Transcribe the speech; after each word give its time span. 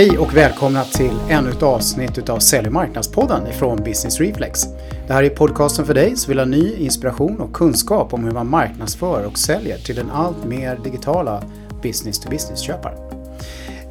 Hej 0.00 0.18
och 0.18 0.36
välkomna 0.36 0.84
till 0.84 1.12
ännu 1.28 1.50
ett 1.50 1.62
avsnitt 1.62 2.28
av 2.28 2.38
Sälj 2.38 2.66
och 2.66 2.72
marknadspodden 2.72 3.46
ifrån 3.46 3.76
Business 3.76 4.20
Reflex. 4.20 4.62
Det 5.06 5.12
här 5.12 5.22
är 5.22 5.28
podcasten 5.28 5.86
för 5.86 5.94
dig 5.94 6.16
som 6.16 6.30
vill 6.30 6.38
ha 6.38 6.46
ny 6.46 6.74
inspiration 6.74 7.40
och 7.40 7.52
kunskap 7.52 8.14
om 8.14 8.24
hur 8.24 8.30
man 8.30 8.50
marknadsför 8.50 9.24
och 9.24 9.38
säljer 9.38 9.78
till 9.78 9.96
den 9.96 10.10
allt 10.10 10.44
mer 10.44 10.80
digitala 10.84 11.42
business 11.82 12.20
to 12.20 12.30
business 12.30 12.60
köparen. 12.60 12.98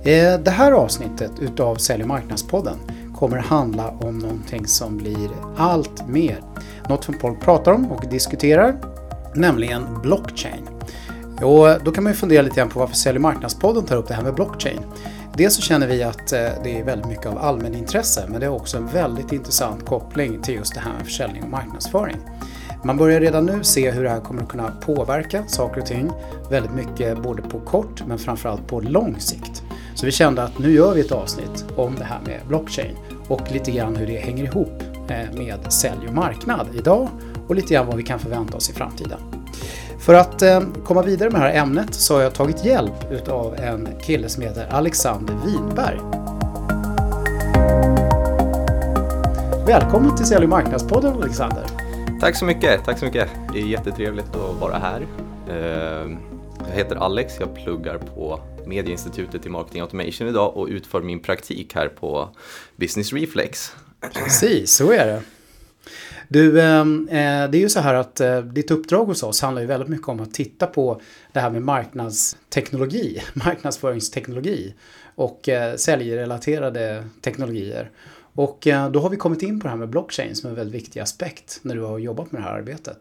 Eh, 0.03 0.39
det 0.39 0.51
här 0.51 0.71
avsnittet 0.71 1.31
utav 1.39 1.75
Sälj 1.75 2.01
och 2.01 2.07
marknadspodden 2.07 2.77
kommer 3.15 3.37
handla 3.37 3.89
om 3.89 4.19
någonting 4.19 4.67
som 4.67 4.97
blir 4.97 5.29
allt 5.57 6.07
mer. 6.07 6.41
Något 6.87 7.03
som 7.03 7.13
folk 7.21 7.41
pratar 7.41 7.71
om 7.71 7.91
och 7.91 8.09
diskuterar, 8.09 8.75
nämligen 9.35 10.01
blockchain. 10.01 10.69
Och 11.41 11.83
då 11.83 11.91
kan 11.91 12.03
man 12.03 12.13
ju 12.13 12.17
fundera 12.17 12.41
lite 12.41 12.55
grann 12.55 12.69
på 12.69 12.79
varför 12.79 12.95
Sälj 12.95 13.17
och 13.17 13.21
marknadspodden 13.21 13.85
tar 13.85 13.95
upp 13.95 14.07
det 14.07 14.13
här 14.13 14.23
med 14.23 14.35
blockchain. 14.35 14.79
Dels 15.37 15.55
så 15.55 15.61
känner 15.61 15.87
vi 15.87 16.03
att 16.03 16.31
eh, 16.31 16.49
det 16.63 16.79
är 16.79 16.83
väldigt 16.83 17.07
mycket 17.07 17.25
av 17.25 17.37
allmänintresse 17.37 18.25
men 18.27 18.39
det 18.39 18.45
är 18.45 18.49
också 18.51 18.77
en 18.77 18.87
väldigt 18.87 19.31
intressant 19.31 19.85
koppling 19.85 20.41
till 20.41 20.55
just 20.55 20.73
det 20.73 20.79
här 20.79 20.93
med 20.93 21.05
försäljning 21.05 21.43
och 21.43 21.49
marknadsföring. 21.49 22.17
Man 22.83 22.97
börjar 22.97 23.19
redan 23.19 23.45
nu 23.45 23.63
se 23.63 23.91
hur 23.91 24.03
det 24.03 24.09
här 24.09 24.19
kommer 24.19 24.41
att 24.41 24.49
kunna 24.49 24.71
påverka 24.81 25.43
saker 25.47 25.81
och 25.81 25.87
ting 25.87 26.11
väldigt 26.49 26.71
mycket 26.71 27.23
både 27.23 27.41
på 27.41 27.59
kort 27.59 28.03
men 28.07 28.17
framförallt 28.17 28.67
på 28.67 28.79
lång 28.79 29.19
sikt. 29.19 29.63
Så 29.95 30.05
vi 30.05 30.11
kände 30.11 30.43
att 30.43 30.59
nu 30.59 30.71
gör 30.71 30.93
vi 30.93 31.01
ett 31.01 31.11
avsnitt 31.11 31.65
om 31.75 31.95
det 31.95 32.03
här 32.03 32.19
med 32.25 32.39
blockchain 32.47 32.95
och 33.27 33.51
lite 33.51 33.71
grann 33.71 33.95
hur 33.95 34.07
det 34.07 34.17
hänger 34.17 34.43
ihop 34.43 34.83
eh, 35.07 35.37
med 35.37 35.73
sälj 35.73 36.07
och 36.07 36.13
marknad 36.13 36.67
idag 36.75 37.09
och 37.47 37.55
lite 37.55 37.73
grann 37.73 37.87
vad 37.87 37.95
vi 37.95 38.03
kan 38.03 38.19
förvänta 38.19 38.57
oss 38.57 38.69
i 38.69 38.73
framtiden. 38.73 39.28
För 39.99 40.13
att 40.13 40.41
eh, 40.41 40.61
komma 40.83 41.01
vidare 41.01 41.29
med 41.29 41.41
det 41.41 41.47
här 41.47 41.61
ämnet 41.61 41.93
så 41.93 42.15
har 42.15 42.21
jag 42.21 42.33
tagit 42.33 42.65
hjälp 42.65 43.11
utav 43.11 43.55
en 43.55 43.89
kille 44.01 44.29
som 44.29 44.43
heter 44.43 44.67
Alexander 44.71 45.35
Winberg. 45.45 45.99
Välkommen 49.67 50.15
till 50.15 50.25
Sälj 50.25 50.43
och 50.43 50.49
marknadspodden 50.49 51.13
Alexander. 51.13 51.65
Tack 52.21 52.35
så 52.35 52.45
mycket, 52.45 52.85
tack 52.85 52.99
så 52.99 53.05
mycket. 53.05 53.29
Det 53.53 53.59
är 53.59 53.65
jättetrevligt 53.65 54.35
att 54.35 54.61
vara 54.61 54.77
här. 54.77 55.07
Eh, 55.49 56.17
jag 56.69 56.75
heter 56.75 56.95
Alex, 56.95 57.33
jag 57.39 57.55
pluggar 57.55 57.97
på 57.97 58.39
Medieinstitutet 58.65 59.45
i 59.45 59.49
Marketing 59.49 59.81
Automation 59.81 60.27
idag 60.27 60.57
och 60.57 60.67
utför 60.67 61.01
min 61.01 61.19
praktik 61.19 61.75
här 61.75 61.87
på 61.87 62.29
Business 62.75 63.13
Reflex. 63.13 63.75
Precis, 64.13 64.75
så 64.75 64.91
är 64.91 65.05
det. 65.05 65.21
Du, 66.31 66.61
ehm, 66.61 67.07
eh, 67.11 67.49
det 67.49 67.57
är 67.57 67.59
ju 67.59 67.69
så 67.69 67.79
här 67.79 67.93
att 67.93 68.19
eh, 68.19 68.39
ditt 68.39 68.71
uppdrag 68.71 69.05
hos 69.05 69.23
oss 69.23 69.41
handlar 69.41 69.61
ju 69.61 69.67
väldigt 69.67 69.89
mycket 69.89 70.07
om 70.07 70.19
att 70.19 70.33
titta 70.33 70.67
på 70.67 71.01
det 71.33 71.39
här 71.39 71.49
med 71.49 71.61
marknadsteknologi, 71.61 73.21
marknadsföringsteknologi 73.33 74.73
och 75.15 75.49
eh, 75.49 75.75
säljrelaterade 75.75 77.03
teknologier. 77.21 77.89
Och 78.33 78.67
då 78.91 78.99
har 78.99 79.09
vi 79.09 79.17
kommit 79.17 79.41
in 79.41 79.59
på 79.59 79.63
det 79.63 79.69
här 79.69 79.77
med 79.77 79.89
blockchain 79.89 80.35
som 80.35 80.49
en 80.49 80.55
väldigt 80.55 80.81
viktig 80.81 80.99
aspekt 80.99 81.59
när 81.61 81.75
du 81.75 81.81
har 81.81 81.99
jobbat 81.99 82.31
med 82.31 82.41
det 82.41 82.45
här 82.45 82.53
arbetet. 82.53 82.97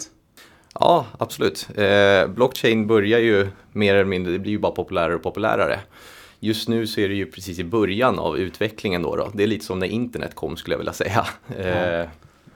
Ja, 0.74 1.06
absolut. 1.18 1.68
Blockchain 2.28 2.86
börjar 2.86 3.18
ju 3.18 3.48
mer 3.72 3.94
eller 3.94 4.04
mindre, 4.04 4.32
det 4.32 4.38
blir 4.38 4.52
ju 4.52 4.58
bara 4.58 4.72
populärare 4.72 5.14
och 5.14 5.22
populärare. 5.22 5.80
Just 6.40 6.68
nu 6.68 6.86
så 6.86 7.00
är 7.00 7.08
det 7.08 7.14
ju 7.14 7.26
precis 7.26 7.58
i 7.58 7.64
början 7.64 8.18
av 8.18 8.38
utvecklingen 8.38 9.02
då. 9.02 9.16
då. 9.16 9.30
Det 9.34 9.42
är 9.42 9.46
lite 9.46 9.64
som 9.64 9.78
när 9.78 9.86
internet 9.86 10.34
kom 10.34 10.56
skulle 10.56 10.74
jag 10.74 10.78
vilja 10.78 10.92
säga. 10.92 11.26
Eh, 11.58 12.08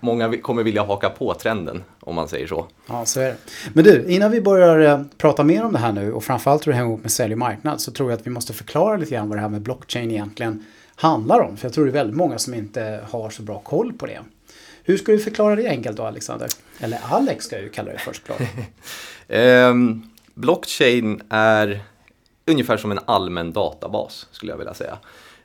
många 0.02 0.36
kommer 0.36 0.62
vilja 0.62 0.84
haka 0.84 1.10
på 1.10 1.34
trenden 1.34 1.84
om 2.00 2.14
man 2.14 2.28
säger 2.28 2.46
så. 2.46 2.66
Ja, 2.86 3.04
så 3.04 3.20
är 3.20 3.24
det. 3.24 3.36
Men 3.72 3.84
du, 3.84 4.04
innan 4.08 4.30
vi 4.30 4.40
börjar 4.40 4.80
eh, 4.80 5.04
prata 5.18 5.44
mer 5.44 5.64
om 5.64 5.72
det 5.72 5.78
här 5.78 5.92
nu 5.92 6.12
och 6.12 6.24
framförallt 6.24 6.66
hur 6.66 6.72
det 6.72 6.76
hänger 6.76 6.90
ihop 6.90 7.02
med 7.02 7.12
sälj 7.12 7.32
och 7.32 7.38
marknad 7.38 7.80
så 7.80 7.92
tror 7.92 8.10
jag 8.10 8.20
att 8.20 8.26
vi 8.26 8.30
måste 8.30 8.52
förklara 8.52 8.96
lite 8.96 9.14
grann 9.14 9.28
vad 9.28 9.38
det 9.38 9.42
här 9.42 9.48
med 9.48 9.62
blockchain 9.62 10.10
egentligen 10.10 10.64
handlar 10.94 11.40
om. 11.40 11.56
För 11.56 11.66
jag 11.66 11.72
tror 11.72 11.84
det 11.84 11.90
är 11.90 11.92
väldigt 11.92 12.16
många 12.16 12.38
som 12.38 12.54
inte 12.54 13.00
har 13.10 13.30
så 13.30 13.42
bra 13.42 13.58
koll 13.58 13.92
på 13.92 14.06
det. 14.06 14.20
Hur 14.84 14.96
ska 14.96 15.12
du 15.12 15.18
förklara 15.18 15.56
det 15.56 15.68
enkelt 15.68 15.96
då 15.96 16.02
Alexander? 16.02 16.48
Eller 16.80 16.98
Alex 17.10 17.44
ska 17.44 17.56
jag 17.56 17.62
ju 17.62 17.70
kalla 17.70 17.92
det 17.92 17.98
först 17.98 18.22
um, 19.28 20.10
blockchain 20.34 21.22
är 21.28 21.80
ungefär 22.46 22.76
som 22.76 22.92
en 22.92 22.98
allmän 23.04 23.52
databas 23.52 24.26
skulle 24.30 24.52
jag 24.52 24.58
vilja 24.58 24.74
säga. 24.74 24.98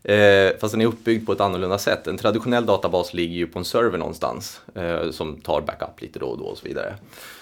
Eh, 0.07 0.57
fast 0.59 0.71
den 0.73 0.81
är 0.81 0.85
uppbyggd 0.85 1.25
på 1.25 1.31
ett 1.31 1.41
annorlunda 1.41 1.77
sätt. 1.77 2.07
En 2.07 2.17
traditionell 2.17 2.65
databas 2.65 3.13
ligger 3.13 3.35
ju 3.35 3.47
på 3.47 3.59
en 3.59 3.65
server 3.65 3.97
någonstans 3.97 4.61
eh, 4.75 5.11
som 5.11 5.35
tar 5.35 5.61
backup 5.61 6.01
lite 6.01 6.19
då 6.19 6.25
och 6.25 6.37
då 6.37 6.43
och 6.43 6.57
så 6.57 6.67
vidare. 6.67 6.95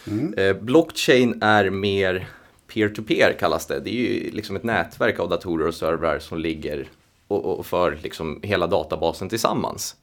Mm. 0.08 0.34
Eh, 0.34 0.54
blockchain 0.54 1.42
är 1.42 1.70
mer 1.70 2.28
peer-to-peer 2.74 3.32
-peer 3.32 3.40
kallas 3.40 3.66
det. 3.66 3.80
Det 3.80 3.90
är 3.90 3.94
ju 3.94 4.32
liksom 4.32 4.56
ett 4.56 4.64
nätverk 4.64 5.20
av 5.20 5.30
datorer 5.30 5.68
och 5.68 5.74
servrar 5.74 6.20
som 6.20 6.40
ligger 6.40 6.88
och, 7.28 7.46
och 7.46 7.66
för 7.66 8.00
liksom 8.04 8.40
hela 8.44 8.68
databasen 8.68 9.30
tillsammans. 9.30 9.96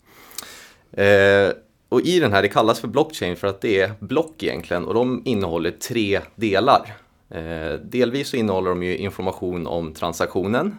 Eh, 0.92 1.52
och 1.88 2.00
i 2.00 2.20
den 2.20 2.32
här, 2.32 2.42
det 2.42 2.48
kallas 2.48 2.80
för 2.80 2.88
blockchain 2.88 3.36
för 3.36 3.48
att 3.48 3.60
det 3.60 3.80
är 3.80 3.92
block 3.98 4.42
egentligen 4.42 4.84
och 4.84 4.94
de 4.94 5.22
innehåller 5.24 5.70
tre 5.70 6.20
delar. 6.34 6.92
Eh, 7.30 7.72
delvis 7.84 8.28
så 8.28 8.36
innehåller 8.36 8.70
de 8.70 8.82
ju 8.82 8.96
information 8.96 9.66
om 9.66 9.94
transaktionen, 9.94 10.78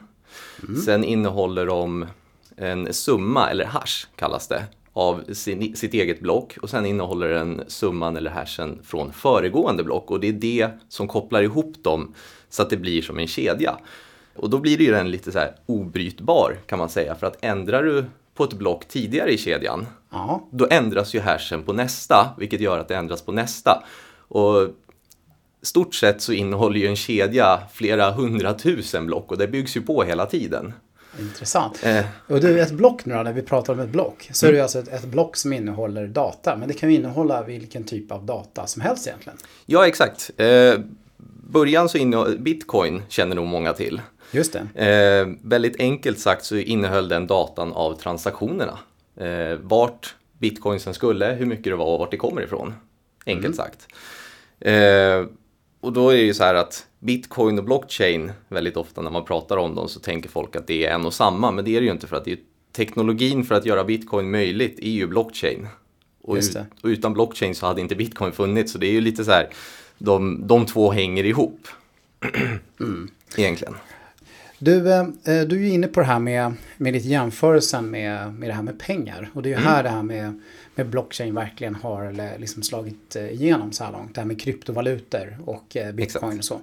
Mm. 0.68 0.82
Sen 0.82 1.04
innehåller 1.04 1.66
de 1.66 2.06
en 2.58 2.94
summa, 2.94 3.50
eller 3.50 3.66
hash 3.66 4.08
kallas 4.16 4.48
det, 4.48 4.64
av 4.94 5.34
sin, 5.34 5.76
sitt 5.76 5.94
eget 5.94 6.20
block 6.20 6.58
och 6.62 6.70
sen 6.70 6.86
innehåller 6.86 7.30
den 7.30 7.64
summan 7.68 8.18
eller 8.18 8.32
hashen 8.32 8.80
från 8.84 9.14
föregående 9.14 9.84
block 9.84 10.12
och 10.12 10.20
det 10.20 10.28
är 10.28 10.34
det 10.34 10.70
som 10.90 11.08
kopplar 11.08 11.42
ihop 11.42 11.84
dem 11.84 12.14
så 12.50 12.62
att 12.62 12.70
det 12.70 12.78
blir 12.78 13.02
som 13.02 13.20
en 13.20 13.28
kedja. 13.28 13.78
Och 14.36 14.50
då 14.50 14.60
blir 14.60 14.78
det 14.78 14.84
ju 14.84 14.92
den 14.92 15.12
lite 15.12 15.32
så 15.32 15.40
här 15.40 15.56
obrytbar 15.66 16.58
kan 16.66 16.80
man 16.80 16.90
säga 16.90 17.16
för 17.16 17.28
att 17.28 17.38
ändrar 17.42 17.84
du 17.84 18.06
på 18.36 18.44
ett 18.44 18.54
block 18.54 18.88
tidigare 18.88 19.32
i 19.32 19.38
kedjan 19.38 19.86
ja. 20.12 20.48
då 20.52 20.68
ändras 20.70 21.16
ju 21.16 21.20
hashen 21.20 21.64
på 21.64 21.74
nästa 21.74 22.36
vilket 22.38 22.62
gör 22.62 22.80
att 22.80 22.88
det 22.88 22.96
ändras 22.96 23.22
på 23.22 23.32
nästa. 23.32 23.84
Och 24.28 24.70
stort 25.64 25.96
sett 25.96 26.22
så 26.22 26.34
innehåller 26.34 26.80
ju 26.80 26.88
en 26.88 26.96
kedja 26.96 27.60
flera 27.74 28.12
hundratusen 28.12 29.06
block 29.06 29.32
och 29.32 29.38
det 29.38 29.48
byggs 29.48 29.78
ju 29.78 29.82
på 29.82 30.04
hela 30.04 30.26
tiden. 30.26 30.74
Intressant. 31.20 31.84
Eh. 31.84 32.06
Och 32.28 32.42
du, 32.42 32.62
ett 32.62 32.72
block 32.72 33.06
nu 33.06 33.14
då, 33.14 33.24
när 33.24 33.34
vi 33.34 33.42
pratar 33.42 33.74
om 33.74 33.80
ett 33.80 33.90
block, 33.90 34.30
så 34.32 34.46
mm. 34.46 34.54
är 34.54 34.58
det 34.58 34.64
alltså 34.64 34.80
ett, 34.80 34.88
ett, 34.88 35.06
block 35.06 35.38
som 35.38 35.54
innehåller 35.54 36.08
data. 36.08 36.56
Men 36.56 36.68
det 36.68 36.74
kan 36.74 36.90
ju 36.90 36.96
innehålla 36.96 37.44
vilken 37.44 37.84
typ 37.84 38.12
av 38.12 38.26
data 38.26 38.68
som 38.68 38.82
helst 38.82 39.08
egentligen. 39.08 39.38
Ja, 39.66 39.88
exakt. 39.88 40.32
Eh, 40.38 40.74
början 41.50 41.90
så 41.90 41.98
innehåller 41.98 42.38
bitcoin 42.38 43.02
känner 43.10 43.36
nog 43.36 43.48
många 43.48 43.74
till. 43.74 44.02
Just 44.32 44.54
det. 44.74 44.86
Eh, 44.88 45.28
väldigt 45.42 45.80
enkelt 45.80 46.20
sagt 46.20 46.46
så 46.46 46.56
innehöll 46.56 47.10
den 47.10 47.28
datan 47.28 47.74
av 47.74 47.94
transaktionerna. 47.94 48.80
Eh, 49.18 49.58
vart 49.62 50.16
bitcoinsen 50.38 50.94
skulle, 50.94 51.26
hur 51.26 51.46
mycket 51.46 51.64
det 51.64 51.76
var 51.76 51.86
och 51.86 52.00
vart 52.00 52.12
det 52.12 52.18
kommer 52.18 52.42
ifrån. 52.42 52.74
Enkelt 53.26 53.46
mm. 53.46 53.58
sagt. 53.58 53.88
Eh, 55.84 55.86
och 55.86 55.94
då 55.94 56.10
är 56.10 56.16
det 56.16 56.24
ju 56.24 56.34
så 56.34 56.44
här 56.44 56.56
att 56.56 56.88
bitcoin 57.00 57.60
och 57.60 57.66
blockchain, 57.66 58.32
väldigt 58.50 58.78
ofta 58.78 59.02
när 59.02 59.12
man 59.12 59.26
pratar 59.26 59.58
om 59.58 59.76
dem 59.76 59.90
så 59.90 60.00
tänker 60.00 60.30
folk 60.30 60.56
att 60.56 60.68
det 60.68 60.86
är 60.86 60.94
en 60.94 61.06
och 61.06 61.14
samma, 61.14 61.52
men 61.52 61.66
det 61.66 61.76
är 61.76 61.82
det 61.82 61.86
ju 61.86 61.92
inte 61.92 62.08
för 62.08 62.16
att 62.16 62.26
det 62.26 62.32
är 62.32 62.40
teknologin 62.72 63.44
för 63.44 63.56
att 63.56 63.66
göra 63.66 63.84
bitcoin 63.84 64.32
möjligt 64.32 64.80
är 64.80 64.92
ju 64.92 65.08
blockchain. 65.08 65.68
Och, 66.22 66.36
ut, 66.36 66.56
och 66.82 66.88
utan 66.88 67.14
blockchain 67.14 67.56
så 67.56 67.66
hade 67.66 67.82
inte 67.82 67.96
bitcoin 67.96 68.32
funnits, 68.32 68.72
så 68.72 68.78
det 68.78 68.88
är 68.88 68.92
ju 68.92 69.02
lite 69.02 69.26
så 69.26 69.32
här, 69.32 69.50
de, 69.98 70.48
de 70.48 70.66
två 70.66 70.92
hänger 70.92 71.24
ihop. 71.24 71.68
mm. 72.80 73.10
Egentligen. 73.38 73.76
Du, 74.60 74.94
eh, 74.94 75.06
du 75.24 75.56
är 75.56 75.60
ju 75.60 75.70
inne 75.70 75.88
på 75.88 76.00
det 76.00 76.06
här 76.06 76.20
med, 76.20 76.54
med 76.78 76.94
ditt 76.94 77.06
jämförelsen 77.06 77.92
med, 77.92 78.34
med 78.34 78.50
det 78.50 78.54
här 78.54 78.64
med 78.64 78.80
pengar. 78.80 79.30
Och 79.34 79.44
det 79.44 79.50
är 79.50 79.52
ju 79.52 79.58
mm. 79.58 79.68
här 79.68 79.84
det 79.84 79.90
här 79.90 80.04
med 80.04 80.42
med 80.76 80.90
blockchain 80.90 81.36
verkligen 81.36 81.76
har 81.76 82.38
liksom 82.40 82.64
slagit 82.64 83.16
eh, 83.16 83.32
igenom 83.34 83.72
så 83.72 83.84
här 83.84 83.92
långt. 83.92 84.16
Det 84.16 84.22
här 84.22 84.26
med 84.26 84.42
kryptovalutor 84.42 85.38
och 85.46 85.78
eh, 85.78 85.92
bitcoin 85.92 86.32
Exakt. 86.32 86.38
och 86.40 86.46
så. 86.46 86.60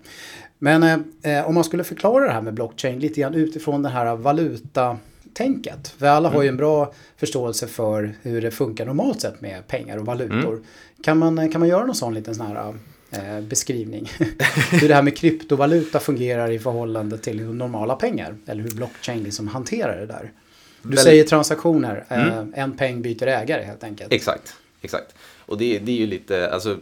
Men 0.58 0.82
eh, 1.22 1.48
om 1.48 1.54
man 1.54 1.64
skulle 1.64 1.84
förklara 1.84 2.26
det 2.26 2.32
här 2.32 2.42
med 2.42 2.54
blockchain 2.54 2.98
lite 2.98 3.20
grann 3.20 3.34
utifrån 3.34 3.82
det 3.82 3.88
här 3.88 4.16
valutatänket. 4.16 5.88
För 5.98 6.06
alla 6.06 6.28
har 6.28 6.42
ju 6.42 6.48
en 6.48 6.54
mm. 6.54 6.56
bra 6.56 6.92
förståelse 7.16 7.66
för 7.66 8.14
hur 8.22 8.42
det 8.42 8.50
funkar 8.50 8.86
normalt 8.86 9.20
sett 9.20 9.40
med 9.40 9.66
pengar 9.66 9.96
och 9.96 10.06
valutor. 10.06 10.52
Mm. 10.52 10.64
Kan, 11.02 11.18
man, 11.18 11.50
kan 11.50 11.60
man 11.60 11.68
göra 11.68 11.84
någon 11.84 11.94
sån 11.94 12.14
liten 12.14 12.34
sån 12.34 12.46
här 12.46 12.74
eh, 13.10 13.40
beskrivning? 13.40 14.10
hur 14.70 14.88
det 14.88 14.94
här 14.94 15.02
med 15.02 15.16
kryptovaluta 15.16 16.00
fungerar 16.00 16.50
i 16.50 16.58
förhållande 16.58 17.18
till 17.18 17.44
normala 17.44 17.94
pengar? 17.96 18.36
Eller 18.46 18.62
hur 18.62 18.70
blockchain 18.70 19.22
liksom 19.22 19.48
hanterar 19.48 20.00
det 20.00 20.06
där? 20.06 20.32
Du 20.82 20.88
väldigt... 20.88 21.04
säger 21.04 21.24
transaktioner, 21.24 22.04
mm. 22.08 22.28
Eh, 22.28 22.62
en 22.62 22.76
peng 22.76 23.02
byter 23.02 23.26
ägare 23.26 23.62
helt 23.62 23.84
enkelt. 23.84 24.12
Exakt, 24.12 24.54
exakt. 24.80 25.14
Och 25.46 25.58
det, 25.58 25.78
det 25.78 25.92
är 25.92 25.96
ju 25.96 26.06
lite, 26.06 26.50
alltså 26.50 26.78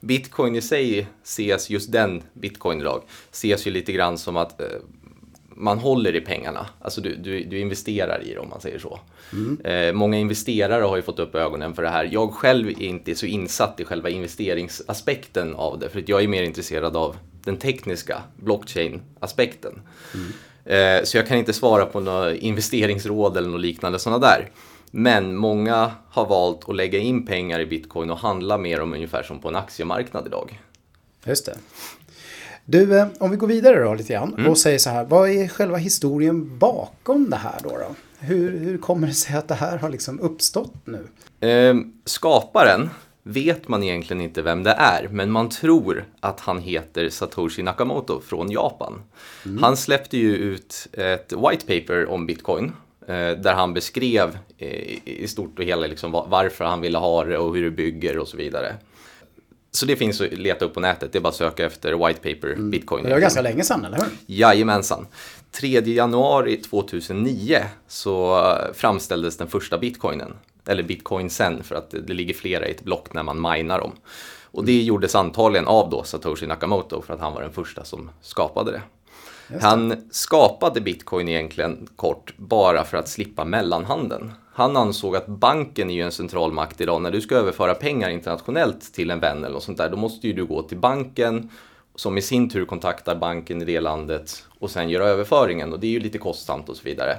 bitcoin 0.00 0.56
i 0.56 0.60
sig 0.60 1.06
ses, 1.24 1.70
just 1.70 1.92
den 1.92 2.22
bitcoin 2.32 2.80
idag, 2.80 3.02
ses 3.32 3.66
ju 3.66 3.70
lite 3.70 3.92
grann 3.92 4.18
som 4.18 4.36
att 4.36 4.60
eh, 4.60 4.66
man 5.48 5.78
håller 5.78 6.16
i 6.16 6.20
pengarna. 6.20 6.66
Alltså 6.80 7.00
du, 7.00 7.16
du, 7.16 7.44
du 7.44 7.58
investerar 7.58 8.22
i 8.22 8.34
det 8.34 8.38
om 8.38 8.48
man 8.48 8.60
säger 8.60 8.78
så. 8.78 9.00
Mm. 9.32 9.60
Eh, 9.64 9.92
många 9.92 10.18
investerare 10.18 10.84
har 10.84 10.96
ju 10.96 11.02
fått 11.02 11.18
upp 11.18 11.34
ögonen 11.34 11.74
för 11.74 11.82
det 11.82 11.88
här. 11.88 12.08
Jag 12.12 12.32
själv 12.32 12.68
är 12.68 12.82
inte 12.82 13.14
så 13.14 13.26
insatt 13.26 13.80
i 13.80 13.84
själva 13.84 14.08
investeringsaspekten 14.08 15.54
av 15.54 15.78
det. 15.78 15.88
För 15.88 15.98
att 15.98 16.08
jag 16.08 16.22
är 16.22 16.28
mer 16.28 16.42
intresserad 16.42 16.96
av 16.96 17.16
den 17.44 17.56
tekniska 17.56 18.22
blockchain-aspekten. 18.36 19.82
Mm. 20.14 20.32
Eh, 20.64 21.04
så 21.04 21.16
jag 21.16 21.26
kan 21.26 21.38
inte 21.38 21.52
svara 21.52 21.86
på 21.86 22.00
några 22.00 22.34
investeringsråd 22.34 23.36
eller 23.36 23.48
något 23.48 23.60
liknande 23.60 23.98
sådana 23.98 24.18
där. 24.26 24.50
Men 24.90 25.36
många 25.36 25.90
har 26.10 26.26
valt 26.26 26.68
att 26.68 26.76
lägga 26.76 26.98
in 26.98 27.26
pengar 27.26 27.60
i 27.60 27.66
bitcoin 27.66 28.10
och 28.10 28.18
handla 28.18 28.58
mer 28.58 28.80
om 28.80 28.92
ungefär 28.94 29.22
som 29.22 29.38
på 29.38 29.48
en 29.48 29.56
aktiemarknad 29.56 30.26
idag. 30.26 30.60
Just 31.24 31.46
det. 31.46 31.54
Du, 32.64 32.98
eh, 32.98 33.06
om 33.20 33.30
vi 33.30 33.36
går 33.36 33.46
vidare 33.46 33.84
då 33.84 33.94
lite 33.94 34.12
grann 34.12 34.34
Mm. 34.38 34.50
och 34.50 34.58
säger 34.58 34.78
så 34.78 34.90
här, 34.90 35.04
vad 35.04 35.30
är 35.30 35.48
själva 35.48 35.76
historien 35.76 36.58
bakom 36.58 37.30
det 37.30 37.36
här 37.36 37.60
då? 37.62 37.68
då? 37.68 37.94
Hur, 38.18 38.58
hur 38.58 38.78
kommer 38.78 39.06
det 39.06 39.12
sig 39.14 39.36
att 39.36 39.48
det 39.48 39.54
här 39.54 39.78
har 39.78 39.90
liksom 39.90 40.20
uppstått 40.20 40.74
nu? 40.84 41.06
Eh, 41.48 41.74
skaparen 42.04 42.90
vet 43.22 43.68
man 43.68 43.82
egentligen 43.82 44.20
inte 44.20 44.42
vem 44.42 44.62
det 44.62 44.70
är, 44.70 45.08
men 45.10 45.30
man 45.30 45.48
tror 45.48 46.04
att 46.20 46.40
han 46.40 46.58
heter 46.58 47.08
Satoshi 47.08 47.62
Nakamoto 47.62 48.20
från 48.20 48.50
Japan. 48.50 49.02
Han 49.60 49.76
släppte 49.76 50.16
ju 50.18 50.36
ut 50.36 50.86
ett 50.92 51.32
white 51.32 51.66
paper 51.80 52.06
om 52.10 52.26
bitcoin 52.26 52.72
eh, 53.06 53.30
där 53.30 53.54
han 53.54 53.74
beskrev 53.74 54.38
eh, 54.58 55.08
i 55.08 55.26
stort 55.28 55.58
och 55.58 55.64
hela 55.64 55.86
liksom 55.86 56.12
va- 56.12 56.26
varför 56.28 56.64
han 56.64 56.80
ville 56.80 56.98
ha 56.98 57.24
det 57.24 57.38
och 57.38 57.54
hur 57.56 57.64
det 57.64 57.70
bygger 57.70 58.18
och 58.18 58.28
så 58.28 58.36
vidare. 58.36 58.74
Så 59.74 59.86
det 59.86 59.96
finns 59.96 60.20
att 60.20 60.32
leta 60.32 60.64
upp 60.64 60.74
på 60.74 60.80
nätet, 60.80 61.12
det 61.12 61.18
är 61.18 61.20
bara 61.20 61.28
att 61.28 61.34
söka 61.34 61.66
efter 61.66 62.06
white 62.06 62.20
paper 62.34 62.54
bitcoin. 62.56 63.04
Det 63.04 63.10
var 63.10 63.18
ganska 63.20 63.42
länge 63.42 63.62
sedan, 63.64 63.84
eller 63.84 63.96
hur? 63.96 64.06
Jajamensan. 64.26 65.06
3 65.50 65.68
januari 65.80 66.56
2009 66.56 67.58
så 67.88 68.38
eh, 68.50 68.72
framställdes 68.74 69.36
den 69.36 69.48
första 69.48 69.78
bitcoinen. 69.78 70.34
Eller 70.66 70.82
bitcoinsen 70.82 71.62
för 71.62 71.74
att 71.74 71.90
det, 71.90 72.00
det 72.00 72.12
ligger 72.14 72.34
flera 72.34 72.68
i 72.68 72.70
ett 72.70 72.84
block 72.84 73.14
när 73.14 73.22
man 73.22 73.52
minar 73.52 73.78
dem. 73.78 73.92
Och 74.50 74.64
det 74.64 74.82
gjordes 74.82 75.14
antagligen 75.14 75.66
av 75.66 75.90
då 75.90 76.02
Satoshi 76.02 76.46
Nakamoto 76.46 77.02
för 77.02 77.14
att 77.14 77.20
han 77.20 77.34
var 77.34 77.42
den 77.42 77.52
första 77.52 77.84
som 77.84 78.10
skapade 78.20 78.72
det. 78.72 78.82
Han 79.60 80.08
skapade 80.10 80.80
bitcoin 80.80 81.28
egentligen 81.28 81.88
kort 81.96 82.34
bara 82.36 82.84
för 82.84 82.96
att 82.96 83.08
slippa 83.08 83.44
mellanhanden. 83.44 84.32
Han 84.54 84.76
ansåg 84.76 85.16
att 85.16 85.26
banken 85.26 85.90
är 85.90 85.94
ju 85.94 86.02
en 86.02 86.12
central 86.12 86.52
makt 86.52 86.80
idag. 86.80 87.02
När 87.02 87.10
du 87.10 87.20
ska 87.20 87.34
överföra 87.34 87.74
pengar 87.74 88.10
internationellt 88.10 88.94
till 88.94 89.10
en 89.10 89.20
vän 89.20 89.38
eller 89.38 89.54
något 89.54 89.62
sånt 89.62 89.78
där, 89.78 89.90
då 89.90 89.96
måste 89.96 90.26
ju 90.26 90.32
du 90.32 90.46
gå 90.46 90.62
till 90.62 90.78
banken 90.78 91.50
som 91.94 92.18
i 92.18 92.22
sin 92.22 92.50
tur 92.50 92.64
kontaktar 92.64 93.16
banken 93.16 93.62
i 93.62 93.64
det 93.64 93.80
landet 93.80 94.46
och 94.58 94.70
sen 94.70 94.88
gör 94.88 95.00
överföringen 95.00 95.72
och 95.72 95.80
det 95.80 95.86
är 95.86 95.90
ju 95.90 96.00
lite 96.00 96.18
kostsamt 96.18 96.68
och 96.68 96.76
så 96.76 96.82
vidare. 96.82 97.16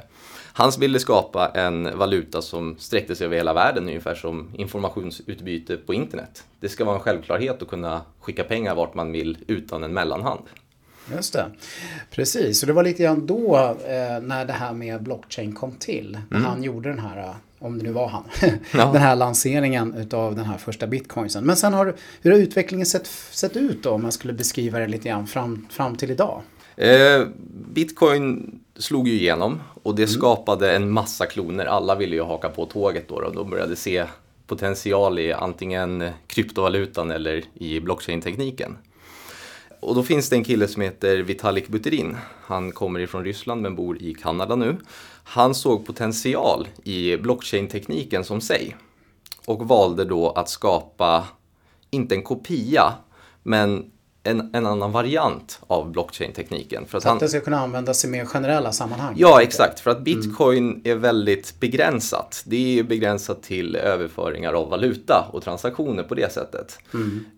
Han 0.55 0.71
ville 0.79 0.99
skapa 0.99 1.47
en 1.47 1.97
valuta 1.97 2.41
som 2.41 2.75
sträckte 2.79 3.15
sig 3.15 3.25
över 3.25 3.35
hela 3.37 3.53
världen 3.53 3.83
ungefär 3.83 4.15
som 4.15 4.49
informationsutbyte 4.55 5.77
på 5.77 5.93
internet. 5.93 6.43
Det 6.59 6.69
ska 6.69 6.85
vara 6.85 6.95
en 6.95 7.01
självklarhet 7.01 7.61
att 7.61 7.67
kunna 7.67 8.01
skicka 8.19 8.43
pengar 8.43 8.75
vart 8.75 8.93
man 8.93 9.11
vill 9.11 9.37
utan 9.47 9.83
en 9.83 9.93
mellanhand. 9.93 10.41
Just 11.15 11.33
det. 11.33 11.45
Precis, 12.11 12.63
och 12.63 12.67
det 12.67 12.73
var 12.73 12.83
lite 12.83 13.03
grann 13.03 13.27
då 13.27 13.55
eh, 13.85 14.21
när 14.21 14.45
det 14.45 14.53
här 14.53 14.73
med 14.73 15.03
blockchain 15.03 15.53
kom 15.55 15.71
till. 15.71 16.17
När 16.29 16.39
han 16.39 16.63
gjorde 16.63 16.89
den 16.89 16.99
här, 16.99 17.17
eh, 17.17 17.35
om 17.59 17.77
det 17.77 17.83
nu 17.83 17.91
var 17.91 18.07
han, 18.07 18.23
Ja. 18.73 18.91
den 18.93 19.01
här 19.01 19.15
lanseringen 19.15 19.93
utav 19.93 20.35
den 20.35 20.45
här 20.45 20.57
första 20.57 20.87
bitcoinsen. 20.87 21.45
Men 21.45 21.55
sen 21.55 21.73
har, 21.73 21.95
hur 22.21 22.31
har 22.31 22.39
utvecklingen 22.39 22.85
sett, 22.85 23.07
sett 23.31 23.57
ut 23.57 23.83
då 23.83 23.89
om 23.89 24.01
man 24.01 24.11
skulle 24.11 24.33
beskriva 24.33 24.79
det 24.79 24.87
lite 24.87 25.09
grann 25.09 25.27
fram, 25.27 25.67
fram 25.69 25.95
till 25.95 26.11
idag? 26.11 26.41
Eh, 26.75 27.27
Bitcoin 27.73 28.59
slog 28.75 29.07
ju 29.07 29.13
igenom 29.13 29.61
och 29.83 29.95
det 29.95 30.07
skapade 30.07 30.75
en 30.75 30.91
massa 30.91 31.25
kloner. 31.25 31.65
Alla 31.65 31.95
ville 31.95 32.15
ju 32.15 32.23
haka 32.23 32.49
på 32.49 32.65
tåget 32.65 33.07
då 33.07 33.15
och 33.15 33.35
de 33.35 33.49
började 33.49 33.75
se 33.75 34.05
potential 34.47 35.19
i 35.19 35.33
antingen 35.33 36.09
kryptovalutan 36.27 37.11
eller 37.11 37.43
i 37.53 37.79
blockchain-tekniken. 37.79 38.77
Och 39.79 39.95
då 39.95 40.03
finns 40.03 40.29
det 40.29 40.35
en 40.35 40.43
kille 40.43 40.67
som 40.67 40.81
heter 40.81 41.17
Vitalik 41.17 41.67
Buterin. 41.67 42.17
Han 42.41 42.71
kommer 42.71 42.99
ifrån 42.99 43.23
Ryssland 43.23 43.61
men 43.61 43.75
bor 43.75 44.01
i 44.01 44.13
Kanada 44.13 44.55
nu. 44.55 44.77
Han 45.23 45.55
såg 45.55 45.85
potential 45.85 46.67
i 46.83 47.17
blockchain-tekniken 47.17 48.23
som 48.23 48.41
sig 48.41 48.75
och 49.45 49.67
valde 49.67 50.05
då 50.05 50.29
att 50.29 50.49
skapa, 50.49 51.27
inte 51.89 52.15
en 52.15 52.23
kopia, 52.23 52.93
men 53.43 53.91
en, 54.23 54.49
en 54.53 54.65
annan 54.65 54.91
variant 54.91 55.59
av 55.67 55.91
blockchain-tekniken. 55.91 56.85
För 56.85 56.97
att 56.97 57.03
Så 57.03 57.09
han, 57.09 57.17
att 57.17 57.21
det 57.21 57.29
ska 57.29 57.39
kunna 57.39 57.59
användas 57.59 58.05
i 58.05 58.07
mer 58.07 58.25
generella 58.25 58.71
sammanhang. 58.71 59.15
Ja, 59.17 59.41
exakt. 59.41 59.79
För 59.79 59.91
att 59.91 60.01
bitcoin 60.01 60.81
är 60.83 60.95
väldigt 60.95 61.59
begränsat. 61.59 62.43
Det 62.45 62.79
är 62.79 62.83
begränsat 62.83 63.43
till 63.43 63.75
överföringar 63.75 64.53
av 64.53 64.69
valuta 64.69 65.29
och 65.31 65.43
transaktioner 65.43 66.03
på 66.03 66.15
det 66.15 66.33
sättet. 66.33 66.79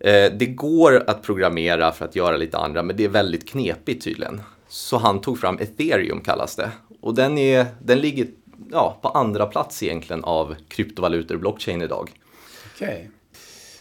Eh, 0.00 0.32
det 0.38 0.46
går 0.46 1.04
att 1.06 1.22
programmera 1.22 1.92
för 1.92 2.04
att 2.04 2.16
göra 2.16 2.36
lite 2.36 2.58
andra, 2.58 2.82
men 2.82 2.96
det 2.96 3.04
är 3.04 3.08
väldigt 3.08 3.48
knepigt 3.48 4.04
tydligen. 4.04 4.40
Så 4.68 4.96
han 4.96 5.20
tog 5.20 5.38
fram 5.38 5.58
ethereum 5.58 6.20
kallas 6.20 6.56
det. 6.56 6.70
Och 7.00 7.14
den, 7.14 7.38
är, 7.38 7.66
den 7.82 7.98
ligger 7.98 8.26
ja, 8.70 8.98
på 9.02 9.08
andra 9.08 9.46
plats 9.46 9.82
egentligen 9.82 10.24
av 10.24 10.54
kryptovalutor 10.68 11.34
och 11.34 11.40
blockchain 11.40 11.82
idag. 11.82 12.10
Okej. 12.74 13.10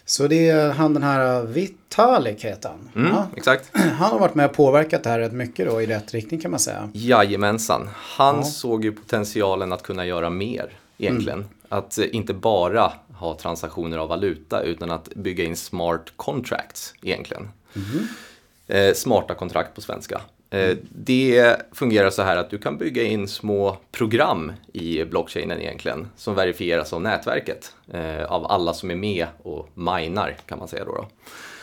Så 0.08 0.28
det 0.28 0.50
är 0.50 0.70
han 0.70 0.94
den 0.94 1.04
här 1.04 1.44
Vitalik 1.44 2.46
heter 2.46 2.70
han. 2.70 2.90
Mm, 3.06 3.16
Ja. 3.16 3.28
Exakt. 3.36 3.70
Han 3.74 4.12
har 4.12 4.20
varit 4.20 4.36
med 4.36 4.46
och 4.46 4.54
påverkat 4.54 5.04
det 5.04 5.10
här 5.10 5.20
rätt 5.20 5.34
mycket 5.34 5.68
då 5.68 5.82
i 5.82 5.86
rätt 5.86 6.14
riktning 6.14 6.40
kan 6.40 6.52
man 6.52 6.60
säga. 6.60 6.90
Jajamensan. 6.94 7.90
Han 7.96 8.46
såg 8.46 8.84
ju 8.84 8.92
potentialen 8.92 9.74
att 9.74 9.84
kunna 9.84 10.06
göra 10.06 10.30
mer 10.30 10.70
egentligen. 10.98 11.46
Att 11.70 11.98
eh, 11.98 12.06
inte 12.16 12.34
bara 12.34 12.94
ha 13.14 13.38
transaktioner 13.38 13.98
av 13.98 14.10
valuta 14.10 14.62
utan 14.62 14.92
att 14.92 15.06
bygga 15.16 15.44
in 15.44 15.56
smart 15.56 16.14
contracts 16.16 16.94
egentligen. 17.02 17.50
Eh, 18.68 18.94
smarta 18.94 19.34
kontrakt 19.34 19.76
på 19.76 19.82
svenska. 19.82 20.22
Eh, 20.56 20.78
det 20.90 21.56
fungerar 21.74 22.10
så 22.10 22.22
här 22.24 22.38
att 22.38 22.50
du 22.50 22.58
kan 22.58 22.78
bygga 22.78 23.04
in 23.04 23.28
små 23.28 23.78
program 23.92 24.52
i 24.74 25.04
blockchainen 25.06 25.62
egentligen 25.62 26.08
som 26.18 26.36
verifieras 26.36 26.94
av 26.94 27.02
nätverket. 27.02 27.72
Eh, 27.94 28.24
av 28.32 28.52
alla 28.52 28.74
som 28.74 28.92
är 28.92 28.96
med 28.96 29.28
och 29.44 29.70
minar 29.74 30.36
kan 30.46 30.60
man 30.60 30.68
säga 30.68 30.86
då. 30.86 30.92
då. 30.92 31.08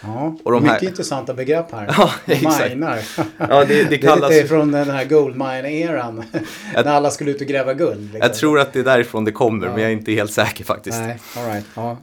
Ja, 0.04 0.36
Och 0.44 0.52
de 0.52 0.62
mycket 0.62 0.80
här- 0.80 0.88
intressanta 0.88 1.34
begrepp 1.34 1.72
här. 1.72 1.94
Ja. 2.26 2.68
Minar. 2.68 3.00
Ja, 3.38 3.64
det, 3.64 3.84
det 3.90 3.98
kallas... 4.08 4.30
Det 4.30 4.40
är 4.40 4.46
från 4.46 4.72
den 4.72 4.90
här 4.90 5.04
goldmine-eran. 5.04 6.24
när 6.74 6.86
alla 6.86 7.10
skulle 7.10 7.30
ut 7.30 7.40
och 7.40 7.46
gräva 7.46 7.74
guld. 7.74 8.00
Liksom. 8.02 8.20
Jag 8.20 8.34
tror 8.34 8.60
att 8.60 8.72
det 8.72 8.78
är 8.78 8.84
därifrån 8.84 9.24
det 9.24 9.32
kommer, 9.32 9.68
men 9.68 9.80
jag 9.82 9.88
är 9.90 9.92
inte 9.92 10.12
helt 10.12 10.32
säker 10.32 10.64
faktiskt. 10.64 10.98
Nej, 10.98 11.18
all 11.36 11.46
right. 11.46 11.66
Ja. 11.74 11.96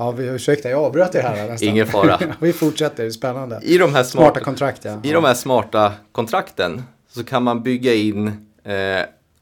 Ja, 0.00 0.10
vi, 0.10 0.26
ursäkta, 0.26 0.70
jag 0.70 0.84
avbröt 0.84 1.14
er 1.14 1.22
här 1.22 1.48
nästan. 1.48 1.68
Ingen 1.68 1.86
fara. 1.86 2.18
vi 2.40 2.52
fortsätter, 2.52 3.02
det 3.02 3.08
är 3.08 3.10
spännande. 3.10 3.60
I 3.62 3.78
de 3.78 3.94
här 3.94 4.02
Smarta 4.02 4.26
smarta, 4.26 4.40
kontrakt, 4.40 4.84
ja. 4.84 5.00
I 5.02 5.12
de 5.12 5.24
här 5.24 5.34
smarta 5.34 5.92
kontrakten 6.12 6.82
så 7.08 7.24
kan 7.24 7.42
man 7.42 7.62
bygga 7.62 7.94
in 7.94 8.26
eh, 8.64 8.74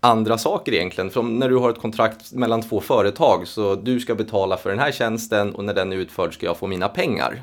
andra 0.00 0.38
saker 0.38 0.72
egentligen. 0.74 1.10
Som 1.10 1.36
när 1.36 1.48
du 1.48 1.56
har 1.56 1.70
ett 1.70 1.78
kontrakt 1.78 2.32
mellan 2.32 2.62
två 2.62 2.80
företag 2.80 3.48
så 3.48 3.74
du 3.74 4.00
ska 4.00 4.14
betala 4.14 4.56
för 4.56 4.70
den 4.70 4.78
här 4.78 4.92
tjänsten 4.92 5.54
och 5.54 5.64
när 5.64 5.74
den 5.74 5.92
är 5.92 5.96
utförd 5.96 6.34
ska 6.34 6.46
jag 6.46 6.56
få 6.56 6.66
mina 6.66 6.88
pengar. 6.88 7.42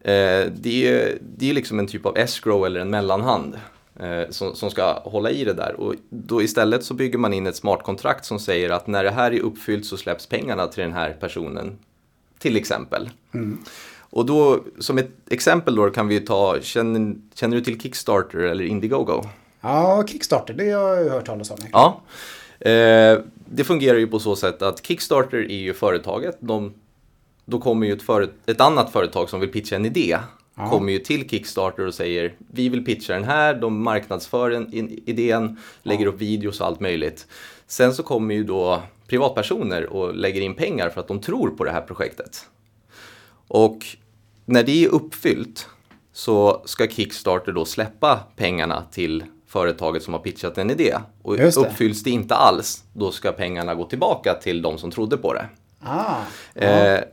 Eh, 0.00 0.46
det, 0.54 0.88
är, 0.88 1.18
det 1.36 1.50
är 1.50 1.54
liksom 1.54 1.78
en 1.78 1.86
typ 1.86 2.06
av 2.06 2.18
escrow 2.18 2.66
eller 2.66 2.80
en 2.80 2.90
mellanhand 2.90 3.56
eh, 4.00 4.30
som, 4.30 4.54
som 4.54 4.70
ska 4.70 4.92
hålla 5.04 5.30
i 5.30 5.44
det 5.44 5.54
där. 5.54 5.74
Och 5.80 5.94
då 6.08 6.42
istället 6.42 6.84
så 6.84 6.94
bygger 6.94 7.18
man 7.18 7.34
in 7.34 7.46
ett 7.46 7.56
smart 7.56 7.82
kontrakt 7.82 8.24
som 8.24 8.38
säger 8.38 8.70
att 8.70 8.86
när 8.86 9.04
det 9.04 9.10
här 9.10 9.32
är 9.32 9.40
uppfyllt 9.40 9.86
så 9.86 9.96
släpps 9.96 10.26
pengarna 10.26 10.66
till 10.66 10.82
den 10.82 10.92
här 10.92 11.16
personen. 11.20 11.78
Till 12.44 12.56
exempel. 12.56 13.10
Och 13.98 14.26
då 14.26 14.64
som 14.78 14.98
ett 14.98 15.10
exempel 15.30 15.74
då 15.74 15.90
kan 15.90 16.08
vi 16.08 16.20
ta, 16.20 16.56
känner, 16.60 17.14
känner 17.34 17.56
du 17.56 17.62
till 17.62 17.80
Kickstarter 17.80 18.38
eller 18.38 18.64
Indiegogo? 18.64 19.22
Ja, 19.60 20.04
Kickstarter, 20.06 20.54
det 20.54 20.70
har 20.70 20.94
jag 20.94 21.10
hört 21.10 21.26
talas 21.26 21.50
om. 21.50 21.56
Ja. 21.72 22.00
Eh, 22.60 23.18
det 23.46 23.64
fungerar 23.64 23.98
ju 23.98 24.06
på 24.06 24.18
så 24.18 24.36
sätt 24.36 24.62
att 24.62 24.86
Kickstarter 24.86 25.38
är 25.38 25.58
ju 25.58 25.74
företaget. 25.74 26.36
De, 26.40 26.74
då 27.44 27.58
kommer 27.58 27.86
ju 27.86 27.92
ett, 27.92 28.02
före, 28.02 28.28
ett 28.46 28.60
annat 28.60 28.92
företag 28.92 29.30
som 29.30 29.40
vill 29.40 29.52
pitcha 29.52 29.76
en 29.76 29.86
idé. 29.86 30.16
Ja. 30.54 30.70
Kommer 30.70 30.92
ju 30.92 30.98
till 30.98 31.28
Kickstarter 31.28 31.86
och 31.86 31.94
säger 31.94 32.34
vi 32.38 32.68
vill 32.68 32.84
pitcha 32.84 33.12
den 33.12 33.24
här. 33.24 33.54
De 33.54 33.82
marknadsför 33.82 34.50
en, 34.50 34.74
in, 34.74 35.02
idén, 35.06 35.58
lägger 35.82 36.06
upp 36.06 36.20
videos 36.20 36.60
och 36.60 36.66
allt 36.66 36.80
möjligt. 36.80 37.26
Sen 37.66 37.94
så 37.94 38.02
kommer 38.02 38.34
ju 38.34 38.44
då 38.44 38.82
privatpersoner 39.08 39.86
och 39.86 40.14
lägger 40.14 40.40
in 40.40 40.54
pengar 40.54 40.90
för 40.90 41.00
att 41.00 41.08
de 41.08 41.20
tror 41.20 41.50
på 41.50 41.64
det 41.64 41.70
här 41.70 41.80
projektet. 41.80 42.46
Och 43.48 43.86
när 44.44 44.62
det 44.62 44.84
är 44.84 44.88
uppfyllt 44.88 45.68
så 46.12 46.62
ska 46.64 46.86
Kickstarter 46.86 47.52
då 47.52 47.64
släppa 47.64 48.20
pengarna 48.36 48.84
till 48.90 49.24
företaget 49.46 50.02
som 50.02 50.14
har 50.14 50.20
pitchat 50.20 50.58
en 50.58 50.70
idé. 50.70 50.94
Och 51.22 51.36
det. 51.36 51.56
uppfylls 51.56 52.02
det 52.02 52.10
inte 52.10 52.34
alls, 52.34 52.84
då 52.92 53.10
ska 53.10 53.32
pengarna 53.32 53.74
gå 53.74 53.84
tillbaka 53.84 54.34
till 54.34 54.62
de 54.62 54.78
som 54.78 54.90
trodde 54.90 55.16
på 55.16 55.34
det. 55.34 55.46
Ah, 55.80 56.16
ja. 56.54 56.62
Eh, 56.62 57.04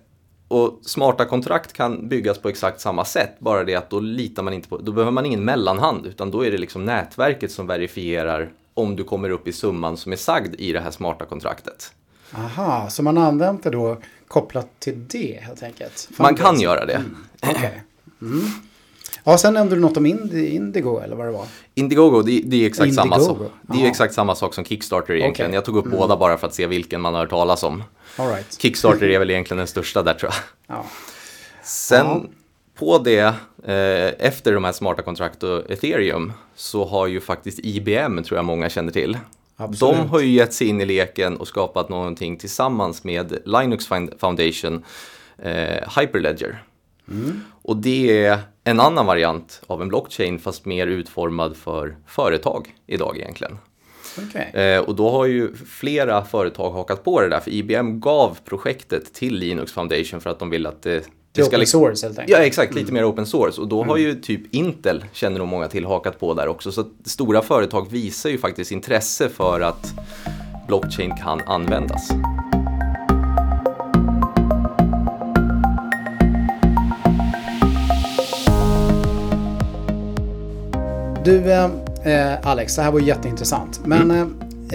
och 0.47 0.79
smarta 0.83 1.25
kontrakt 1.25 1.73
kan 1.73 2.07
byggas 2.07 2.37
på 2.37 2.49
exakt 2.49 2.81
samma 2.81 3.05
sätt, 3.05 3.39
bara 3.39 3.63
det 3.63 3.75
att 3.75 3.89
då 3.89 3.99
litar 3.99 4.43
man 4.43 4.53
inte 4.53 4.69
på, 4.69 4.77
då 4.77 4.91
behöver 4.91 5.11
man 5.11 5.25
ingen 5.25 5.45
mellanhand, 5.45 6.05
utan 6.05 6.31
då 6.31 6.45
är 6.45 6.51
det 6.51 6.57
liksom 6.57 6.85
nätverket 6.85 7.51
som 7.51 7.67
verifierar 7.67 8.51
om 8.73 8.95
du 8.95 9.03
kommer 9.03 9.29
upp 9.29 9.47
i 9.47 9.51
summan 9.51 9.97
som 9.97 10.11
är 10.11 10.15
sagd 10.15 10.55
i 10.57 10.73
det 10.73 10.79
här 10.79 10.91
smarta 10.91 11.25
kontraktet. 11.25 11.93
Aha, 12.35 12.89
så 12.89 13.03
man 13.03 13.17
det 13.63 13.69
då 13.69 13.97
kopplat 14.27 14.67
till 14.79 15.07
det 15.07 15.39
helt 15.41 15.63
enkelt? 15.63 16.09
Man 16.17 16.35
kan 16.35 16.59
göra 16.59 16.85
det. 16.85 17.03
Okej. 17.41 17.83
Mm. 18.21 18.41
Ja, 19.23 19.37
sen 19.37 19.53
nämnde 19.53 19.75
du 19.75 19.81
något 19.81 19.97
om 19.97 20.05
Indigo 20.05 20.99
eller 20.99 21.15
vad 21.15 21.25
det 21.25 21.31
var. 21.31 21.45
Indiegogo, 21.75 22.21
det, 22.21 22.41
det 22.45 22.63
är 22.63 22.67
exakt 22.67 22.87
Indiegogo, 22.87 23.15
samma 23.15 23.25
sak. 23.25 23.51
Det 23.61 23.77
är 23.77 23.83
ja. 23.83 23.89
exakt 23.89 24.13
samma 24.13 24.35
sak 24.35 24.53
som 24.53 24.65
Kickstarter 24.65 25.13
egentligen. 25.13 25.49
Okej. 25.49 25.55
Jag 25.55 25.65
tog 25.65 25.77
upp 25.77 25.85
båda 25.85 26.17
bara 26.17 26.37
för 26.37 26.47
att 26.47 26.53
se 26.53 26.67
vilken 26.67 27.01
man 27.01 27.13
har 27.13 27.21
hört 27.21 27.29
talas 27.29 27.63
om. 27.63 27.83
Right. 28.17 28.61
Kickstarter 28.61 29.09
är 29.09 29.19
väl 29.19 29.29
egentligen 29.29 29.57
den 29.57 29.67
största 29.67 30.03
där 30.03 30.13
tror 30.13 30.31
jag. 30.31 30.75
Ja. 30.77 30.85
Sen. 31.63 32.29
på 32.81 32.97
det, 32.97 33.19
eh, 33.63 34.25
efter 34.27 34.53
de 34.53 34.63
här 34.63 34.71
smarta 34.71 35.01
kontrakt 35.01 35.43
och 35.43 35.71
ethereum, 35.71 36.33
så 36.55 36.85
har 36.85 37.07
ju 37.07 37.21
faktiskt 37.21 37.59
IBM, 37.63 38.23
tror 38.23 38.37
jag 38.37 38.45
många 38.45 38.69
känner 38.69 38.91
till. 38.91 39.17
Absolut. 39.55 39.97
De 39.97 40.09
har 40.09 40.19
ju 40.19 40.27
gett 40.27 40.53
sig 40.53 40.67
in 40.67 40.81
i 40.81 40.85
leken 40.85 41.37
och 41.37 41.47
skapat 41.47 41.89
någonting 41.89 42.37
tillsammans 42.37 43.03
med 43.03 43.37
Linux 43.45 43.89
Found- 43.89 44.19
Foundation, 44.19 44.83
eh, 45.37 45.99
Hyperledger. 45.99 46.63
Och 47.51 47.77
det 47.77 48.25
är 48.25 48.39
en 48.63 48.79
annan 48.79 49.05
variant 49.05 49.61
av 49.67 49.81
en 49.81 49.87
blockchain 49.87 50.39
fast 50.39 50.65
mer 50.65 50.87
utformad 50.87 51.57
för 51.57 51.95
företag 52.07 52.75
idag 52.87 53.17
egentligen. 53.17 53.57
Okej. 54.17 54.61
Eh, 54.63 54.79
och 54.79 54.95
då 54.95 55.09
har 55.09 55.25
ju 55.25 55.55
flera 55.55 56.25
företag 56.25 56.71
hakat 56.71 57.03
på 57.03 57.21
det 57.21 57.29
där, 57.29 57.39
för 57.39 57.51
IBM 57.51 57.99
gav 57.99 58.37
projektet 58.45 59.13
till 59.13 59.35
Linux 59.35 59.71
Foundation 59.71 60.21
för 60.21 60.29
att 60.29 60.39
de 60.39 60.49
vill 60.49 60.65
att 60.65 60.81
det, 60.81 61.09
Det 61.33 61.43
open 61.43 61.59
liksom- 61.59 61.79
source 61.81 62.05
helt 62.05 62.19
enkelt. 62.19 62.37
Ja, 62.39 62.45
exakt. 62.45 62.73
Lite 62.73 62.91
mer 62.91 63.09
open 63.09 63.25
source. 63.25 63.61
Och 63.61 63.67
då 63.67 63.83
har 63.83 63.97
ju 63.97 64.15
typ 64.15 64.55
Intel, 64.55 65.05
känner 65.13 65.39
nog 65.39 65.47
många 65.47 65.67
till, 65.67 65.85
hakat 65.85 66.19
på 66.19 66.33
där 66.33 66.47
också. 66.47 66.71
Så 66.71 66.81
att 66.81 66.87
stora 67.05 67.41
företag 67.41 67.91
visar 67.91 68.29
ju 68.29 68.37
faktiskt 68.37 68.71
intresse 68.71 69.29
för 69.29 69.61
att 69.61 69.93
blockchain 70.67 71.15
kan 71.15 71.41
användas. 71.41 72.11
Du, 81.25 81.51
eh, 81.51 81.65
eh, 82.03 82.47
Alex, 82.47 82.75
det 82.75 82.81
här 82.81 82.91
var 82.91 82.99
jätteintressant. 82.99 83.81
Men 83.85 84.11
eh, 84.11 84.21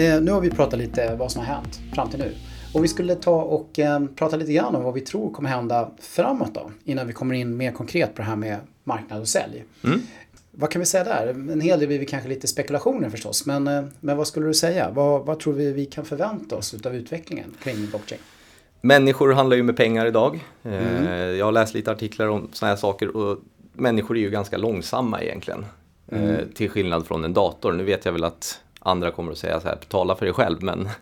eh, 0.04 0.20
nu 0.20 0.30
har 0.30 0.40
vi 0.40 0.50
pratat 0.50 0.78
lite 0.78 1.16
vad 1.18 1.32
som 1.32 1.46
har 1.46 1.54
hänt 1.54 1.80
fram 1.94 2.10
till 2.10 2.18
nu. 2.18 2.34
Och 2.76 2.84
vi 2.84 2.88
skulle 2.88 3.14
ta 3.14 3.42
och 3.42 3.78
eh, 3.78 4.04
prata 4.16 4.36
lite 4.36 4.52
grann 4.52 4.74
om 4.74 4.82
vad 4.82 4.94
vi 4.94 5.00
tror 5.00 5.32
kommer 5.32 5.48
hända 5.48 5.90
framåt 6.00 6.54
då. 6.54 6.70
Innan 6.84 7.06
vi 7.06 7.12
kommer 7.12 7.34
in 7.34 7.56
mer 7.56 7.72
konkret 7.72 8.14
på 8.14 8.22
det 8.22 8.28
här 8.28 8.36
med 8.36 8.58
marknad 8.84 9.20
och 9.20 9.28
sälj. 9.28 9.64
Vad 10.50 10.70
kan 10.70 10.80
vi 10.80 10.86
säga 10.86 11.04
där? 11.04 11.26
En 11.28 11.60
hel 11.60 11.78
del 11.78 11.88
blir 11.88 11.98
vi 11.98 12.06
kanske 12.06 12.28
lite 12.28 12.46
spekulationer 12.46 13.10
förstås. 13.10 13.46
Men, 13.46 13.68
eh, 13.68 13.84
men 14.00 14.16
vad 14.16 14.26
skulle 14.26 14.46
du 14.46 14.54
säga? 14.54 14.90
Vad, 14.90 15.26
vad 15.26 15.40
tror 15.40 15.52
vi 15.52 15.72
vi 15.72 15.86
kan 15.86 16.04
förvänta 16.04 16.56
oss 16.56 16.74
utav 16.74 16.94
utvecklingen 16.94 17.54
kring 17.62 17.86
blockchain? 17.86 18.20
Människor 18.80 19.32
handlar 19.32 19.56
ju 19.56 19.62
med 19.62 19.76
pengar 19.76 20.06
idag. 20.06 20.44
Eh, 20.62 21.12
Jag 21.14 21.44
har 21.44 21.52
läst 21.52 21.74
lite 21.74 21.90
artiklar 21.92 22.26
om 22.26 22.48
sådana 22.52 22.72
här 22.74 22.80
saker 22.80 23.16
och 23.16 23.38
människor 23.72 24.16
är 24.16 24.20
ju 24.20 24.30
ganska 24.30 24.56
långsamma 24.56 25.22
egentligen. 25.22 25.66
Eh, 26.08 26.36
till 26.54 26.70
skillnad 26.70 27.06
från 27.06 27.24
en 27.24 27.32
dator. 27.34 27.72
Nu 27.72 27.84
vet 27.84 28.04
jag 28.04 28.12
väl 28.12 28.24
att 28.24 28.60
andra 28.86 29.10
kommer 29.10 29.32
att 29.32 29.38
säga 29.38 29.60
så 29.60 29.68
här, 29.68 29.76
betala 29.76 30.16
för 30.16 30.26
dig 30.26 30.34
själv, 30.34 30.62
men... 30.62 30.88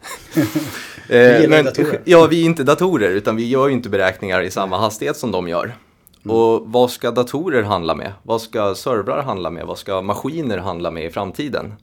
Eh, 1.09 1.41
gillar 1.41 1.63
men 1.63 1.99
ja, 2.05 2.27
vi 2.27 2.41
är 2.41 2.45
inte 2.45 2.65
datorer, 2.65 3.11
utan 3.11 3.37
vi 3.37 3.49
gör 3.49 3.69
ju 3.69 3.75
inte 3.75 3.89
beräkningar 3.89 4.43
i 4.43 4.51
samma 4.51 4.79
hastighet 4.79 5.17
som 5.17 5.31
de 5.31 5.49
gör. 5.49 5.75
Och 6.29 6.63
vad 6.67 6.91
ska 6.91 7.11
datorer 7.11 7.63
handla 7.63 7.95
med? 7.95 8.13
Vad 8.23 8.41
ska 8.41 8.75
servrar 8.75 9.23
handla 9.23 9.51
med? 9.51 9.67
Vad 9.67 9.79
ska 9.79 10.03
maskiner 10.03 10.59
handla 10.59 10.91
med 10.91 11.05
i 11.05 11.11
framtiden? 11.11 11.75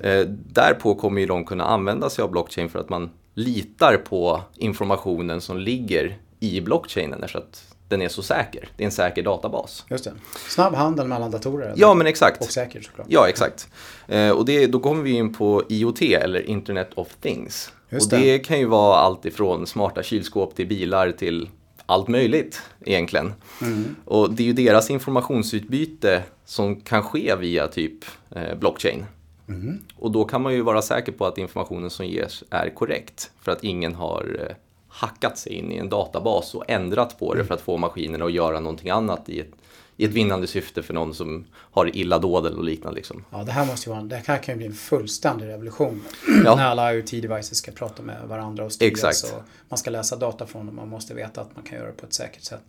Eh, 0.00 0.20
därpå 0.28 0.94
kommer 0.94 1.20
ju 1.20 1.26
de 1.26 1.44
kunna 1.44 1.64
använda 1.64 2.10
sig 2.10 2.22
av 2.22 2.30
blockchain 2.30 2.68
för 2.68 2.78
att 2.78 2.88
man 2.88 3.10
litar 3.34 3.96
på 3.96 4.40
informationen 4.56 5.40
som 5.40 5.58
ligger 5.58 6.16
i 6.44 6.60
blockchainen 6.60 7.24
så 7.28 7.38
att 7.38 7.74
den 7.88 8.02
är 8.02 8.08
så 8.08 8.22
säker. 8.22 8.68
Det 8.76 8.82
är 8.82 8.86
en 8.86 8.92
säker 8.92 9.22
databas. 9.22 9.84
Just 9.90 10.04
det. 10.04 10.12
Snabb 10.48 10.74
handel 10.74 11.08
mellan 11.08 11.30
datorer. 11.30 11.72
Ja, 11.76 11.94
men 11.94 12.06
exakt. 12.06 12.42
Och 12.42 12.50
säker 12.50 12.80
såklart. 12.80 13.06
Ja, 13.10 13.28
exakt. 13.28 13.68
Eh, 14.08 14.30
och 14.30 14.44
det, 14.44 14.66
då 14.66 14.80
kommer 14.80 15.02
vi 15.02 15.10
in 15.10 15.34
på 15.34 15.62
IoT 15.68 16.02
eller 16.02 16.40
Internet 16.40 16.90
of 16.94 17.08
Things. 17.20 17.72
Just 17.88 18.12
och 18.12 18.18
det. 18.18 18.32
det 18.32 18.38
kan 18.38 18.58
ju 18.58 18.66
vara 18.66 18.96
allt 18.96 19.26
ifrån 19.26 19.66
smarta 19.66 20.02
kylskåp 20.02 20.54
till 20.56 20.66
bilar 20.66 21.12
till 21.12 21.48
allt 21.86 22.08
möjligt 22.08 22.62
egentligen. 22.84 23.32
Mm. 23.62 23.96
Och 24.04 24.32
det 24.32 24.42
är 24.42 24.46
ju 24.46 24.52
deras 24.52 24.90
informationsutbyte 24.90 26.22
som 26.44 26.80
kan 26.80 27.02
ske 27.02 27.36
via 27.36 27.68
typ 27.68 28.04
eh, 28.30 28.54
blockchain. 28.58 29.04
Mm. 29.48 29.78
Och 29.96 30.12
då 30.12 30.24
kan 30.24 30.42
man 30.42 30.54
ju 30.54 30.62
vara 30.62 30.82
säker 30.82 31.12
på 31.12 31.26
att 31.26 31.38
informationen 31.38 31.90
som 31.90 32.06
ges 32.06 32.44
är 32.50 32.70
korrekt 32.70 33.30
för 33.42 33.52
att 33.52 33.64
ingen 33.64 33.94
har 33.94 34.36
eh, 34.40 34.56
hackat 34.94 35.38
sig 35.38 35.52
in 35.52 35.72
i 35.72 35.76
en 35.76 35.88
databas 35.88 36.54
och 36.54 36.64
ändrat 36.70 37.18
på 37.18 37.32
Mm. 37.32 37.38
det 37.38 37.48
för 37.48 37.54
att 37.54 37.60
få 37.60 37.76
maskinerna 37.76 38.24
att 38.24 38.32
göra 38.32 38.60
någonting 38.60 38.90
annat 38.90 39.28
i 39.28 39.40
ett, 39.40 39.50
i 39.96 40.04
ett 40.04 40.10
vinnande 40.10 40.46
syfte 40.46 40.82
för 40.82 40.94
någon 40.94 41.14
som 41.14 41.44
har 41.54 41.96
illa 41.96 42.18
dåd 42.18 42.46
och 42.46 42.64
liknande. 42.64 42.96
Liksom. 42.96 43.24
Ja, 43.30 43.44
det 43.44 43.52
här 43.52 43.66
måste 43.66 43.90
ju 43.90 43.94
vara, 43.94 44.04
det 44.04 44.22
här 44.26 44.38
kan 44.38 44.54
ju 44.54 44.56
bli 44.56 44.66
en 44.66 44.74
fullständig 44.74 45.46
revolution. 45.46 46.02
Ja. 46.44 46.54
När 46.56 46.64
alla 46.64 46.92
IoT-devices 46.92 47.54
ska 47.54 47.72
prata 47.72 48.02
med 48.02 48.28
varandra 48.28 48.64
och 48.64 48.72
styras. 48.72 48.92
Exakt. 49.04 49.34
Och 49.34 49.42
man 49.68 49.78
ska 49.78 49.90
läsa 49.90 50.16
data 50.16 50.46
från 50.46 50.66
dem. 50.66 50.76
Man 50.76 50.88
måste 50.88 51.14
veta 51.14 51.40
att 51.40 51.54
man 51.56 51.64
kan 51.64 51.78
göra 51.78 51.86
det 51.86 51.92
på 51.96 52.06
ett 52.06 52.14
säkert 52.14 52.42
sätt. 52.42 52.62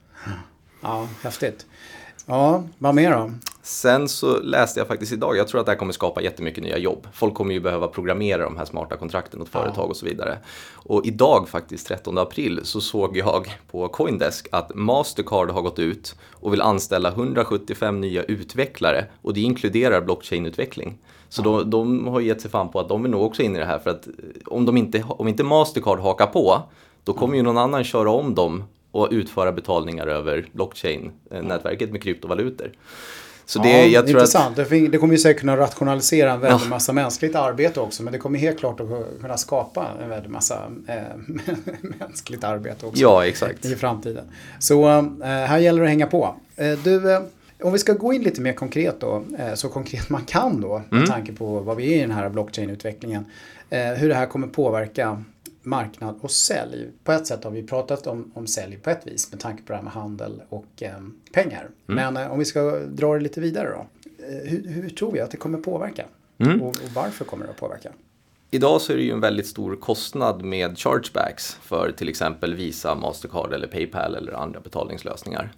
Ja, 0.81 1.07
häftigt. 1.21 1.65
Ja, 2.25 2.63
vad 2.77 2.95
mer 2.95 3.11
då? 3.11 3.31
Sen 3.61 4.09
så 4.09 4.39
läste 4.39 4.79
jag 4.79 4.87
faktiskt 4.87 5.11
idag, 5.11 5.37
jag 5.37 5.47
tror 5.47 5.59
att 5.59 5.65
det 5.65 5.71
här 5.71 5.79
kommer 5.79 5.93
skapa 5.93 6.21
jättemycket 6.21 6.63
nya 6.63 6.77
jobb. 6.77 7.07
Folk 7.13 7.33
kommer 7.33 7.53
ju 7.53 7.59
behöva 7.59 7.87
programmera 7.87 8.43
de 8.43 8.57
här 8.57 8.65
smarta 8.65 8.97
kontrakten 8.97 9.41
åt 9.41 9.49
företag 9.49 9.89
och 9.89 9.97
så 9.97 10.05
vidare. 10.05 10.37
Och 10.73 11.05
idag 11.05 11.49
faktiskt, 11.49 11.87
13 11.87 12.17
april, 12.17 12.59
så 12.63 12.81
såg 12.81 13.17
jag 13.17 13.57
på 13.71 13.87
Coindesk 13.87 14.47
att 14.51 14.75
Mastercard 14.75 15.49
har 15.49 15.61
gått 15.61 15.79
ut 15.79 16.15
och 16.31 16.53
vill 16.53 16.61
anställa 16.61 17.09
175 17.09 18.01
nya 18.01 18.23
utvecklare 18.23 19.05
och 19.21 19.33
det 19.33 19.41
inkluderar 19.41 20.01
blockchain-utveckling. 20.01 20.97
Så 21.29 21.41
de, 21.41 21.69
de 21.69 22.07
har 22.07 22.19
gett 22.19 22.41
sig 22.41 22.51
fan 22.51 22.71
på 22.71 22.79
att 22.79 22.89
de 22.89 23.03
vill 23.03 23.11
nog 23.11 23.23
också 23.23 23.41
in 23.41 23.55
i 23.55 23.59
det 23.59 23.65
här 23.65 23.79
för 23.79 23.89
att 23.89 24.07
om, 24.45 24.65
de 24.65 24.77
inte, 24.77 25.05
om 25.07 25.27
inte 25.27 25.43
Mastercard 25.43 25.99
hakar 25.99 26.27
på, 26.27 26.61
då 27.03 27.13
kommer 27.13 27.35
ju 27.35 27.43
någon 27.43 27.57
annan 27.57 27.83
köra 27.83 28.11
om 28.11 28.35
dem 28.35 28.63
och 28.95 29.07
utföra 29.11 29.51
betalningar 29.51 30.07
över 30.07 30.45
blockchain-nätverket 30.51 31.91
med 31.91 32.03
kryptovalutor. 32.03 32.71
Så 33.45 33.59
det, 33.59 33.69
ja, 33.69 33.77
jag 33.77 33.91
tror 33.91 33.99
att, 34.01 34.09
intressant. 34.21 34.55
Det, 34.55 34.65
fin- 34.65 34.91
det 34.91 34.97
kommer 34.97 35.13
ju 35.13 35.17
säkert 35.17 35.39
kunna 35.39 35.57
rationalisera 35.57 36.31
en 36.33 36.39
väldig 36.39 36.69
massa 36.69 36.93
mänskligt 36.93 37.35
arbete 37.35 37.79
också. 37.79 38.03
Men 38.03 38.13
det 38.13 38.19
kommer 38.19 38.39
helt 38.39 38.59
klart 38.59 38.79
att 38.79 38.87
kunna 39.21 39.37
skapa 39.37 39.87
en 40.03 40.09
väldig 40.09 40.29
massa 40.29 40.59
eh, 40.87 40.95
mänskligt 41.99 42.43
arbete 42.43 42.85
också. 42.85 43.01
ja 43.01 43.25
exakt. 43.25 43.65
i 43.65 43.75
framtiden. 43.75 44.25
Så 44.59 44.87
eh, 44.89 45.03
här 45.27 45.57
gäller 45.59 45.79
det 45.81 45.85
att 45.85 45.89
hänga 45.89 46.07
på. 46.07 46.35
Eh, 46.55 46.71
du, 46.83 47.11
eh, 47.13 47.21
om 47.63 47.73
vi 47.73 47.79
ska 47.79 47.93
gå 47.93 48.13
in 48.13 48.23
lite 48.23 48.41
mer 48.41 48.53
konkret 48.53 48.99
då, 48.99 49.23
eh, 49.39 49.53
så 49.53 49.69
konkret 49.69 50.09
man 50.09 50.21
kan 50.25 50.61
då, 50.61 50.81
med 50.89 50.97
Mm. 50.97 51.09
tanke 51.09 51.33
på 51.33 51.59
vad 51.59 51.77
vi 51.77 51.93
är 51.93 51.97
i 51.97 52.01
den 52.01 52.11
här 52.11 52.29
blockchain-utvecklingen, 52.29 53.25
eh, 53.69 53.79
hur 53.85 54.09
det 54.09 54.15
här 54.15 54.25
kommer 54.25 54.47
påverka 54.47 55.23
marknad 55.65 56.15
och 56.21 56.31
sälj. 56.31 56.89
På 57.03 57.11
ett 57.11 57.27
sätt 57.27 57.43
har 57.43 57.51
vi 57.51 57.63
pratat 57.63 58.07
om, 58.07 58.31
om 58.35 58.47
sälj 58.47 58.77
på 58.77 58.89
ett 58.89 59.07
vis 59.07 59.31
med 59.31 59.39
tanke 59.39 59.63
på 59.63 59.71
det 59.71 59.75
här 59.75 59.83
med 59.83 59.93
handel 59.93 60.41
och 60.49 60.83
eh, 60.83 60.91
pengar. 61.33 61.69
Mm. 61.87 62.13
Men 62.13 62.23
eh, 62.23 62.31
om 62.31 62.39
vi 62.39 62.45
ska 62.45 62.79
dra 62.79 63.13
det 63.13 63.19
lite 63.19 63.41
vidare 63.41 63.69
då. 63.69 63.85
Eh, 64.25 64.49
hur, 64.49 64.67
hur 64.67 64.89
tror 64.89 65.11
vi 65.11 65.19
att 65.19 65.31
det 65.31 65.37
kommer 65.37 65.57
påverka? 65.57 66.05
Mm. 66.37 66.61
Och, 66.61 66.67
och 66.67 66.89
varför 66.95 67.25
kommer 67.25 67.45
det 67.45 67.51
att 67.51 67.57
påverka? 67.57 67.91
Idag 68.51 68.81
så 68.81 68.93
är 68.93 68.97
det 68.97 69.03
ju 69.03 69.11
en 69.11 69.19
väldigt 69.19 69.47
stor 69.47 69.75
kostnad 69.75 70.43
med 70.43 70.77
chargebacks 70.79 71.57
för 71.61 71.91
till 71.91 72.09
exempel 72.09 72.55
Visa, 72.55 72.95
Mastercard 72.95 73.53
eller 73.53 73.67
Paypal 73.67 74.15
eller 74.15 74.33
andra 74.33 74.59
betalningslösningar. 74.59 75.51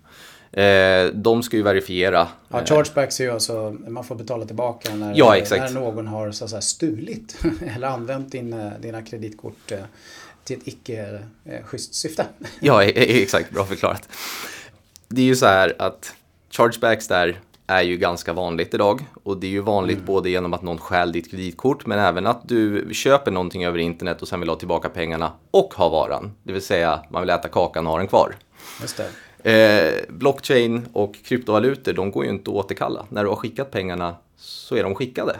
Eh, 0.52 1.06
de 1.14 1.44
ska 1.44 1.58
ju 1.58 1.64
verifiera. 1.64 2.28
Ja, 2.50 2.60
eh, 2.60 2.66
chargebacks 2.66 3.20
är 3.20 3.24
ju 3.24 3.32
alltså, 3.32 3.76
man 3.88 4.04
får 4.04 4.16
betala 4.16 4.46
tillbaka 4.46 4.96
när, 4.96 5.14
Ja, 5.16 5.36
när 5.52 5.70
någon 5.74 6.08
har 6.08 6.32
så 6.32 6.48
säga, 6.48 6.62
stulit 6.62 7.38
eller 7.76 7.88
använt 7.88 8.32
din, 8.32 8.54
eh, 8.54 8.72
dina 8.80 9.02
kreditkort 9.02 9.72
eh, 9.72 9.80
till 10.44 10.58
ett 10.58 10.68
icke 10.68 11.20
eh, 11.46 11.64
schysst 11.64 11.96
syfte. 11.96 12.26
Ja, 12.60 12.84
e- 12.84 12.94
e- 12.96 13.22
exakt. 13.24 13.52
Bra 13.52 13.66
förklarat. 13.66 14.10
Det 15.08 15.22
är 15.22 15.26
ju 15.26 15.36
så 15.36 15.46
här 15.46 15.76
att 15.80 16.14
chargebacks 16.52 17.08
där 17.08 17.40
är 17.68 17.82
ju 17.82 17.98
ganska 17.98 18.34
vanligt 18.34 18.74
idag. 18.74 19.06
Och 19.24 19.38
det 19.38 19.48
är 19.48 19.52
ju 19.52 19.62
vanligt 19.62 20.04
både 20.04 20.30
genom 20.30 20.54
att 20.54 20.62
någon 20.62 20.78
stjäl 20.78 21.12
ditt 21.12 21.32
kreditkort 21.32 21.86
men 21.86 22.00
även 22.00 22.28
att 22.28 22.42
du 22.48 22.90
köper 22.94 23.32
någonting 23.32 23.66
över 23.66 23.80
internet 23.80 24.22
och 24.22 24.28
sen 24.28 24.40
vill 24.40 24.50
ha 24.50 24.56
tillbaka 24.56 24.90
pengarna 24.90 25.32
och 25.52 25.74
ha 25.74 25.90
varan. 25.90 26.32
Det 26.44 26.54
vill 26.54 26.62
säga 26.62 27.04
man 27.10 27.22
vill 27.22 27.30
äta 27.30 27.48
kakan 27.48 27.88
och 27.88 27.92
ha 27.92 27.98
den 28.00 28.08
kvar. 28.08 28.36
Just 28.82 28.98
det. 28.98 29.10
Eh, 29.44 29.94
blockchain 30.10 30.88
och 30.94 31.16
kryptovalutor, 31.16 31.94
de 31.94 32.12
går 32.12 32.24
ju 32.24 32.30
inte 32.30 32.52
att 32.52 32.56
återkalla. 32.56 33.06
När 33.10 33.24
du 33.24 33.30
har 33.30 33.36
skickat 33.36 33.72
pengarna 33.72 34.16
så 34.38 34.76
är 34.76 34.84
de 34.84 34.96
skickade. 34.96 35.36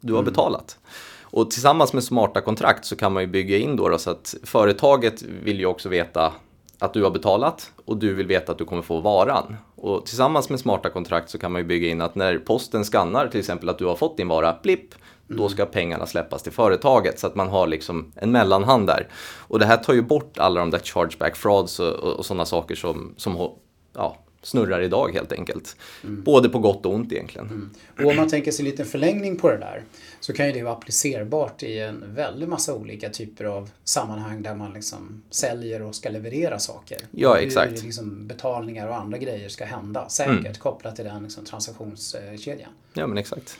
Du 0.00 0.12
har 0.12 0.22
betalat. 0.22 0.78
Och 1.22 1.50
tillsammans 1.50 1.92
med 1.92 2.04
smarta 2.04 2.40
kontrakt 2.40 2.84
så 2.84 2.96
kan 2.96 3.12
man 3.12 3.22
ju 3.22 3.26
bygga 3.26 3.58
in 3.58 3.76
då, 3.76 3.88
då 3.88 3.98
så 3.98 4.10
att 4.10 4.34
företaget 4.42 5.22
vill 5.22 5.58
ju 5.58 5.66
också 5.66 5.88
veta 5.88 6.32
att 6.78 6.94
du 6.94 7.02
har 7.02 7.10
betalat 7.10 7.72
och 7.84 7.96
du 7.96 8.14
vill 8.14 8.26
veta 8.26 8.52
att 8.52 8.58
du 8.58 8.64
kommer 8.64 8.82
få 8.82 9.00
varan. 9.00 9.56
Och 9.74 10.06
tillsammans 10.06 10.50
med 10.50 10.60
smarta 10.60 10.90
kontrakt 10.90 11.30
så 11.30 11.38
kan 11.38 11.52
man 11.52 11.60
ju 11.60 11.66
bygga 11.66 11.88
in 11.88 12.00
att 12.00 12.14
när 12.14 12.38
posten 12.38 12.84
skannar 12.84 13.28
till 13.28 13.40
exempel 13.40 13.68
att 13.68 13.78
du 13.78 13.84
har 13.84 13.96
fått 13.96 14.16
din 14.16 14.28
vara, 14.28 14.56
blipp, 14.62 14.94
då 15.36 15.48
ska 15.48 15.66
pengarna 15.66 16.06
släppas 16.06 16.42
till 16.42 16.52
företaget 16.52 17.18
så 17.18 17.26
att 17.26 17.34
man 17.34 17.48
har 17.48 17.66
liksom 17.66 18.12
en 18.14 18.32
mellanhand 18.32 18.86
där. 18.86 19.08
Och 19.38 19.58
det 19.58 19.66
här 19.66 19.76
tar 19.76 19.94
ju 19.94 20.02
bort 20.02 20.38
alla 20.38 20.60
de 20.60 20.70
där 20.70 20.78
chargeback 20.78 21.36
frauds 21.36 21.80
och, 21.80 21.94
och, 21.94 22.12
och 22.12 22.26
sådana 22.26 22.44
saker 22.44 22.74
som, 22.74 23.14
som 23.16 23.50
ja, 23.94 24.16
snurrar 24.42 24.80
idag 24.80 25.10
helt 25.14 25.32
enkelt. 25.32 25.76
Mm. 26.04 26.22
Både 26.22 26.48
på 26.48 26.58
gott 26.58 26.86
och 26.86 26.94
ont 26.94 27.12
egentligen. 27.12 27.46
Mm. 27.46 27.70
Och 27.98 28.10
om 28.10 28.16
man 28.16 28.28
tänker 28.28 28.52
sig 28.52 28.64
en 28.64 28.70
liten 28.70 28.86
förlängning 28.86 29.36
på 29.36 29.50
det 29.50 29.58
där 29.58 29.84
så 30.20 30.32
kan 30.32 30.46
ju 30.46 30.52
det 30.52 30.62
vara 30.62 30.74
applicerbart 30.74 31.62
i 31.62 31.78
en 31.78 32.14
väldig 32.14 32.48
massa 32.48 32.74
olika 32.74 33.10
typer 33.10 33.44
av 33.44 33.70
sammanhang 33.84 34.42
där 34.42 34.54
man 34.54 34.72
liksom 34.72 35.22
säljer 35.30 35.82
och 35.82 35.94
ska 35.94 36.08
leverera 36.08 36.58
saker. 36.58 36.98
Ja, 37.10 37.38
exakt. 37.38 37.72
Hur 37.72 37.82
liksom 37.82 38.26
betalningar 38.26 38.88
och 38.88 38.96
andra 38.96 39.18
grejer 39.18 39.48
ska 39.48 39.64
hända 39.64 40.08
säkert 40.08 40.38
mm. 40.38 40.54
kopplat 40.54 40.96
till 40.96 41.04
den 41.04 41.22
liksom 41.22 41.44
transaktionskedjan. 41.44 42.70
Ja, 42.92 43.06
men 43.06 43.18
exakt. 43.18 43.58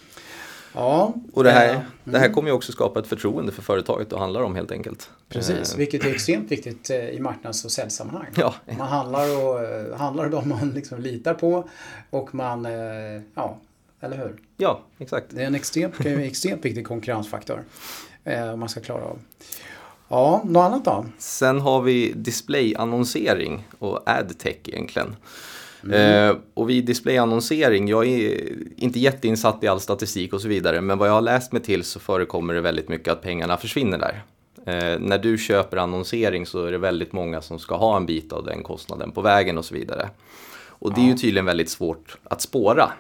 Ja, 0.75 1.15
och 1.33 1.45
det 1.45 1.51
här, 1.51 1.69
mm. 1.69 1.83
det 2.05 2.19
här 2.19 2.29
kommer 2.29 2.49
ju 2.49 2.55
också 2.55 2.73
skapa 2.73 3.01
ett 3.01 3.07
förtroende 3.07 3.53
för 3.53 3.63
företaget 3.63 4.13
och 4.13 4.21
handlar 4.21 4.43
om 4.43 4.55
helt 4.55 4.73
enkelt. 4.73 5.11
Precis, 5.29 5.73
eh. 5.73 5.79
vilket 5.79 6.05
är 6.05 6.11
extremt 6.11 6.51
viktigt 6.51 6.91
eh, 6.91 7.09
i 7.09 7.21
marknads 7.21 7.65
och 7.65 7.73
säljsammanhang. 7.73 8.27
Ja. 8.37 8.55
Man 8.79 8.89
handlar 8.89 9.45
och 9.45 9.65
eh, 9.65 9.99
handlar 9.99 10.29
de 10.29 10.49
man 10.49 10.71
liksom 10.75 11.01
litar 11.01 11.35
på 11.35 11.69
och 12.11 12.35
man, 12.35 12.65
ja, 13.35 13.59
eller 14.01 14.17
hur? 14.17 14.37
Ja, 14.57 14.81
exakt. 14.99 15.27
Det 15.31 15.43
är 15.43 15.47
en 15.47 15.55
extremt, 15.55 16.01
en 16.01 16.21
extremt 16.21 16.65
viktig 16.65 16.87
konkurrensfaktor 16.87 17.65
man 18.57 18.69
ska 18.69 18.81
klara 18.81 19.05
av. 19.05 19.19
Ja, 20.09 20.43
något 20.45 20.65
annat 20.65 20.85
då? 20.85 21.07
Sen 21.19 21.61
har 21.61 21.83
vi 21.83 22.13
displayannonsering 22.17 23.69
och 23.79 24.11
adtech 24.11 24.57
egentligen. 24.65 25.17
Mm. 25.85 26.29
Eh, 26.31 26.37
och 26.55 26.71
vid 26.71 26.85
displayannonsering, 26.85 27.89
jag 27.89 28.07
är 28.07 28.53
inte 28.77 28.99
jätteinsatt 28.99 29.65
i 29.65 29.67
all 29.67 29.81
statistik 29.81 30.33
och 30.33 30.41
så 30.41 30.49
vidare, 30.49 30.81
men 30.81 30.99
vad 30.99 31.09
jag 31.09 31.13
har 31.13 31.21
läst 31.21 31.53
mig 31.53 31.63
till 31.63 31.85
så 31.85 32.01
förekommer 32.01 32.55
det 32.55 32.61
väldigt 32.61 32.89
mycket 32.89 33.13
att 33.13 33.23
pengarna 33.23 33.57
försvinner 33.57 33.99
där. 33.99 34.23
Eh, 34.67 34.99
när 34.99 35.19
du 35.19 35.39
köper 35.39 35.77
annonsering 35.77 36.47
så 36.47 36.65
är 36.65 36.73
det 36.73 36.79
väldigt 36.79 37.13
många 37.13 37.41
som 37.41 37.59
ska 37.59 37.77
ha 37.77 37.97
en 37.97 38.07
bit 38.07 38.33
av 38.33 38.45
den 38.45 38.63
kostnaden 38.63 39.13
på 39.13 39.21
vägen 39.21 39.59
och 39.59 39.65
så 39.65 39.75
vidare. 39.75 40.09
Och 40.69 40.95
det 40.95 41.01
är 41.01 41.07
ju 41.07 41.15
tydligen 41.15 41.47
väldigt 41.47 41.71
svårt 41.71 42.17
att 42.23 42.41
spåra. 42.41 42.93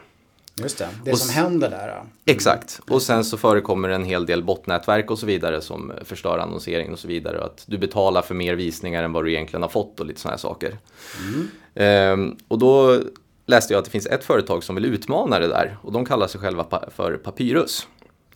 Just 0.54 0.78
det, 0.78 0.88
det 1.04 1.12
och, 1.12 1.19
som 1.19 1.30
händer 1.30 1.71
där. 1.71 1.88
Mm. 1.88 2.07
Exakt, 2.25 2.80
och 2.88 3.02
sen 3.02 3.25
så 3.25 3.37
förekommer 3.37 3.88
en 3.88 4.04
hel 4.04 4.26
del 4.26 4.45
botnätverk 4.45 5.11
och 5.11 5.19
så 5.19 5.26
vidare 5.26 5.61
som 5.61 5.92
förstör 6.04 6.38
annonseringen 6.38 6.92
och 6.92 6.99
så 6.99 7.09
vidare. 7.09 7.38
Och 7.38 7.47
att 7.47 7.64
du 7.66 7.78
betalar 7.78 8.23
för 8.23 8.35
mer 8.35 8.54
visningar 8.54 9.02
än 9.02 9.12
vad 9.12 9.25
du 9.25 9.33
egentligen 9.33 9.62
har 9.62 9.69
fått 9.69 10.00
och 10.00 10.07
lite 10.07 10.21
sådana 10.21 10.33
här 10.33 10.40
saker. 10.40 10.78
Mm. 11.19 11.49
Ehm, 11.75 12.37
och 12.49 12.59
då 12.59 13.00
läste 13.47 13.73
jag 13.73 13.78
att 13.78 13.85
det 13.85 13.90
finns 13.90 14.07
ett 14.07 14.25
företag 14.25 14.64
som 14.64 14.75
vill 14.75 14.85
utmana 14.85 15.38
det 15.38 15.49
där 15.49 15.76
och 15.83 15.92
de 15.92 16.04
kallar 16.04 16.26
sig 16.26 16.40
själva 16.40 16.64
pa 16.64 16.85
för 16.97 17.16
Papyrus. 17.16 17.87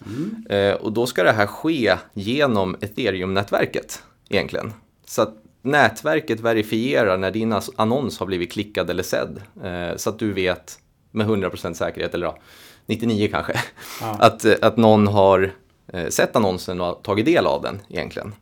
Mm. 0.06 0.46
Ehm, 0.50 0.76
och 0.76 0.92
då 0.92 1.06
ska 1.06 1.22
det 1.22 1.32
här 1.32 1.46
ske 1.46 1.96
genom 2.14 2.76
ethereum-nätverket 2.80 4.02
egentligen. 4.28 4.72
Så 5.06 5.22
att 5.22 5.34
nätverket 5.62 6.40
verifierar 6.40 7.16
när 7.16 7.30
din 7.30 7.60
annons 7.76 8.18
har 8.18 8.26
blivit 8.26 8.52
klickad 8.52 8.90
eller 8.90 9.02
sedd. 9.02 9.42
Ehm, 9.64 9.98
så 9.98 10.10
att 10.10 10.18
du 10.18 10.32
vet 10.32 10.78
med 11.14 11.26
100% 11.26 11.74
säkerhet, 11.74 12.14
eller 12.14 12.26
ja, 12.26 12.38
99 12.86 13.28
kanske, 13.32 13.60
ja. 14.00 14.16
att, 14.20 14.62
att 14.62 14.76
någon 14.76 15.06
har 15.06 15.52
eh, 15.92 16.08
sett 16.08 16.36
annonsen 16.36 16.80
och 16.80 17.02
tagit 17.02 17.26
del 17.26 17.46
av 17.46 17.62
den 17.62 17.80
egentligen. 17.88 18.34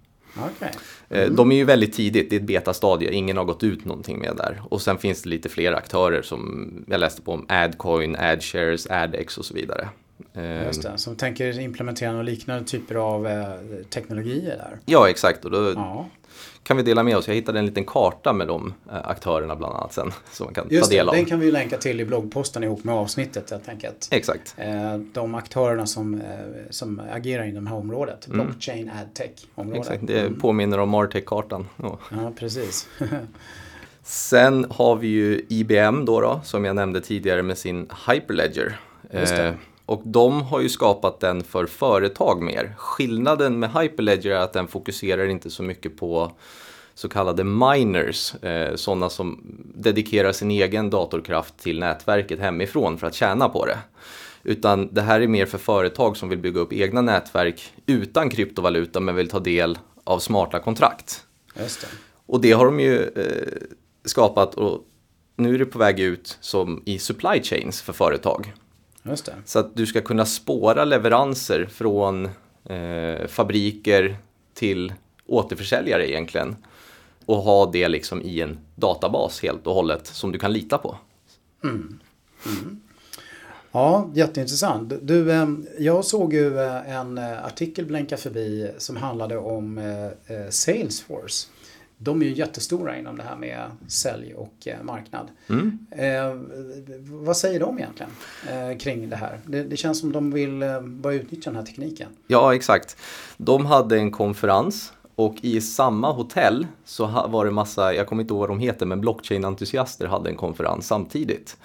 Okay. 0.57 0.69
Eh, 1.09 1.23
mm. 1.23 1.37
De 1.37 1.53
är 1.53 1.57
ju 1.57 1.65
väldigt 1.65 1.93
tidigt, 1.93 2.31
det 2.31 2.37
är 2.37 2.41
ett 2.41 2.47
betastadie, 2.47 3.13
ingen 3.13 3.37
har 3.37 3.45
gått 3.45 3.63
ut 3.63 3.85
någonting 3.85 4.19
med 4.19 4.37
där. 4.37 4.63
Och 4.69 4.83
sen 4.83 4.99
finns 4.99 5.23
det 5.23 5.29
lite 5.29 5.49
fler 5.49 5.73
aktörer 5.73 6.23
som 6.23 6.85
jag 6.89 7.01
läste 7.01 7.23
på 7.23 7.33
om 7.33 7.47
Adcoin, 7.49 8.17
AdShares, 8.17 8.87
AdX 8.91 9.39
och 9.39 9.45
så 9.45 9.55
vidare. 9.55 9.89
Just 10.67 10.83
det, 10.83 10.99
som 10.99 11.17
tänker 11.17 11.61
implementera 11.61 12.11
några 12.11 12.23
liknande 12.23 12.65
typer 12.65 12.95
av 12.95 13.27
eh, 13.27 13.53
teknologier 13.91 14.57
där. 14.57 14.79
Ja, 14.85 15.09
exakt. 15.11 15.45
Och 15.45 15.51
då 15.51 15.73
ja 15.73 16.07
kan 16.63 16.77
vi 16.77 16.83
dela 16.83 17.03
med 17.03 17.17
oss. 17.17 17.29
Jag 17.29 17.35
hittade 17.35 17.59
en 17.59 17.67
liten 17.67 17.85
karta 17.85 18.33
med 18.33 18.49
de 18.49 18.75
eh, 18.91 18.97
aktörerna 19.09 19.57
bland 19.57 19.75
annat 19.75 19.93
sen. 19.93 20.13
Som 20.33 20.45
man 20.45 20.55
kan 20.55 20.67
Just 20.71 20.91
ta 20.91 20.97
del 20.97 21.09
av. 21.09 21.15
Den 21.15 21.25
kan 21.25 21.41
vi 21.41 21.51
länka 21.51 21.79
till 21.79 22.01
i 22.01 22.05
bloggposten 22.05 22.65
ihop 22.65 22.85
med 22.85 22.95
avsnittet 22.95 23.51
helt 23.51 23.69
enkelt. 23.69 24.09
Exakt. 24.11 24.55
Eh, 24.59 24.97
de 24.97 25.35
aktörerna 25.35 25.87
som, 25.87 26.15
eh, 26.15 26.21
som 26.71 27.03
agerar 27.13 27.45
inom 27.45 27.65
det 27.65 27.71
här 27.71 27.77
området. 27.77 28.27
Mm. 28.27 28.47
Blockchain 28.47 28.91
adtech 29.03 29.31
området. 29.55 29.81
Exakt, 29.81 30.07
det 30.07 30.21
mm. 30.21 30.41
påminner 30.41 30.79
om 30.79 30.89
Martech-kartan. 30.89 31.69
Oh. 31.79 31.95
Ja, 32.11 32.33
precis. 32.37 32.89
sen 34.03 34.67
har 34.71 34.97
vi 34.97 35.09
ju 35.09 35.47
IBM 35.49 36.05
då, 36.05 36.21
då, 36.21 36.41
som 36.45 36.65
jag 36.65 36.77
nämnde 36.77 37.01
tidigare 37.01 37.43
med 37.43 37.59
sin 37.59 37.89
Hyperledger. 38.09 38.81
Just 39.13 39.37
det. 39.37 39.55
Och 39.87 40.03
de 40.05 40.43
har 40.43 40.61
ju 40.61 40.69
skapat 40.69 41.21
den 41.21 41.45
för 41.45 41.67
företag 41.67 42.43
mer. 42.43 42.75
Skillnaden 42.79 43.59
med 43.59 43.71
Hyperledger 43.73 44.31
är 44.31 44.41
att 44.41 44.53
den 44.53 44.69
fokuserar 44.69 45.27
inte 45.27 45.51
så 45.51 45.63
mycket 45.63 45.97
på 45.97 46.33
så 46.95 47.09
kallade 47.09 47.45
miners, 47.45 48.35
eh, 48.35 48.75
sådana 48.75 49.11
som 49.11 49.41
dedikerar 49.75 50.33
sin 50.33 50.51
egen 50.51 50.91
datorkraft 50.91 51.59
till 51.59 51.79
nätverket 51.79 52.41
hemifrån 52.41 52.99
för 52.99 53.07
att 53.07 53.15
tjäna 53.15 53.49
på 53.49 53.67
det. 53.67 53.79
Utan 54.43 54.95
det 54.95 55.03
här 55.03 55.21
är 55.21 55.27
mer 55.27 55.47
för 55.47 55.59
företag 55.59 56.17
som 56.17 56.29
vill 56.29 56.39
bygga 56.39 56.61
upp 56.61 56.73
egna 56.73 57.01
nätverk 57.01 57.73
utan 57.87 58.31
kryptovaluta 58.31 59.01
men 59.01 59.15
vill 59.15 59.29
ta 59.29 59.41
del 59.41 59.79
av 60.05 60.19
smarta 60.19 60.61
kontrakt. 60.61 61.25
Just 61.59 61.81
det. 61.81 61.87
Och 62.27 62.41
det 62.41 62.53
har 62.53 62.65
de 62.65 62.81
ju 62.81 63.03
eh, 63.03 63.63
skapat 64.05 64.55
och 64.55 64.85
nu 65.37 65.55
är 65.55 65.59
det 65.59 65.67
på 65.67 65.79
väg 65.79 66.01
ut 66.01 66.39
som 66.41 66.83
i 66.85 66.99
supply 66.99 67.43
chains 67.43 67.83
för 67.83 67.93
företag. 67.93 68.53
Så 69.45 69.59
att 69.59 69.77
du 69.77 69.87
ska 69.87 70.01
kunna 70.01 70.25
spåra 70.25 70.85
leveranser 70.85 71.67
från 71.67 72.25
eh, 72.65 73.27
fabriker 73.27 74.17
till 74.55 74.93
återförsäljare 75.27 76.11
egentligen. 76.11 76.57
Och 77.27 77.37
ha 77.37 77.71
det 77.71 77.89
liksom 77.89 78.23
i 78.23 78.41
en 78.41 78.59
databas 78.75 79.43
helt 79.43 79.67
och 79.67 79.75
hållet 79.75 80.07
som 80.07 80.33
du 80.33 80.39
kan 80.39 80.53
lita 80.53 80.79
på. 80.79 80.97
Mm. 81.65 81.99
Mm. 82.47 82.81
Ja, 83.73 84.11
jätteintressant. 84.15 84.93
Du, 85.03 85.33
eh, 85.33 85.49
jag 85.79 86.05
såg 86.05 86.35
ju 86.35 86.59
eh, 86.59 86.97
en 86.97 87.19
eh, 87.19 87.45
artikel 87.45 87.87
blänka 87.87 88.17
förbi 88.17 88.71
som 88.79 88.97
handlade 88.97 89.37
om 89.37 89.81
Salesforce 90.51 91.49
de 92.03 92.23
är 92.23 92.27
ju 92.27 92.33
jättestora 92.33 92.99
inom 92.99 93.17
det 93.17 93.23
här 93.23 93.37
med 93.37 93.71
sälj 93.89 94.35
och 94.35 94.55
eh, 94.69 94.83
marknad. 94.83 95.29
Mm. 95.49 95.79
Eh, 95.91 96.35
vad 97.05 97.37
säger 97.37 97.61
de 97.61 97.79
egentligen 97.79 98.13
eh, 98.49 98.79
kring 98.79 99.11
det 99.11 99.17
här? 99.17 99.41
Det, 99.47 99.63
det, 99.63 99.77
känns 99.77 100.01
som 100.01 100.13
de 100.13 100.31
vill 100.31 100.63
eh, 100.63 100.81
börja 100.81 101.21
utnyttja 101.21 101.51
den 101.51 101.57
här 101.57 101.67
tekniken. 101.67 102.09
Ja, 102.27 102.55
exakt. 102.55 102.97
De 103.37 103.67
hade 103.67 103.99
en 103.99 104.11
konferens 104.11 104.93
och 105.15 105.35
i 105.41 105.61
samma 105.61 106.13
hotell 106.13 106.67
så 106.85 107.07
var 107.29 107.45
det 107.45 107.51
massa, 107.51 107.95
jag 107.95 108.07
kommer 108.07 108.23
inte 108.23 108.35
ihåg 108.35 108.41
vad 108.41 108.51
de 108.51 108.59
heter, 108.59 108.87
men 108.87 109.01
blockchain-entusiaster 109.01 110.07
hade 110.07 110.31
en 110.31 110.37
konferens 110.37 110.87
samtidigt. 110.87 111.57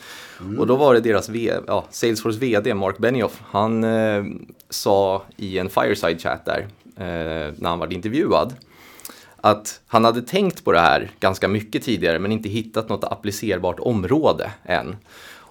Mm. 0.42 0.60
Och 0.60 0.68
då 0.68 0.76
var 0.76 0.94
det 0.94 1.00
deras 1.00 1.30
v, 1.30 1.54
ja, 1.68 1.86
Salesforce 1.90 2.40
VD 2.40 2.74
Mark 2.74 2.98
Benioff, 2.98 3.42
han 3.46 3.84
eh, 3.84 4.24
sa 4.70 5.24
i 5.38 5.58
en 5.58 5.70
fireside 5.70 6.22
chat 6.22 6.46
där 6.46 6.68
eh, 6.96 7.54
när 7.58 7.70
han 7.70 7.80
var 7.80 7.94
intervjuad 7.94 8.54
att 9.48 9.82
han 9.88 10.06
hade 10.06 10.22
tänkt 10.22 10.64
på 10.64 10.72
det 10.72 10.80
här 10.80 11.12
ganska 11.20 11.48
mycket 11.48 11.84
tidigare 11.84 12.20
men 12.20 12.32
inte 12.32 12.50
hittat 12.50 12.90
något 12.90 13.04
applicerbart 13.04 13.80
område 13.80 14.52
än. 14.64 14.96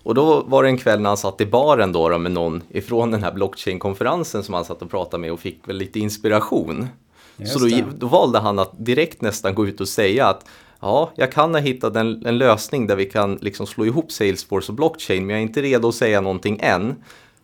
Och 0.07 0.15
då 0.15 0.43
var 0.47 0.63
det 0.63 0.69
en 0.69 0.79
kväll 0.79 1.01
när 1.01 1.11
han 1.11 1.17
satt 1.17 1.41
i 1.41 1.47
baren 1.47 1.93
då, 1.93 2.09
då 2.09 2.19
med 2.19 2.33
någon 2.33 2.63
ifrån 2.69 3.11
den 3.11 3.23
här 3.23 3.33
blockchain-konferensen 3.33 4.43
som 4.43 4.55
han 4.55 4.65
satt 4.65 4.83
och 4.83 4.91
pratade 4.91 5.21
med 5.21 5.33
och 5.33 5.41
fick 5.41 5.69
väl 5.69 5.77
lite 5.77 6.01
inspiration. 6.01 6.89
Just 7.37 7.53
Så 7.53 7.59
då, 7.59 7.83
då, 7.99 8.07
valde 8.07 8.39
han 8.39 8.59
att 8.59 8.73
direkt 8.85 9.21
nästan 9.21 9.55
gå 9.55 9.67
ut 9.67 9.81
och 9.81 9.89
säga 9.89 10.27
att 10.27 10.47
ja, 10.81 11.11
jag 11.17 11.33
kan 11.33 11.55
ha 11.55 11.61
hittat 11.61 11.97
en, 11.97 12.27
en 12.27 12.39
lösning 12.39 12.87
där 12.87 12.97
vi 12.97 13.05
kan 13.05 13.35
liksom 13.35 13.67
slå 13.67 13.87
ihop 13.87 14.13
Salesforce 14.13 14.73
och 14.73 14.77
blockchain 14.77 15.27
men 15.27 15.35
jag 15.35 15.41
är 15.41 15.47
inte 15.47 15.63
redo 15.63 15.89
att 15.89 15.95
säga 15.95 16.21
någonting 16.21 16.59
än 16.63 16.95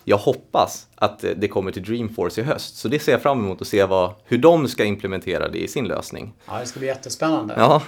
jag 0.05 0.17
hoppas 0.17 0.87
att 0.95 1.25
det 1.37 1.49
kommer 1.49 1.73
till 1.73 1.85
Dreamforce 1.85 2.41
i 2.41 2.45
höst. 2.45 2.77
Så 2.77 2.88
det 2.88 2.99
ser 2.99 3.12
jag 3.12 3.23
fram 3.23 3.38
emot 3.38 3.61
att 3.61 3.69
se 3.69 3.85
vad, 3.85 4.15
hur 4.25 4.38
de 4.38 4.69
ska 4.69 4.85
implementera 4.85 5.49
det 5.49 5.59
i 5.59 5.69
sin 5.69 5.85
lösning. 5.85 6.33
Ja, 6.47 6.59
det 6.61 6.67
ska 6.67 6.79
bli 6.79 6.88
jättespännande. 6.88 7.55
Ja. 7.57 7.83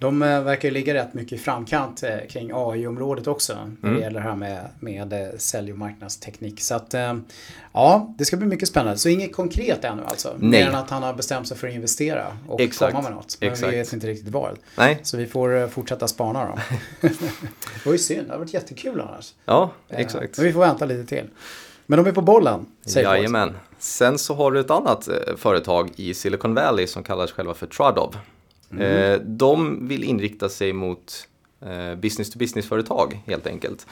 De 0.00 0.22
eh, 0.22 0.42
verkar 0.42 0.68
ju 0.68 0.74
ligga 0.74 0.94
rätt 0.94 1.14
mycket 1.14 1.32
i 1.32 1.38
framkant 1.38 2.02
eh, 2.02 2.16
kring 2.28 2.50
AI-området 2.54 3.26
också. 3.26 3.54
När 3.54 3.76
det 3.80 3.88
mm. 3.88 4.00
gäller 4.00 4.20
det 4.20 4.26
här 4.26 4.36
med, 4.36 4.68
med 4.80 5.12
eh, 5.12 5.28
sälj 5.38 5.72
och 5.72 5.78
marknadsteknik. 5.78 6.60
Så 6.60 6.74
att 6.74 6.94
ja, 7.72 8.14
det 8.18 8.24
ska 8.24 8.36
bli 8.36 8.46
mycket 8.46 8.68
spännande. 8.68 8.98
Så 8.98 9.08
inget 9.08 9.32
konkret 9.32 9.84
ännu 9.84 10.02
alltså? 10.04 10.34
Nej. 10.38 10.50
Mer 10.50 10.68
än 10.68 10.74
att 10.74 10.90
han 10.90 11.02
har 11.02 11.14
bestämt 11.14 11.48
sig 11.48 11.56
för 11.56 11.68
att 11.68 11.74
investera 11.74 12.26
och 12.48 12.60
Exakt. 12.60 12.92
komma 12.92 13.08
med 13.08 13.16
något. 13.16 13.36
Men 13.40 13.52
Exakt. 13.52 13.72
vi 13.72 13.76
vet 13.76 13.92
inte 13.92 14.06
riktigt 14.06 14.28
vad. 14.28 14.58
Nej. 14.76 14.98
Så 15.02 15.16
vi 15.16 15.26
får 15.26 15.68
fortsätta 15.68 16.08
spana 16.08 16.46
då. 16.46 16.58
det 17.08 17.84
var 17.84 17.92
ju 17.92 17.98
synd, 17.98 18.26
det 18.26 18.32
har 18.32 18.38
varit 18.38 18.54
jättekul 18.54 19.00
annars. 19.00 19.34
Ja, 19.44 19.70
exakt. 19.88 20.36
Men 20.36 20.46
vi 20.46 20.52
får 20.52 20.60
vänta 20.60 20.84
lite 20.84 21.16
till. 21.16 21.24
Men 21.86 22.04
de 22.04 22.08
är 22.08 22.12
på 22.12 22.22
bollen. 22.22 22.66
Jajamän. 22.86 23.56
Sen 23.78 24.18
så 24.18 24.34
har 24.34 24.50
du 24.52 24.60
ett 24.60 24.70
annat 24.70 25.08
företag 25.36 25.90
i 25.96 26.14
Silicon 26.14 26.54
Valley 26.54 26.86
som 26.86 27.02
kallas 27.02 27.32
själva 27.32 27.54
för 27.54 27.66
Tradov. 27.66 28.16
Mm. 28.72 29.12
Eh, 29.12 29.20
de 29.20 29.88
vill 29.88 30.04
inrikta 30.04 30.48
sig 30.48 30.72
mot 30.72 31.28
eh, 31.60 31.94
business 31.94 32.30
to 32.30 32.38
business-företag 32.38 33.20
helt 33.26 33.46
enkelt. 33.46 33.86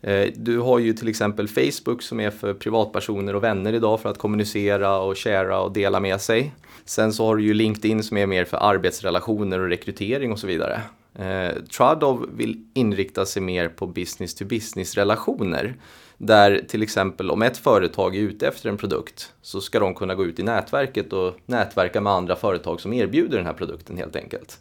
Eh, 0.00 0.28
du 0.36 0.58
har 0.58 0.78
ju 0.78 0.92
till 0.92 1.08
exempel 1.08 1.48
Facebook 1.48 2.02
som 2.02 2.20
är 2.20 2.30
för 2.30 2.54
privatpersoner 2.54 3.34
och 3.34 3.44
vänner 3.44 3.72
idag 3.72 4.00
för 4.00 4.08
att 4.08 4.18
kommunicera 4.18 4.98
och 4.98 5.18
sharea 5.18 5.58
och 5.58 5.72
dela 5.72 6.00
med 6.00 6.20
sig. 6.20 6.52
Sen 6.84 7.12
så 7.12 7.26
har 7.26 7.36
du 7.36 7.44
ju 7.44 7.54
LinkedIn 7.54 8.02
som 8.02 8.16
är 8.16 8.26
mer 8.26 8.44
för 8.44 8.56
arbetsrelationer 8.56 9.58
och 9.58 9.68
rekrytering 9.68 10.32
och 10.32 10.38
så 10.38 10.46
vidare. 10.46 10.80
Eh, 11.14 11.62
Tradov 11.76 12.28
vill 12.36 12.64
inrikta 12.74 13.26
sig 13.26 13.42
mer 13.42 13.68
på 13.68 13.86
business 13.86 14.34
to 14.34 14.44
business 14.44 14.94
relationer. 14.94 15.74
Där 16.24 16.64
till 16.68 16.82
exempel 16.82 17.30
om 17.30 17.42
ett 17.42 17.56
företag 17.56 18.16
är 18.16 18.20
ute 18.20 18.48
efter 18.48 18.68
en 18.68 18.76
produkt 18.76 19.32
så 19.42 19.60
ska 19.60 19.80
de 19.80 19.94
kunna 19.94 20.14
gå 20.14 20.24
ut 20.24 20.38
i 20.38 20.42
nätverket 20.42 21.12
och 21.12 21.34
nätverka 21.46 22.00
med 22.00 22.12
andra 22.12 22.36
företag 22.36 22.80
som 22.80 22.92
erbjuder 22.92 23.36
den 23.36 23.46
här 23.46 23.52
produkten 23.52 23.96
helt 23.96 24.16
enkelt. 24.16 24.58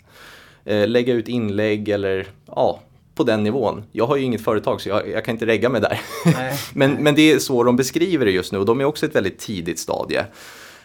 Eh, 0.65 0.87
lägga 0.87 1.13
ut 1.13 1.27
inlägg 1.27 1.89
eller 1.89 2.27
ja, 2.45 2.79
på 3.15 3.23
den 3.23 3.43
nivån. 3.43 3.83
Jag 3.91 4.07
har 4.07 4.15
ju 4.15 4.23
inget 4.23 4.43
företag 4.43 4.81
så 4.81 4.89
jag, 4.89 5.09
jag 5.09 5.25
kan 5.25 5.35
inte 5.35 5.45
regga 5.45 5.69
mig 5.69 5.81
där. 5.81 6.01
men, 6.73 6.91
men 6.91 7.15
det 7.15 7.31
är 7.31 7.39
så 7.39 7.63
de 7.63 7.75
beskriver 7.75 8.25
det 8.25 8.31
just 8.31 8.51
nu 8.51 8.57
och 8.57 8.65
de 8.65 8.81
är 8.81 8.85
också 8.85 9.05
ett 9.05 9.15
väldigt 9.15 9.39
tidigt 9.39 9.79
stadie. 9.79 10.25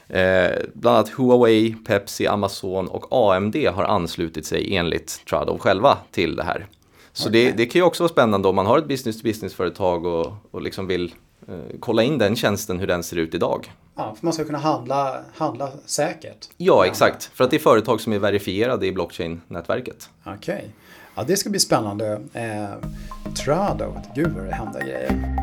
Eh, 0.09 0.51
bland 0.75 0.97
annat 0.97 1.11
Huawei, 1.11 1.75
Pepsi, 1.87 2.27
Amazon 2.27 2.89
och 2.89 3.35
AMD 3.35 3.57
har 3.57 3.85
anslutit 3.85 4.47
sig 4.47 4.77
enligt 4.77 5.23
Tradov 5.29 5.59
själva 5.59 5.99
till 6.11 6.37
det 6.37 6.43
här. 6.43 6.67
Så 7.17 7.29
okay. 7.29 7.45
det, 7.45 7.53
det, 7.53 7.67
kan 7.67 7.79
ju 7.79 7.83
också 7.83 8.03
vara 8.03 8.13
spännande 8.13 8.49
om 8.49 8.57
man 8.57 8.67
har 8.67 8.79
ett 8.79 8.89
business-to-business-företag 8.89 10.07
och, 10.07 10.33
och 10.51 10.63
liksom 10.63 10.87
vill 10.87 11.15
eh, 11.49 11.55
kolla 11.81 12.03
in 12.03 12.19
den 12.19 12.37
tjänsten, 12.37 12.79
hur 12.79 12.87
den 12.87 13.03
ser 13.03 13.17
ut 13.17 13.35
idag. 13.35 13.73
Ja, 13.95 14.15
för 14.19 14.27
man 14.27 14.33
ska 14.33 14.45
kunna 14.45 14.59
handla, 14.59 15.21
handla 15.35 15.71
säkert. 15.87 16.49
Ja, 16.57 16.87
exakt. 16.87 17.31
För 17.35 17.45
att 17.45 17.51
det 17.51 17.57
är 17.57 17.61
företag 17.61 18.01
som 18.01 18.13
är 18.13 18.19
verifierade 18.19 18.87
i 18.87 18.93
blockchain-nätverket. 18.93 20.09
Okej. 20.25 20.55
Okay. 20.55 20.69
Ja, 21.15 21.25
det 21.27 21.37
ska 21.37 21.51
bli 21.51 21.61
spännande. 21.61 22.21
Eh, 22.33 23.35
Trado, 23.45 23.97
gud 24.15 24.33
vad 24.37 24.45
det 24.45 24.55
händer 24.55 24.81
grejer. 24.81 25.37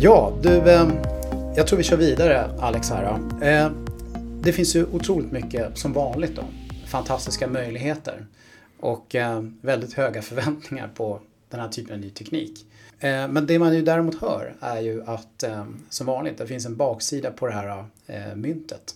Ja, 0.00 0.32
du, 0.42 0.70
eh, 0.70 0.88
jag 1.58 1.66
tror 1.66 1.76
vi 1.76 1.84
kör 1.84 1.96
vidare 1.96 2.50
Alex 2.60 2.90
här. 2.90 3.18
Eh, 3.42 3.70
det 4.40 4.52
finns 4.52 4.76
ju 4.76 4.86
otroligt 4.92 5.32
mycket 5.32 5.78
som 5.78 5.92
vanligt 5.92 6.36
då. 6.36 6.42
Fantastiska 6.86 7.46
möjligheter 7.46 8.26
och 8.80 9.14
eh, 9.14 9.42
väldigt 9.60 9.92
höga 9.92 10.22
förväntningar 10.22 10.90
på 10.94 11.20
den 11.50 11.60
här 11.60 11.68
typen 11.68 11.94
av 11.94 12.00
ny 12.00 12.10
teknik. 12.10 12.66
Eh, 12.98 13.28
men 13.28 13.46
det 13.46 13.58
man 13.58 13.74
ju 13.74 13.82
däremot 13.82 14.20
hör 14.20 14.54
är 14.60 14.80
ju 14.80 15.02
att 15.06 15.42
eh, 15.42 15.64
som 15.88 16.06
vanligt, 16.06 16.38
det 16.38 16.46
finns 16.46 16.66
en 16.66 16.76
baksida 16.76 17.30
på 17.30 17.46
det 17.46 17.52
här 17.52 17.84
eh, 18.06 18.34
myntet. 18.34 18.94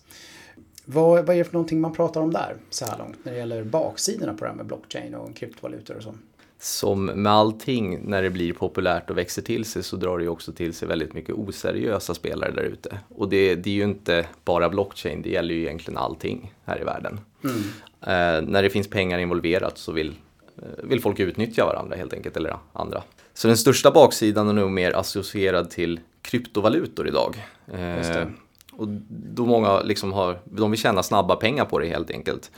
Vad, 0.85 1.27
vad 1.27 1.37
är 1.37 1.38
det 1.38 1.44
för 1.44 1.53
någonting 1.53 1.81
man 1.81 1.92
pratar 1.92 2.20
om 2.20 2.33
där 2.33 2.57
så 2.70 2.85
här 2.85 2.98
långt 2.98 3.25
när 3.25 3.33
det 3.33 3.38
gäller 3.38 3.64
baksidorna 3.64 4.35
på 4.35 4.44
det 4.44 4.51
här 4.51 4.57
med 4.57 4.66
blockchain 4.66 5.14
och 5.14 5.37
kryptovalutor 5.37 5.96
och 5.96 6.03
så? 6.03 6.14
Som 6.62 7.05
med 7.05 7.33
allting 7.33 8.01
när 8.05 8.22
det 8.22 8.31
blir 8.31 8.53
populärt 8.53 9.11
och 9.11 9.18
växer 9.18 9.42
till 9.42 9.64
sig 9.64 9.83
så 9.83 9.96
drar 9.96 10.18
det 10.18 10.25
ju 10.25 10.31
också 10.31 10.53
till 10.53 10.75
sig 10.75 10.88
väldigt 10.88 11.12
mycket 11.12 11.35
oseriösa 11.35 12.14
spelare 12.14 12.51
där 12.51 12.62
ute. 12.62 12.98
Och 13.09 13.29
det, 13.29 13.55
det, 13.55 13.70
är 13.70 13.75
ju 13.75 13.83
inte 13.83 14.27
bara 14.44 14.68
blockchain, 14.68 15.22
det 15.22 15.31
gäller 15.31 15.55
ju 15.55 15.61
egentligen 15.61 15.98
allting 15.98 16.55
här 16.64 16.81
i 16.81 16.85
världen. 16.85 17.20
Mm. 17.44 17.57
Eh, 18.01 18.51
när 18.51 18.62
det 18.62 18.70
finns 18.70 18.88
pengar 18.88 19.18
involverat 19.18 19.79
så 19.79 19.92
vill, 19.92 20.14
eh, 20.57 20.85
vill 20.85 21.01
folk 21.01 21.20
utnyttja 21.20 21.64
varandra 21.64 21.96
helt 21.96 22.12
enkelt, 22.12 22.37
eller 22.37 22.57
andra. 22.72 23.03
Så 23.35 23.48
den 23.48 23.57
största 23.57 23.90
baksidan 23.90 24.48
är 24.48 24.53
nog 24.53 24.70
mer 24.70 24.92
associerad 24.92 25.70
till 25.70 26.01
kryptovalutor 26.22 27.09
idag. 27.09 27.46
Eh, 27.72 28.27
och 28.76 28.88
då 29.08 29.46
många 29.46 29.80
liksom 29.80 30.12
har, 30.12 30.38
de 30.44 30.70
vill 30.70 30.80
tjäna 30.80 31.02
snabba 31.02 31.37
pengar 31.37 31.64
på 31.64 31.78
det 31.78 31.87
helt 31.87 32.11
enkelt. 32.11 32.50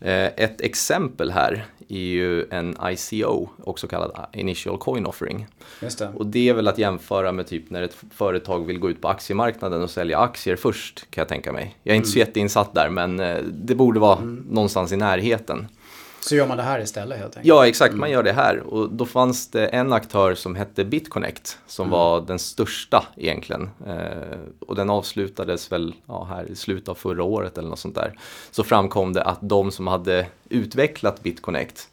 Eh, 0.00 0.26
ett 0.26 0.60
exempel 0.60 1.30
här 1.30 1.66
är 1.88 1.98
ju 1.98 2.46
en 2.50 2.76
ICO, 2.84 3.48
också 3.64 3.86
kallad 3.86 4.26
Initial 4.32 4.78
Coin 4.78 5.06
Offering. 5.06 5.46
Det. 5.80 6.12
Och 6.14 6.26
det 6.26 6.48
är 6.48 6.54
väl 6.54 6.68
att 6.68 6.78
jämföra 6.78 7.32
med 7.32 7.46
typ 7.46 7.70
när 7.70 7.82
ett 7.82 7.96
företag 8.14 8.66
vill 8.66 8.78
gå 8.78 8.90
ut 8.90 9.00
på 9.00 9.08
aktiemarknaden 9.08 9.82
och 9.82 9.90
sälja 9.90 10.18
aktier 10.18 10.56
först 10.56 11.10
kan 11.10 11.22
jag 11.22 11.28
tänka 11.28 11.52
mig. 11.52 11.76
Jag 11.82 11.92
är 11.92 11.96
inte 11.96 12.06
mm. 12.06 12.12
så 12.12 12.18
jätteinsatt 12.18 12.74
där 12.74 12.88
men 12.90 13.20
eh, 13.20 13.38
det 13.52 13.74
borde 13.74 14.00
vara 14.00 14.18
mm. 14.18 14.46
någonstans 14.50 14.92
i 14.92 14.96
närheten. 14.96 15.68
Så 16.20 16.34
gör 16.36 16.46
man 16.46 16.56
det 16.56 16.62
här 16.62 16.80
istället 16.80 17.18
helt 17.18 17.36
enkelt? 17.36 17.46
Ja, 17.46 17.66
exakt. 17.66 17.94
Man 17.94 18.08
mm. 18.08 18.12
gör 18.12 18.22
det 18.22 18.32
här. 18.32 18.58
Och 18.58 18.90
då 18.90 19.06
fanns 19.06 19.48
det 19.48 19.66
en 19.66 19.92
aktör 19.92 20.34
som 20.34 20.54
hette 20.54 20.84
BitConnect 20.84 21.58
som 21.66 21.86
mm. 21.86 21.98
var 21.98 22.20
den 22.20 22.38
största 22.38 23.04
egentligen. 23.16 23.70
Eh, 23.86 24.38
och 24.66 24.74
den 24.74 24.90
avslutades 24.90 25.72
väl 25.72 25.94
ja, 26.06 26.24
här 26.30 26.50
i 26.50 26.56
slutet 26.56 26.88
av 26.88 26.94
förra 26.94 27.22
året 27.22 27.58
eller 27.58 27.68
något 27.68 27.78
sånt 27.78 27.94
där. 27.94 28.18
Så 28.50 28.64
framkom 28.64 29.12
det 29.12 29.22
att 29.22 29.38
de 29.40 29.70
som 29.70 29.86
hade 29.86 30.26
utvecklat 30.48 31.22
BitConnect 31.22 31.88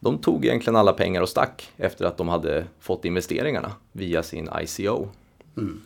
de 0.00 0.18
tog 0.18 0.44
egentligen 0.44 0.76
alla 0.76 0.92
pengar 0.92 1.20
och 1.20 1.28
stack 1.28 1.70
efter 1.76 2.04
att 2.04 2.16
de 2.16 2.28
hade 2.28 2.64
fått 2.80 3.04
investeringarna 3.04 3.72
via 3.92 4.22
sin 4.22 4.48
ICO. 4.60 5.08
Mm. 5.56 5.80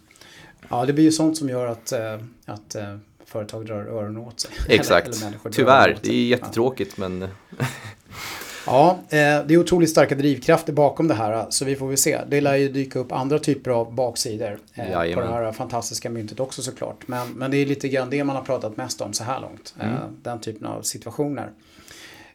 Ja, 0.68 0.86
det 0.86 0.92
blir 0.92 1.04
ju 1.04 1.12
sånt 1.12 1.36
som 1.36 1.48
gör 1.48 1.66
att, 1.66 1.92
eh, 1.92 2.18
att 2.44 2.74
eh, 2.74 2.96
företag 3.34 3.66
drar 3.66 3.76
öronen 3.76 4.16
åt 4.16 4.40
sig. 4.40 4.50
Exakt, 4.68 5.06
eller, 5.06 5.26
eller 5.26 5.50
tyvärr. 5.50 5.98
Det 6.02 6.10
är 6.10 6.26
jättetråkigt 6.26 6.94
ja. 6.96 7.08
men... 7.08 7.28
ja, 8.66 8.98
eh, 9.08 9.16
det 9.18 9.54
är 9.54 9.58
otroligt 9.58 9.90
starka 9.90 10.14
drivkrafter 10.14 10.72
bakom 10.72 11.08
det 11.08 11.14
här 11.14 11.46
så 11.50 11.64
vi 11.64 11.76
får 11.76 11.88
väl 11.88 11.96
se. 11.96 12.20
Det 12.28 12.40
lär 12.40 12.56
ju 12.56 12.68
dyka 12.68 12.98
upp 12.98 13.12
andra 13.12 13.38
typer 13.38 13.70
av 13.70 13.94
baksidor 13.94 14.58
eh, 14.74 15.14
på 15.14 15.20
det 15.20 15.26
här 15.26 15.52
fantastiska 15.52 16.10
myntet 16.10 16.40
också 16.40 16.62
såklart. 16.62 17.08
Men, 17.08 17.28
men 17.32 17.50
det 17.50 17.56
är 17.56 17.66
lite 17.66 17.88
grann 17.88 18.10
det 18.10 18.24
man 18.24 18.36
har 18.36 18.42
pratat 18.42 18.76
mest 18.76 19.00
om 19.00 19.12
så 19.12 19.24
här 19.24 19.40
långt. 19.40 19.74
Eh, 19.80 19.88
mm. 19.88 20.16
Den 20.22 20.40
typen 20.40 20.66
av 20.66 20.82
situationer. 20.82 21.50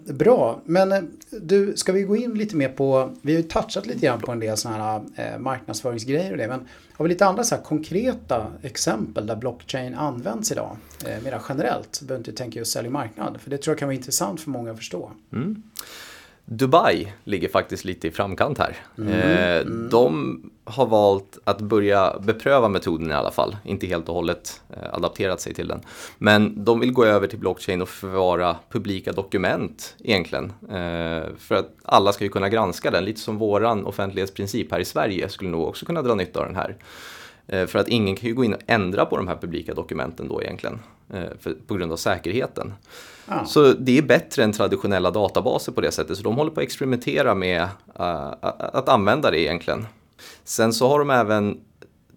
Bra, 0.06 0.62
men 0.66 0.92
eh, 0.92 1.02
du, 1.32 1.78
ska 1.78 1.92
vi 1.92 2.02
gå 2.02 2.16
in 2.16 2.34
lite 2.34 2.56
mer 2.56 2.70
på, 2.70 3.12
vi 3.22 3.34
har 3.34 3.42
ju 3.42 3.48
touchat 3.48 3.86
lite 3.86 4.06
grann 4.06 4.20
på 4.20 4.32
en 4.32 4.40
del 4.40 4.58
sådana 4.58 4.84
här 4.84 5.02
eh, 5.16 5.40
marknadsföringsgrejer 5.40 6.32
och 6.32 6.38
det, 6.38 6.48
men 6.48 6.68
har 6.94 7.06
vi 7.06 7.10
lite 7.10 7.26
andra 7.26 7.44
så 7.44 7.56
här 7.56 7.62
konkreta 7.62 8.48
exempel 8.62 9.28
där 9.28 9.36
blockchain 9.36 9.96
används 9.96 10.52
idag? 10.52 10.78
Eh, 11.06 11.24
mer 11.24 11.42
generellt, 11.50 12.02
behöver 12.02 12.20
inte 12.20 12.32
tänka 12.32 12.60
just 12.60 12.72
sälj 12.72 12.90
marknad, 12.90 13.42
för 13.42 13.50
det 13.50 13.58
tror 13.58 13.72
jag 13.72 13.80
kan 13.80 13.88
vara 13.88 13.96
intressant 13.96 14.42
för 14.42 14.50
många 14.50 14.72
att 14.72 14.78
förstå. 14.78 15.12
Mm. 15.34 15.64
Dubai 16.52 17.14
ligger 17.24 17.50
faktiskt 17.50 17.86
lite 17.86 18.08
i 18.08 18.12
framkant 18.12 18.58
här. 18.58 18.78
Mm, 18.98 19.14
eh, 19.14 19.62
mm. 19.62 19.90
De 19.90 20.42
har 20.64 20.86
valt 20.86 21.40
att 21.44 21.62
börja 21.62 22.16
bepröva 22.20 22.68
metoden 22.68 23.12
i 23.12 23.14
alla 23.14 23.32
fall, 23.32 23.58
inte 23.64 23.88
helt 23.88 24.10
och 24.10 24.16
hållet 24.16 24.62
eh, 24.70 24.94
adapterat 24.94 25.42
sig 25.42 25.54
till 25.54 25.68
den. 25.68 25.82
Men 26.18 26.66
de 26.66 26.80
vill 26.80 26.92
gå 26.92 27.06
över 27.06 27.28
till 27.28 27.40
blockchain 27.40 27.82
och 27.82 27.90
förvara 27.90 28.56
publika 28.70 29.12
dokument 29.12 29.96
egentligen. 30.00 30.54
Eh, 30.70 31.30
för 31.38 31.56
att 31.56 31.76
alla 31.84 32.14
ska 32.14 32.24
ju 32.24 32.30
kunna 32.30 32.50
granska 32.50 32.92
den, 32.92 33.06
lite 33.06 33.20
som 33.20 33.38
våran 33.38 33.86
offentlighetsprincip 33.86 34.72
här 34.72 34.80
i 34.80 34.86
Sverige 34.86 35.30
skulle 35.30 35.50
nog 35.50 35.68
också 35.68 35.86
kunna 35.86 36.02
dra 36.02 36.16
nytta 36.16 36.40
av 36.40 36.46
den 36.46 36.56
här. 36.56 36.76
Eh, 37.48 37.66
för 37.66 37.80
att 37.80 37.88
ingen 37.88 38.16
kan 38.16 38.30
ju 38.30 38.36
gå 38.36 38.44
in 38.44 38.54
och 38.54 38.62
ändra 38.68 39.06
på 39.06 39.18
de 39.18 39.28
här 39.28 39.38
publika 39.38 39.74
dokumenten 39.74 40.28
då 40.28 40.42
egentligen, 40.44 40.80
eh, 41.14 41.30
för, 41.40 41.56
på 41.68 41.74
grund 41.74 41.92
av 41.92 41.98
säkerheten. 41.98 42.74
Ah. 43.32 43.46
Så 43.46 43.74
det 43.74 43.98
är 43.98 44.02
bättre 44.02 44.44
än 44.44 44.54
traditionella 44.54 45.12
databaser 45.12 45.72
på 45.72 45.82
det 45.82 45.92
sättet, 45.92 46.18
så 46.18 46.24
de 46.24 46.36
håller 46.36 46.52
på 46.52 46.60
att 46.60 46.66
experimentera 46.66 47.36
med 47.36 47.62
uh, 47.62 48.34
att 48.60 48.90
använda 48.90 49.32
det 49.32 49.40
egentligen. 49.40 49.88
Sen 50.44 50.74
så 50.74 50.88
har 50.88 51.00
de 51.00 51.10
även 51.10 51.58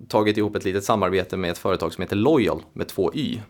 tagit 0.09 0.37
ihop 0.37 0.57
ett 0.57 0.65
litet 0.65 0.85
samarbete 0.85 1.37
med 1.37 1.51
ett 1.51 1.59
företag 1.59 1.93
som 1.93 2.03
heter 2.03 2.17
Loyal 2.17 2.63
med 2.73 2.89
två 2.89 3.15
Y. 3.15 3.41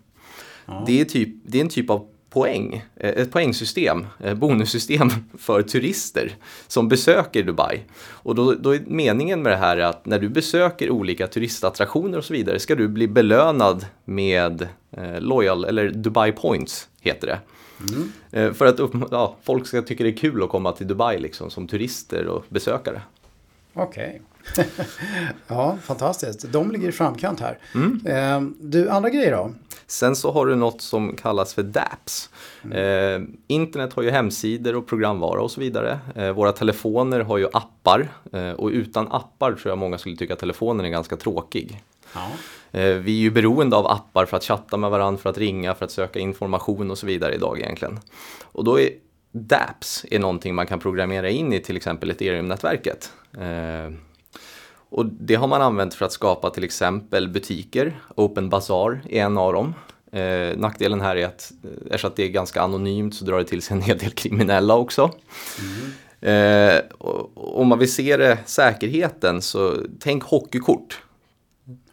Ah. 0.67 0.85
Det, 0.87 1.01
är 1.01 1.05
typ, 1.05 1.29
det 1.45 1.59
är 1.59 1.63
en 1.63 1.69
typ 1.69 1.91
av 1.91 2.09
poäng, 2.33 2.85
eh, 2.97 3.11
ett 3.11 3.33
poängsystem, 3.33 4.07
eh, 4.19 4.35
bonussystem 4.35 5.11
för 5.39 5.63
turister 5.63 6.37
som 6.67 6.89
besöker 6.89 7.43
Dubai. 7.43 7.81
Och 8.09 8.35
då, 8.35 8.53
då, 8.53 8.75
är 8.75 8.81
meningen 8.87 9.43
med 9.43 9.53
det 9.53 9.57
här 9.57 9.79
att 9.79 10.07
när 10.07 10.19
du 10.19 10.29
besöker 10.29 10.91
olika 10.91 11.27
turistattraktioner 11.27 12.19
och 12.19 12.25
så 12.25 12.33
vidare 12.33 12.59
ska 12.59 12.75
du 12.75 12.89
bli 12.89 13.09
belönad 13.09 13.87
med 14.05 14.69
eh, 14.91 15.21
Loyal, 15.21 15.65
eller 15.65 15.91
Dubai 15.91 16.33
Points 16.33 16.89
heter 17.01 17.27
det. 17.27 17.39
Mm. 18.33 18.55
För 18.55 18.67
att 18.67 18.79
ja, 19.11 19.37
folk 19.43 19.67
ska 19.67 19.83
tycka 19.83 20.05
det 20.05 20.11
är 20.11 20.17
kul 20.17 20.43
att 20.43 20.49
komma 20.49 20.73
till 20.73 20.87
Dubai 20.89 21.19
liksom, 21.19 21.51
som 21.51 21.69
turister 21.69 22.27
och 22.27 22.45
besökare. 22.49 23.03
Okej. 23.75 24.09
Okay. 24.09 24.32
ja, 25.47 25.79
fantastiskt. 25.83 26.53
De 26.53 26.71
ligger 26.71 26.89
i 26.89 26.93
framkant 26.93 27.41
här. 27.41 27.59
Mm. 27.75 28.07
Eh, 28.07 28.53
du, 28.61 28.89
andra 28.89 29.11
grejer 29.11 29.33
då? 29.33 29.51
Sen 29.87 30.17
så 30.17 30.33
har 30.33 30.47
du 30.47 30.57
något 30.57 30.81
som 30.81 31.17
kallas 31.17 31.55
för 31.55 31.63
DApps. 31.63 32.31
Mm. 32.65 32.77
Eh, 32.79 33.29
internet 33.47 33.93
har 33.93 34.03
ju 34.03 34.11
hemsidor 34.11 34.77
och 34.77 34.87
programvara 34.87 35.41
och 35.41 35.51
så 35.51 35.61
vidare. 35.61 35.99
Eh, 36.15 36.33
våra 36.33 36.53
telefoner 36.53 37.21
har 37.21 37.39
ju 37.39 37.47
appar 37.53 38.09
eh, 38.33 38.51
och 38.51 38.69
utan 38.69 39.09
appar 39.13 39.53
tror 39.53 39.71
jag 39.71 39.79
många 39.79 39.99
skulle 39.99 40.17
tycka 40.17 40.33
att 40.33 40.41
telefonen 40.41 40.87
är 40.87 40.91
ganska 40.91 41.17
tråkig. 41.17 41.83
Ja. 42.15 42.31
Eh, 42.71 42.95
vi 42.95 43.13
är 43.13 43.21
ju 43.21 43.31
beroende 43.31 43.77
av 43.77 43.87
appar 43.87 44.27
för 44.27 44.37
att 44.37 44.45
chatta 44.45 44.77
med 44.77 44.91
varandra, 44.91 45.23
för 45.23 45.31
att 45.31 45.39
ringa, 45.39 45.75
för 45.75 45.85
att 45.85 45.91
söka 45.91 46.19
information 46.19 46.91
och 46.91 46.99
så 46.99 47.07
vidare 47.07 47.35
idag 47.35 47.59
egentligen. 47.59 48.01
Och 48.43 48.65
då 48.65 48.81
är 48.81 48.91
DApps 49.33 50.07
är 50.11 50.19
någonting 50.19 50.55
man 50.55 50.67
kan 50.67 50.81
programmera 50.81 51.31
in 51.31 51.53
i 51.53 51.61
till 51.61 51.77
exempel 51.77 52.11
Ethereum-nätverket. 52.11 53.13
Och 54.93 55.07
det 55.07 55.35
har 55.35 55.47
man 55.47 55.63
använt 55.63 55.95
för 55.95 56.05
att 56.07 56.13
skapa 56.13 56.51
till 56.51 56.65
exempel 56.65 57.29
butiker. 57.29 58.01
Open 58.17 58.49
Bazaar 58.49 59.03
är 59.09 59.23
en 59.23 59.39
av 59.39 59.53
dem. 59.53 59.75
Eh, 60.13 60.57
nackdelen 60.57 61.01
här 61.01 61.17
är 61.17 61.27
att 61.27 61.53
eh, 61.65 61.71
eftersom 61.87 62.11
det 62.17 62.23
är 62.23 62.29
ganska 62.29 62.63
anonymt 62.63 63.15
så 63.15 63.25
drar 63.25 63.39
det 63.39 63.45
till 63.45 63.63
sig 63.63 63.77
en 63.77 63.83
hel 63.83 63.99
del 63.99 64.11
kriminella 64.11 64.75
också. 64.75 65.11
Mm. 65.61 65.93
Eh, 66.21 66.81
om 67.35 67.69
man 67.69 67.79
vill 67.79 67.93
se 67.93 68.17
det, 68.17 68.39
säkerheten 68.47 69.43
så 69.43 69.77
tänk 70.01 70.25
hockeykort. 70.25 71.03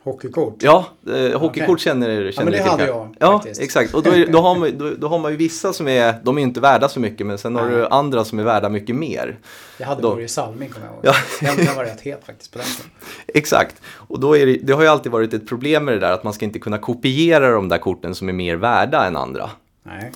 Hockeykort? 0.03 0.55
Ja, 0.59 0.85
eh, 1.07 1.39
hockeykort 1.39 1.69
okay. 1.69 1.83
känner, 1.83 2.31
känner 2.31 2.33
ja, 2.35 2.43
men 2.43 2.53
det 2.53 2.61
hade 2.61 2.87
jag 2.87 3.15
Ja, 3.19 3.39
faktiskt. 3.39 3.61
exakt. 3.61 3.93
Och 3.93 4.03
då, 4.03 4.11
är, 4.11 4.27
då, 4.27 4.41
har 4.41 4.55
man, 4.55 4.77
då, 4.77 4.89
då, 4.89 5.07
har 5.07 5.19
man 5.19 5.31
ju 5.31 5.37
vissa 5.37 5.73
som 5.73 5.87
är, 5.87 6.15
de 6.23 6.37
är 6.37 6.41
inte 6.41 6.59
värda 6.59 6.89
så 6.89 6.99
mycket 6.99 7.27
men 7.27 7.37
sen 7.37 7.55
har 7.55 7.69
du 7.69 7.87
andra 7.87 8.25
som 8.25 8.39
är 8.39 8.43
värda 8.43 8.69
mycket 8.69 8.95
mer. 8.95 9.37
Jag 9.77 9.87
hade 9.87 10.01
Börje 10.01 10.27
Salming 10.27 10.69
kommer 10.69 10.85
jag 10.85 10.95
ihåg. 10.95 11.15
Ja. 11.41 11.55
Den, 11.65 11.75
var 11.75 11.83
rätt 11.83 12.01
het 12.01 12.25
faktiskt 12.25 12.51
på 12.51 12.57
den 12.57 12.67
tiden. 12.67 12.91
Exakt. 13.27 13.75
Och 13.87 14.19
då 14.19 14.37
är 14.37 14.45
det, 14.45 14.57
det 14.63 14.73
har 14.73 14.81
ju 14.81 14.87
alltid 14.87 15.11
varit 15.11 15.33
ett 15.33 15.47
problem 15.47 15.85
med 15.85 15.93
det 15.93 15.99
där 15.99 16.11
att 16.11 16.23
man 16.23 16.33
ska 16.33 16.45
inte 16.45 16.59
kunna 16.59 16.77
kopiera 16.77 17.51
de 17.51 17.69
där 17.69 17.77
korten 17.77 18.15
som 18.15 18.29
är 18.29 18.33
mer 18.33 18.55
värda 18.55 19.05
än 19.05 19.17
andra. 19.17 19.49
Nej. 19.83 20.11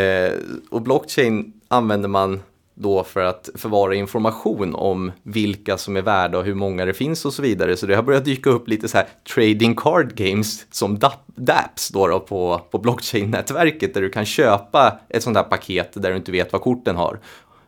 Eh, 0.00 0.32
och 0.70 0.82
blockchain 0.82 1.52
använder 1.68 2.08
man 2.08 2.40
då 2.78 3.04
för 3.04 3.24
att 3.24 3.50
förvara 3.54 3.94
information 3.94 4.74
om 4.74 5.12
vilka 5.22 5.78
som 5.78 5.96
är 5.96 6.02
värda 6.02 6.38
och 6.38 6.44
hur 6.44 6.54
många 6.54 6.84
det 6.84 6.94
finns 6.94 7.24
och 7.24 7.32
så 7.32 7.42
vidare. 7.42 7.76
Så 7.76 7.86
det 7.86 7.94
har 7.94 8.02
börjat 8.02 8.24
dyka 8.24 8.50
upp 8.50 8.68
lite 8.68 8.88
så 8.88 8.96
här 8.96 9.06
trading 9.34 9.74
card 9.74 10.14
games 10.14 10.66
som 10.70 10.98
DApps 11.36 11.88
då, 11.88 12.06
då 12.06 12.20
på, 12.20 12.60
på 12.70 12.78
blockchain-nätverket 12.78 13.94
där 13.94 14.02
du 14.02 14.10
kan 14.10 14.24
köpa 14.24 14.98
ett 15.08 15.22
sånt 15.22 15.36
här 15.36 15.44
paket 15.44 15.90
där 15.94 16.10
du 16.10 16.16
inte 16.16 16.32
vet 16.32 16.52
vad 16.52 16.62
korten 16.62 16.96
har. 16.96 17.18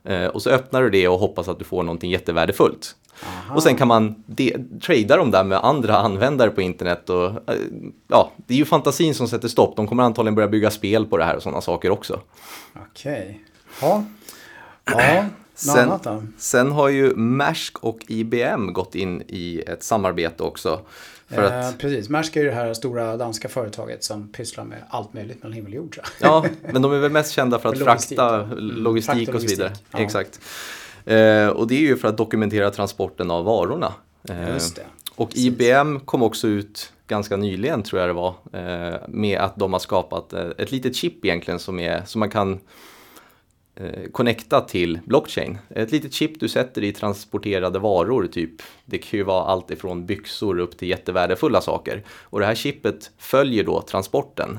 Eh, 0.04 0.26
och 0.26 0.42
så 0.42 0.50
öppnar 0.50 0.82
du 0.82 0.90
det 0.90 1.08
och 1.08 1.18
hoppas 1.18 1.48
att 1.48 1.58
du 1.58 1.64
får 1.64 1.82
någonting 1.82 2.10
jättevärdefullt. 2.10 2.94
Aha. 3.22 3.54
Och 3.54 3.62
sen 3.62 3.76
kan 3.76 3.88
man 3.88 4.24
trada 4.82 5.16
dem 5.16 5.30
där 5.30 5.44
med 5.44 5.64
andra 5.64 5.96
användare 5.96 6.50
på 6.50 6.62
internet. 6.62 7.10
Och, 7.10 7.26
eh, 7.26 7.56
ja, 8.08 8.32
det 8.36 8.54
är 8.54 8.58
ju 8.58 8.64
fantasin 8.64 9.14
som 9.14 9.28
sätter 9.28 9.48
stopp. 9.48 9.76
De 9.76 9.86
kommer 9.86 10.02
antagligen 10.02 10.34
börja 10.34 10.48
bygga 10.48 10.70
spel 10.70 11.06
på 11.06 11.16
det 11.16 11.24
här 11.24 11.36
och 11.36 11.42
sådana 11.42 11.60
saker 11.60 11.90
också. 11.90 12.20
Okej. 12.90 13.12
Okay. 13.12 13.34
Ja, 13.80 14.04
Ja, 14.90 15.24
sen, 15.54 15.78
annat 15.78 16.04
då? 16.04 16.22
sen 16.38 16.72
har 16.72 16.88
ju 16.88 17.14
Maersk 17.14 17.78
och 17.78 17.98
IBM 18.06 18.72
gått 18.72 18.94
in 18.94 19.22
i 19.28 19.62
ett 19.66 19.82
samarbete 19.82 20.42
också. 20.42 20.80
För 21.28 21.44
eh, 21.44 21.68
att... 21.68 21.78
Precis, 21.78 22.08
Maersk 22.08 22.36
är 22.36 22.40
ju 22.40 22.46
det 22.46 22.54
här 22.54 22.74
stora 22.74 23.16
danska 23.16 23.48
företaget 23.48 24.04
som 24.04 24.28
pysslar 24.28 24.64
med 24.64 24.78
allt 24.88 25.14
möjligt 25.14 25.42
mellan 25.42 25.52
himmel 25.52 25.72
och 25.72 25.76
jord. 25.76 25.98
Ja, 26.20 26.44
men 26.72 26.82
de 26.82 26.92
är 26.92 26.98
väl 26.98 27.10
mest 27.10 27.32
kända 27.32 27.58
för 27.58 27.68
att 27.68 27.78
logistik, 27.78 28.18
frakta 28.18 28.42
mm, 28.44 28.58
logistik, 28.58 29.34
och 29.34 29.40
så 29.40 29.46
vidare. 29.46 29.72
Ja. 29.90 29.98
Exakt. 29.98 30.40
Eh, 31.04 31.48
och 31.48 31.68
det 31.68 31.74
är 31.74 31.80
ju 31.80 31.96
för 31.96 32.08
att 32.08 32.16
dokumentera 32.16 32.70
transporten 32.70 33.30
av 33.30 33.44
varorna. 33.44 33.92
Eh, 34.28 34.48
Just 34.48 34.76
det. 34.76 34.82
Och 35.14 35.28
precis. 35.30 35.44
IBM 35.44 36.00
kom 36.00 36.22
också 36.22 36.48
ut 36.48 36.92
ganska 37.06 37.36
nyligen 37.36 37.82
tror 37.82 38.00
jag 38.00 38.08
det 38.08 38.12
var 38.12 38.34
eh, 38.52 39.00
med 39.08 39.40
att 39.40 39.56
de 39.56 39.72
har 39.72 39.80
skapat 39.80 40.32
eh, 40.32 40.46
ett 40.58 40.72
litet 40.72 40.96
chip 40.96 41.24
egentligen 41.24 41.58
som, 41.58 41.78
är, 41.78 42.02
som 42.06 42.18
man 42.18 42.30
kan 42.30 42.60
connecta 44.12 44.60
till 44.60 44.98
blockchain. 45.04 45.58
Ett 45.70 45.92
litet 45.92 46.12
chip 46.12 46.40
du 46.40 46.48
sätter 46.48 46.84
i 46.84 46.92
transporterade 46.92 47.78
varor, 47.78 48.26
typ. 48.26 48.62
Det 48.84 48.98
kan 48.98 49.18
ju 49.18 49.24
vara 49.24 49.44
allt 49.44 49.70
ifrån 49.70 50.06
byxor 50.06 50.58
upp 50.58 50.78
till 50.78 50.88
jättevärdefulla 50.88 51.60
saker. 51.60 52.02
Och 52.22 52.40
det 52.40 52.46
här 52.46 52.54
chippet 52.54 53.10
följer 53.18 53.64
då 53.64 53.82
transporten 53.82 54.58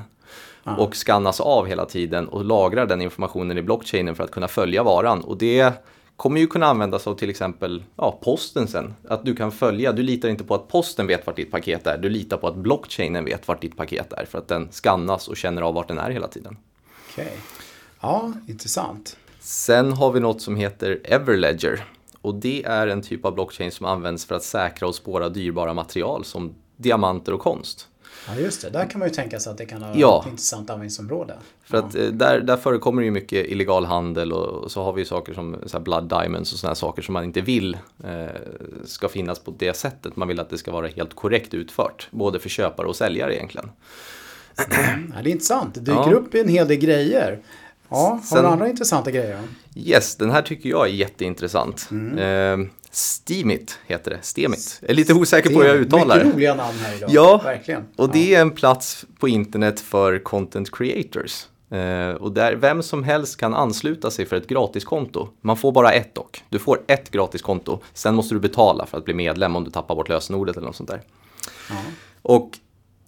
ah. 0.64 0.76
och 0.76 0.96
skannas 0.96 1.40
av 1.40 1.66
hela 1.66 1.84
tiden 1.84 2.28
och 2.28 2.44
lagrar 2.44 2.86
den 2.86 3.02
informationen 3.02 3.58
i 3.58 3.62
blockchainen 3.62 4.14
för 4.14 4.24
att 4.24 4.30
kunna 4.30 4.48
följa 4.48 4.82
varan. 4.82 5.20
Och 5.20 5.38
det 5.38 5.72
kommer 6.16 6.40
ju 6.40 6.46
kunna 6.46 6.66
användas 6.66 7.06
av 7.06 7.14
till 7.14 7.30
exempel 7.30 7.84
ja, 7.96 8.18
posten 8.22 8.68
sen. 8.68 8.94
Att 9.08 9.24
du 9.24 9.36
kan 9.36 9.52
följa, 9.52 9.92
du 9.92 10.02
litar 10.02 10.28
inte 10.28 10.44
på 10.44 10.54
att 10.54 10.68
posten 10.68 11.06
vet 11.06 11.26
vart 11.26 11.36
ditt 11.36 11.50
paket 11.50 11.86
är, 11.86 11.98
du 11.98 12.08
litar 12.08 12.36
på 12.36 12.46
att 12.46 12.56
blockchainen 12.56 13.24
vet 13.24 13.48
vart 13.48 13.60
ditt 13.60 13.76
paket 13.76 14.12
är 14.12 14.24
för 14.24 14.38
att 14.38 14.48
den 14.48 14.68
skannas 14.72 15.28
och 15.28 15.36
känner 15.36 15.62
av 15.62 15.74
vart 15.74 15.88
den 15.88 15.98
är 15.98 16.10
hela 16.10 16.28
tiden. 16.28 16.56
Okay. 17.12 17.32
Ja, 18.00 18.32
intressant. 18.46 19.16
Sen 19.40 19.92
har 19.92 20.12
vi 20.12 20.20
något 20.20 20.42
som 20.42 20.56
heter 20.56 21.00
Everledger. 21.04 21.84
Och 22.22 22.34
det 22.34 22.64
är 22.64 22.86
en 22.86 23.02
typ 23.02 23.24
av 23.24 23.34
blockchain 23.34 23.72
som 23.72 23.86
används 23.86 24.24
för 24.24 24.34
att 24.34 24.42
säkra 24.42 24.88
och 24.88 24.94
spåra 24.94 25.28
dyrbara 25.28 25.74
material 25.74 26.24
som 26.24 26.54
diamanter 26.76 27.32
och 27.32 27.40
konst. 27.40 27.86
Ja 28.28 28.34
just 28.34 28.62
det, 28.62 28.70
där 28.70 28.90
kan 28.90 28.98
man 28.98 29.08
ju 29.08 29.14
tänka 29.14 29.40
sig 29.40 29.50
att 29.50 29.58
det 29.58 29.66
kan 29.66 29.82
ha 29.82 29.94
ja. 29.94 30.20
ett 30.20 30.30
intressant 30.30 30.70
användningsområde. 30.70 31.34
För 31.64 31.76
ja. 31.76 31.84
att 31.84 31.94
eh, 31.94 32.06
där, 32.06 32.40
där 32.40 32.56
förekommer 32.56 33.02
ju 33.02 33.10
mycket 33.10 33.46
illegal 33.46 33.84
handel 33.84 34.32
och 34.32 34.70
så 34.70 34.82
har 34.82 34.92
vi 34.92 35.04
saker 35.04 35.34
som 35.34 35.56
så 35.66 35.80
blood 35.80 36.08
diamonds 36.08 36.52
och 36.52 36.58
sådana 36.58 36.74
saker 36.74 37.02
som 37.02 37.12
man 37.12 37.24
inte 37.24 37.40
vill 37.40 37.78
eh, 38.04 38.26
ska 38.84 39.08
finnas 39.08 39.38
på 39.38 39.54
det 39.58 39.76
sättet. 39.76 40.16
Man 40.16 40.28
vill 40.28 40.40
att 40.40 40.50
det 40.50 40.58
ska 40.58 40.72
vara 40.72 40.86
helt 40.86 41.14
korrekt 41.14 41.54
utfört, 41.54 42.08
både 42.10 42.38
för 42.38 42.48
köpare 42.48 42.86
och 42.86 42.96
säljare 42.96 43.34
egentligen. 43.34 43.70
Mm, 44.70 45.14
det 45.22 45.30
är 45.30 45.32
intressant, 45.32 45.74
det 45.74 45.80
dyker 45.80 46.10
ja. 46.10 46.12
upp 46.12 46.34
en 46.34 46.48
hel 46.48 46.68
del 46.68 46.76
grejer. 46.76 47.40
Ja, 47.90 48.20
har 48.30 48.42
du 48.42 48.48
andra 48.48 48.68
intressanta 48.68 49.10
grejer? 49.10 49.38
Yes, 49.74 50.16
den 50.16 50.30
här 50.30 50.42
tycker 50.42 50.68
jag 50.68 50.86
är 50.86 50.92
jätteintressant. 50.92 51.88
Mm. 51.90 52.62
Eh, 52.62 52.66
Steemit 52.90 53.78
heter 53.86 54.10
det, 54.10 54.18
Steemit. 54.22 54.78
Jag 54.80 54.90
är 54.90 54.94
lite 54.94 55.14
osäker 55.14 55.50
på 55.50 55.60
hur 55.62 55.68
jag 55.68 55.76
uttalar 55.76 56.18
det. 56.18 56.24
Mycket 56.24 56.34
roliga 56.36 56.54
namn 56.54 56.78
här 56.78 56.96
idag. 56.96 57.10
Ja, 57.12 57.40
Verkligen. 57.44 57.84
och 57.96 58.10
det 58.12 58.34
är 58.34 58.40
en 58.40 58.50
plats 58.50 59.04
på 59.18 59.28
internet 59.28 59.80
för 59.80 60.18
content 60.18 60.70
creators. 60.70 61.46
Eh, 61.70 62.10
och 62.10 62.32
där 62.32 62.54
vem 62.56 62.82
som 62.82 63.04
helst 63.04 63.36
kan 63.36 63.54
ansluta 63.54 64.10
sig 64.10 64.26
för 64.26 64.36
ett 64.36 64.46
gratiskonto. 64.46 65.28
Man 65.40 65.56
får 65.56 65.72
bara 65.72 65.92
ett 65.92 66.14
dock. 66.14 66.44
Du 66.48 66.58
får 66.58 66.80
ett 66.86 67.10
gratiskonto. 67.10 67.80
Sen 67.94 68.14
måste 68.14 68.34
du 68.34 68.40
betala 68.40 68.86
för 68.86 68.98
att 68.98 69.04
bli 69.04 69.14
medlem 69.14 69.56
om 69.56 69.64
du 69.64 69.70
tappar 69.70 69.94
bort 69.94 70.08
lösenordet 70.08 70.56
eller 70.56 70.66
något 70.66 70.76
sånt 70.76 70.90
där. 70.90 71.02
Ja. 71.70 71.76
Och 72.22 72.50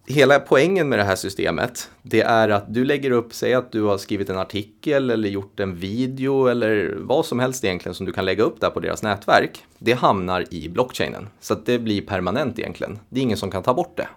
hela 0.07 0.39
poängen 0.39 0.89
med 0.89 0.99
det 0.99 1.03
här 1.03 1.15
systemet, 1.15 1.89
det 2.01 2.21
är 2.21 2.49
att 2.49 2.73
du 2.73 2.85
lägger 2.85 3.11
upp, 3.11 3.33
säg 3.33 3.53
att 3.53 3.71
du 3.71 3.81
har 3.81 3.97
skrivit 3.97 4.29
en 4.29 4.37
artikel 4.37 5.09
eller 5.09 5.29
gjort 5.29 5.59
en 5.59 5.75
video 5.75 6.47
eller 6.47 6.95
vad 6.99 7.25
som 7.25 7.39
helst 7.39 7.63
egentligen 7.63 7.95
som 7.95 8.05
du 8.05 8.11
kan 8.11 8.25
lägga 8.25 8.43
upp 8.43 8.61
där 8.61 8.69
på 8.69 8.79
deras 8.79 9.03
nätverk. 9.03 9.65
Det 9.77 9.93
hamnar 9.93 10.53
i 10.53 10.69
blockchainen, 10.69 11.27
så 11.39 11.53
att 11.53 11.65
det 11.65 11.79
blir 11.79 12.01
permanent 12.01 12.59
egentligen. 12.59 12.99
Det 13.09 13.19
är 13.19 13.23
ingen 13.23 13.37
som 13.37 13.51
kan 13.51 13.63
ta 13.63 13.73
bort 13.73 13.97
det. 13.97 14.07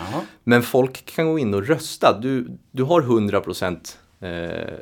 Aha. 0.00 0.22
Men 0.44 0.62
folk 0.62 1.04
kan 1.04 1.26
gå 1.26 1.38
in 1.38 1.54
och 1.54 1.66
rösta. 1.66 2.18
Du, 2.22 2.58
du 2.70 2.82
har 2.82 3.02
100% 3.02 3.96
eh, 4.20 4.28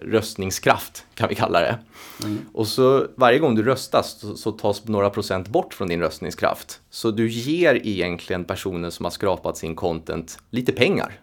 röstningskraft 0.02 1.06
kan 1.14 1.28
vi 1.28 1.34
kalla 1.34 1.60
det. 1.60 1.78
Mm. 2.24 2.38
Och 2.52 2.66
så 2.66 3.06
varje 3.14 3.38
gång 3.38 3.54
du 3.54 3.62
röstar 3.62 4.02
så, 4.02 4.36
så, 4.36 4.52
tas 4.52 4.84
några 4.84 5.10
procent 5.10 5.48
bort 5.48 5.74
från 5.74 5.88
din 5.88 6.00
röstningskraft. 6.00 6.80
Så 6.90 7.10
du 7.10 7.28
ger 7.28 7.86
egentligen 7.86 8.44
personen 8.44 8.90
som 8.90 9.04
har 9.04 9.10
skrapat 9.10 9.56
sin 9.56 9.76
content 9.76 10.38
lite 10.50 10.72
pengar. 10.72 11.20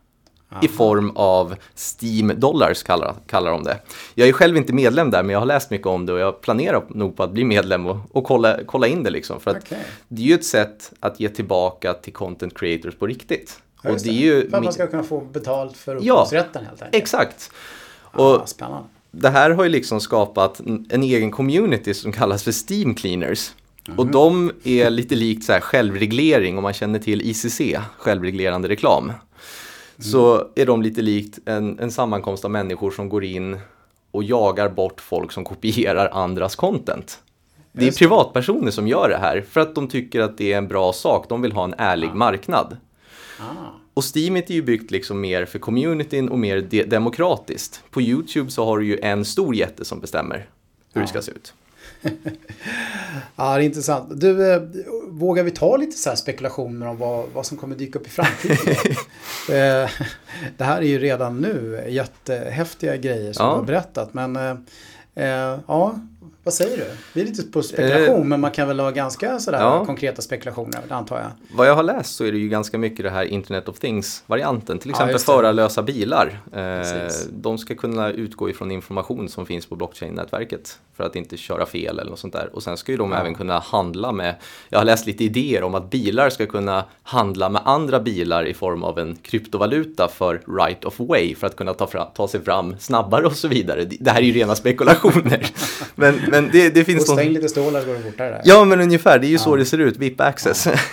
Aha. 0.52 0.62
I 0.64 0.68
form 0.68 1.12
av 1.16 1.56
Steam 1.76 2.32
Dollars 2.40 2.84
kallar, 2.84 3.16
kallar 3.28 3.52
de 3.52 3.64
det. 3.64 3.80
Jag 4.16 4.28
är 4.28 4.34
själv 4.34 4.58
inte 4.58 4.74
medlem 4.74 5.12
där 5.12 5.24
men 5.24 5.34
jag 5.34 5.40
har 5.40 5.46
läst 5.46 5.70
mycket 5.70 5.88
om 5.88 6.06
det 6.06 6.14
och 6.14 6.20
jag 6.20 6.42
planerar 6.42 6.84
nog 6.90 7.18
på 7.18 7.24
att 7.24 7.32
bli 7.32 7.44
medlem 7.44 7.86
och, 7.86 7.98
och 8.12 8.24
kolla, 8.24 8.60
kolla 8.66 8.88
in 8.88 9.04
det 9.04 9.10
liksom. 9.10 9.40
För 9.40 9.52
att 9.52 9.64
okay. 9.64 9.78
det 10.08 10.22
är 10.22 10.26
ju 10.26 10.34
ett 10.34 10.46
sätt 10.46 10.94
att 11.00 11.20
ge 11.20 11.30
tillbaka 11.30 11.94
till 11.94 12.14
content 12.14 12.58
creators 12.58 12.96
på 12.96 13.08
riktigt. 13.08 13.60
Och 13.84 13.98
det 14.04 14.10
är 14.10 14.14
ju 14.14 14.50
för 14.50 14.58
att 14.58 14.64
man 14.64 14.74
ska 14.74 14.88
kunna 14.88 15.04
få 15.04 15.22
betalt 15.22 15.78
för 15.78 15.96
upphovsrätten 15.96 16.62
ja, 16.64 16.70
helt 16.70 16.82
enkelt. 16.82 17.02
Exakt. 17.02 17.52
Och 18.14 18.50
spännande. 18.50 18.88
Det 19.12 19.30
här 19.30 19.50
har 19.50 19.64
ju 19.64 19.70
liksom 19.70 20.02
skapat 20.02 20.60
en 20.90 21.04
egen 21.04 21.32
community 21.32 21.94
som 21.94 22.12
kallas 22.12 22.44
för 22.44 22.72
Steam 22.72 22.96
Cleaners. 22.96 23.52
Mm. 23.88 24.00
Och 24.00 24.08
de 24.08 24.52
är 24.64 24.90
lite 24.90 25.16
likt 25.16 25.44
så 25.44 25.54
här 25.54 25.60
självreglering 25.60 26.58
om 26.58 26.64
man 26.64 26.74
känner 26.74 27.00
till 27.00 27.22
ICC, 27.22 27.62
självreglerande 27.98 28.70
reklam. 28.70 29.04
Mm. 29.04 29.16
Så 30.00 30.48
är 30.56 30.66
de 30.66 30.82
lite 30.82 31.02
likt 31.02 31.40
en, 31.46 31.80
en 31.80 31.92
sammankomst 31.92 32.46
av 32.46 32.52
människor 32.52 32.92
som 32.92 33.10
går 33.10 33.24
in 33.24 33.60
och 34.12 34.24
jagar 34.24 34.70
bort 34.70 35.02
folk 35.02 35.32
som 35.32 35.44
kopierar 35.44 36.10
andras 36.14 36.56
content. 36.56 37.20
Det 37.72 37.88
är 37.88 37.92
privatpersoner 37.92 38.72
som 38.72 38.88
gör 38.88 39.10
det 39.10 39.18
här 39.18 39.46
för 39.50 39.62
att 39.62 39.76
de 39.76 39.88
tycker 39.88 40.22
att 40.22 40.38
det 40.38 40.54
är 40.54 40.58
en 40.58 40.68
bra 40.68 40.94
sak. 40.94 41.30
De 41.30 41.42
vill 41.42 41.52
ha 41.52 41.64
en 41.64 41.76
ärlig 41.78 42.10
ah. 42.12 42.16
marknad. 42.16 42.78
Ah. 43.40 43.44
Och 43.94 44.04
Steamit 44.04 44.50
är 44.50 44.54
ju 44.54 44.62
byggt 44.62 44.92
liksom 44.92 45.22
mer 45.22 45.46
för 45.46 45.60
communityn 45.60 46.30
och 46.30 46.40
mer 46.40 46.62
de 46.62 46.84
demokratiskt. 46.84 47.84
På 47.90 48.02
YouTube 48.02 48.52
så 48.52 48.66
har 48.66 48.78
du 48.78 48.86
ju 48.86 49.00
en 49.00 49.26
stor 49.26 49.56
jätte 49.56 49.86
som 49.86 50.00
bestämmer 50.00 50.38
hur 50.38 50.46
ja. 50.94 51.02
det 51.02 51.08
ska 51.08 51.22
se 51.22 51.32
ut. 51.32 51.54
ja, 53.36 53.56
det 53.56 53.64
är 53.64 53.66
intressant. 53.66 54.20
Du, 54.20 54.54
eh, 54.54 54.62
vågar 55.08 55.44
vi 55.44 55.52
ta 55.52 55.78
lite 55.78 55.98
så 55.98 56.10
här 56.10 56.16
spekulationer 56.16 56.88
om 56.88 56.98
vad, 56.98 57.26
vad 57.34 57.46
som 57.46 57.58
kommer 57.58 57.76
dyka 57.76 58.00
upp 58.00 58.08
i 58.08 58.10
framtiden? 58.10 58.76
eh, 59.50 59.90
det 60.58 60.64
här 60.64 60.78
är 60.78 60.88
ju 60.88 61.00
redan 61.00 61.38
nu 61.38 61.86
jättehäftiga 61.88 62.98
grejer 62.98 63.34
som 63.34 63.46
ja. 63.46 63.52
du 63.52 63.58
har 63.58 63.66
berättat. 63.66 64.14
Men 64.14 64.36
eh, 64.36 64.56
eh 65.16 65.60
ja, 65.68 66.00
vad 66.44 66.54
säger 66.54 66.78
du? 66.78 66.86
Vi 67.14 67.22
är 67.22 67.26
lite 67.26 67.44
på 67.44 67.64
spekulation 67.64 68.22
eh, 68.22 68.24
men 68.24 68.42
man 68.42 68.52
kan 68.52 68.68
väl 68.68 68.80
ha 68.80 68.92
ganska 68.92 69.40
sådär 69.40 69.62
ja. 69.62 69.86
konkreta 69.86 70.22
spekulationer 70.22 70.82
antar 70.90 71.18
jag. 71.18 71.32
Vad 71.56 71.68
jag 71.68 71.76
har 71.76 71.84
läst 71.84 72.16
så 72.16 72.24
är 72.26 72.32
det 72.32 72.38
ju 72.38 72.50
ganska 72.50 72.78
mycket 72.78 73.04
det 73.04 73.10
här 73.10 73.26
Internet 73.26 73.70
of 73.70 73.80
Things-varianten. 73.80 74.80
Till 74.80 74.90
exempel 74.90 75.16
ja, 75.16 75.20
förarlösa 75.20 75.84
bilar. 75.84 76.40
Eh, 76.54 77.10
de 77.30 77.58
ska 77.58 77.76
kunna 77.76 78.12
utgå 78.12 78.50
ifrån 78.50 78.72
information 78.72 79.30
som 79.30 79.46
finns 79.46 79.66
på 79.66 79.76
blockchain-nätverket 79.76 80.80
för 80.98 81.04
att 81.04 81.16
inte 81.16 81.38
köra 81.38 81.66
fel 81.66 82.00
eller 82.00 82.10
något 82.10 82.20
sånt 82.20 82.34
där. 82.34 82.50
Och 82.54 82.64
sen 82.64 82.78
ska 82.78 82.92
ju 82.92 82.98
de 82.98 83.12
ja. 83.12 83.20
även 83.20 83.36
kunna 83.36 83.60
handla 83.60 84.12
med, 84.12 84.36
jag 84.70 84.80
har 84.80 84.86
läst 84.86 85.06
lite 85.06 85.24
idéer 85.24 85.64
om 85.64 85.76
att 85.76 85.90
bilar 85.90 86.30
ska 86.30 86.46
kunna 86.46 86.86
handla 87.04 87.50
med 87.50 87.62
andra 87.66 88.00
bilar 88.00 88.46
i 88.46 88.54
form 88.54 88.84
av 88.84 89.00
en 89.00 89.16
kryptovaluta 89.16 90.08
för 90.08 90.42
right 90.58 90.86
of 90.86 91.00
way 91.00 91.36
för 91.36 91.48
att 91.48 91.56
kunna 91.56 91.74
ta, 91.74 91.88
fram, 91.88 92.08
ta 92.16 92.28
sig 92.28 92.44
fram 92.44 92.76
snabbare 92.80 93.26
och 93.26 93.36
så 93.36 93.48
vidare. 93.48 93.86
Det 93.86 94.12
här 94.12 94.22
är 94.22 94.26
ju 94.26 94.34
rena 94.34 94.56
spekulationer. 94.56 95.46
men, 95.96 96.20
men 96.42 96.52
det, 96.52 96.70
det 96.70 96.84
finns... 96.84 97.04
Stäng 97.04 97.30
lite 97.30 97.50
stålar 97.50 97.82
så 97.82 97.88
går 97.88 97.94
det 97.94 98.02
fortare. 98.02 98.42
Ja, 98.46 98.66
men 98.66 98.82
ungefär. 98.82 99.20
Det 99.20 99.26
är 99.26 99.30
ju 99.30 99.36
ja. 99.36 99.40
så 99.40 99.56
det 99.56 99.66
ser 99.66 99.78
ut. 99.78 99.98
VIP 99.98 100.22
access. 100.22 100.66
Ja. 100.66 100.74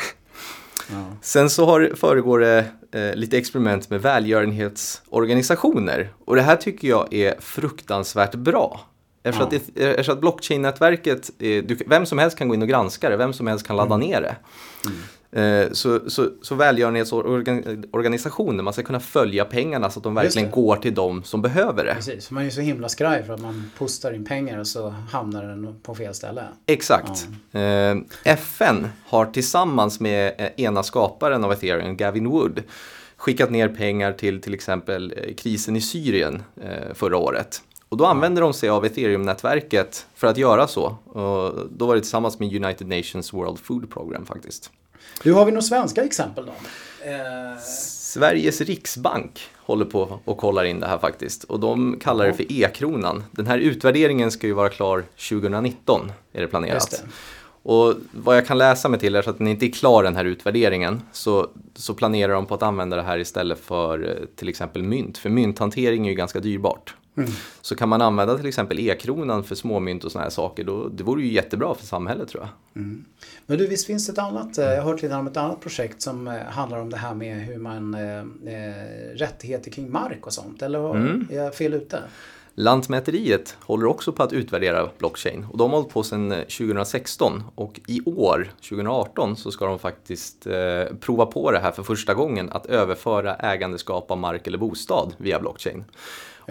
Ja. 0.92 1.05
Sen 1.22 1.50
så 1.50 1.66
har, 1.66 1.92
föregår 1.96 2.38
det 2.38 2.64
eh, 2.92 3.14
lite 3.14 3.38
experiment 3.38 3.90
med 3.90 4.03
välgörenhetsorganisationer. 4.03 6.12
Och 6.24 6.37
det 6.37 6.42
här 6.42 6.57
tycker 6.57 6.88
jag 6.88 7.14
är 7.14 7.35
fruktansvärt 7.40 8.35
bra. 8.35 8.81
Eftersom, 9.22 9.48
ja. 9.50 9.59
att, 9.59 9.62
det, 9.74 9.90
eftersom 9.90 10.14
att 10.14 10.20
blockchain-nätverket, 10.20 11.31
vem 11.87 12.07
som 12.07 12.18
helst 12.18 12.38
kan 12.38 12.48
gå 12.48 12.55
in 12.55 12.62
och 12.62 12.68
granska 12.68 13.11
det, 13.11 13.16
vem 13.16 13.33
som 13.33 13.46
helst 13.46 13.66
kan 13.66 13.76
ladda 13.76 13.94
mm. 13.94 14.09
ner 14.09 14.20
det. 14.20 14.37
Mm. 14.87 14.98
Eh, 15.32 15.70
så, 15.72 16.10
så, 16.10 16.28
så 16.42 16.54
välgörenhetsorganisationer, 16.54 18.62
man 18.62 18.72
ska 18.72 18.82
kunna 18.82 19.00
följa 19.00 19.44
pengarna 19.44 19.90
så 19.90 19.98
att 19.98 20.04
de 20.04 20.14
verkligen 20.14 20.50
går 20.50 20.76
till 20.76 20.94
de 20.94 21.22
som 21.22 21.42
behöver 21.42 21.84
det. 21.84 21.94
Precis, 21.94 22.30
man 22.30 22.40
är 22.40 22.44
ju 22.44 22.50
så 22.50 22.60
himla 22.60 22.88
skraj 22.88 23.24
för 23.24 23.32
att 23.32 23.40
man 23.40 23.70
postar 23.78 24.12
in 24.12 24.24
pengar 24.24 24.58
och 24.58 24.66
så 24.66 24.88
hamnar 24.88 25.44
den 25.44 25.80
på 25.82 25.94
fel 25.94 26.14
ställe. 26.14 26.44
Exakt. 26.66 27.28
Ja. 27.50 27.60
Eh, 27.60 27.96
FN 28.24 28.88
har 29.06 29.26
tillsammans 29.26 30.00
med 30.00 30.34
eh, 30.38 30.48
ena 30.56 30.82
skaparen 30.82 31.44
av 31.44 31.52
ethereum, 31.52 31.96
Gavin 31.96 32.28
Wood, 32.28 32.62
skickat 33.16 33.50
ner 33.50 33.68
pengar 33.68 34.12
till 34.12 34.40
till 34.40 34.54
exempel 34.54 35.14
krisen 35.36 35.76
i 35.76 35.80
Syrien 35.80 36.42
förra 36.94 37.16
året. 37.16 37.62
Och 37.88 37.96
då 37.96 38.06
använder 38.06 38.42
de 38.42 38.52
sig 38.52 38.68
av 38.68 38.84
ethereum-nätverket 38.84 40.06
för 40.14 40.26
att 40.26 40.36
göra 40.36 40.66
så. 40.66 40.84
Och 41.04 41.68
då 41.70 41.86
var 41.86 41.94
det 41.94 42.00
tillsammans 42.00 42.38
med 42.38 42.64
United 42.64 42.86
Nations 42.86 43.32
World 43.32 43.58
Food 43.58 43.90
Program 43.90 44.26
faktiskt. 44.26 44.70
Du, 45.22 45.33
har 45.33 45.44
vi 45.44 45.52
några 45.52 45.62
svenska 45.62 46.04
exempel 46.04 46.46
då? 46.46 46.52
Eh... 47.11 47.59
Sveriges 47.62 48.61
riksbank 48.61 49.40
håller 49.56 49.85
på 49.85 50.20
och 50.24 50.38
kollar 50.38 50.64
in 50.64 50.80
det 50.80 50.87
här 50.87 50.98
faktiskt. 50.98 51.44
Och 51.44 51.61
de 51.61 51.98
kallar 52.00 52.26
det 52.26 52.33
för 52.33 52.52
e-kronan. 52.52 53.24
Den 53.30 53.46
här 53.46 53.59
utvärderingen 53.59 54.30
ska 54.30 54.46
ju 54.46 54.52
vara 54.52 54.68
klar 54.68 55.04
2019, 55.28 56.12
är 56.33 56.40
det 56.40 56.46
planerat. 56.46 56.90
Det. 56.90 57.09
Och 57.62 57.94
vad 58.12 58.37
jag 58.37 58.46
kan 58.46 58.59
läsa 58.59 58.88
mig 58.88 59.00
till 59.00 59.16
är 59.16 59.22
så 59.22 59.30
att 59.30 59.38
den 59.38 59.46
inte 59.46 59.66
är 59.66 59.70
klar 59.70 60.02
den 60.02 60.16
här 60.16 60.24
utvärderingen 60.24 61.02
så, 61.12 61.50
så 61.74 61.94
planerar 61.94 62.33
de 62.33 62.46
på 62.46 62.54
att 62.54 62.62
använda 62.62 62.96
det 62.96 63.02
här 63.02 63.18
istället 63.18 63.61
för 63.61 64.09
eh, 64.09 64.26
till 64.37 64.48
exempel 64.48 64.83
mynt. 64.83 65.18
För 65.18 65.30
mynthantering 65.30 66.06
är 66.06 66.11
ju 66.11 66.16
ganska 66.16 66.40
dyrbart. 66.40 66.94
Mm. 67.16 67.30
Så 67.60 67.76
kan 67.76 67.88
man 67.88 68.02
använda 68.02 68.36
till 68.36 68.46
exempel 68.46 68.78
e-kronan 68.78 69.44
för 69.44 69.54
småmynt 69.54 70.04
och 70.04 70.12
sådana 70.12 70.24
här 70.24 70.30
saker, 70.30 70.64
då, 70.64 70.88
det 70.88 71.04
vore 71.04 71.22
ju 71.22 71.32
jättebra 71.32 71.74
för 71.74 71.86
samhället 71.86 72.28
tror 72.28 72.42
jag. 72.42 72.82
Mm. 72.82 73.04
Men 73.46 73.58
du, 73.58 73.66
visst 73.66 73.86
finns 73.86 74.06
det 74.06 74.12
ett 74.12 74.18
annat, 74.18 74.58
eh, 74.58 74.64
jag 74.64 74.82
har 74.82 74.92
hört 74.92 75.02
lite 75.02 75.14
om 75.14 75.26
ett 75.26 75.36
annat 75.36 75.60
projekt 75.60 76.02
som 76.02 76.28
eh, 76.28 76.34
handlar 76.34 76.78
om 76.78 76.90
det 76.90 76.96
här 76.96 77.14
med 77.14 77.36
hur 77.36 77.58
man, 77.58 77.94
eh, 77.94 78.24
rättigheter 79.14 79.70
kring 79.70 79.92
mark 79.92 80.26
och 80.26 80.32
sånt, 80.32 80.62
eller 80.62 80.96
mm. 80.96 81.28
är 81.30 81.36
jag 81.36 81.54
fel 81.54 81.74
ute? 81.74 82.02
Lantmäteriet 82.54 83.56
håller 83.60 83.86
också 83.86 84.12
på 84.12 84.22
att 84.22 84.32
utvärdera 84.32 84.88
blockchain 84.98 85.46
och 85.50 85.58
de 85.58 85.70
har 85.70 85.78
hållit 85.78 85.92
på 85.92 86.02
sedan 86.02 86.30
2016 86.30 87.42
och 87.54 87.80
i 87.86 88.00
år, 88.04 88.52
2018, 88.68 89.36
så 89.36 89.50
ska 89.50 89.66
de 89.66 89.78
faktiskt 89.78 90.46
eh, 90.46 90.96
prova 91.00 91.26
på 91.26 91.50
det 91.50 91.58
här 91.58 91.72
för 91.72 91.82
första 91.82 92.14
gången 92.14 92.50
att 92.50 92.66
överföra 92.66 93.34
ägandeskap 93.34 94.10
av 94.10 94.18
mark 94.18 94.46
eller 94.46 94.58
bostad 94.58 95.14
via 95.18 95.40
blockchain. 95.40 95.84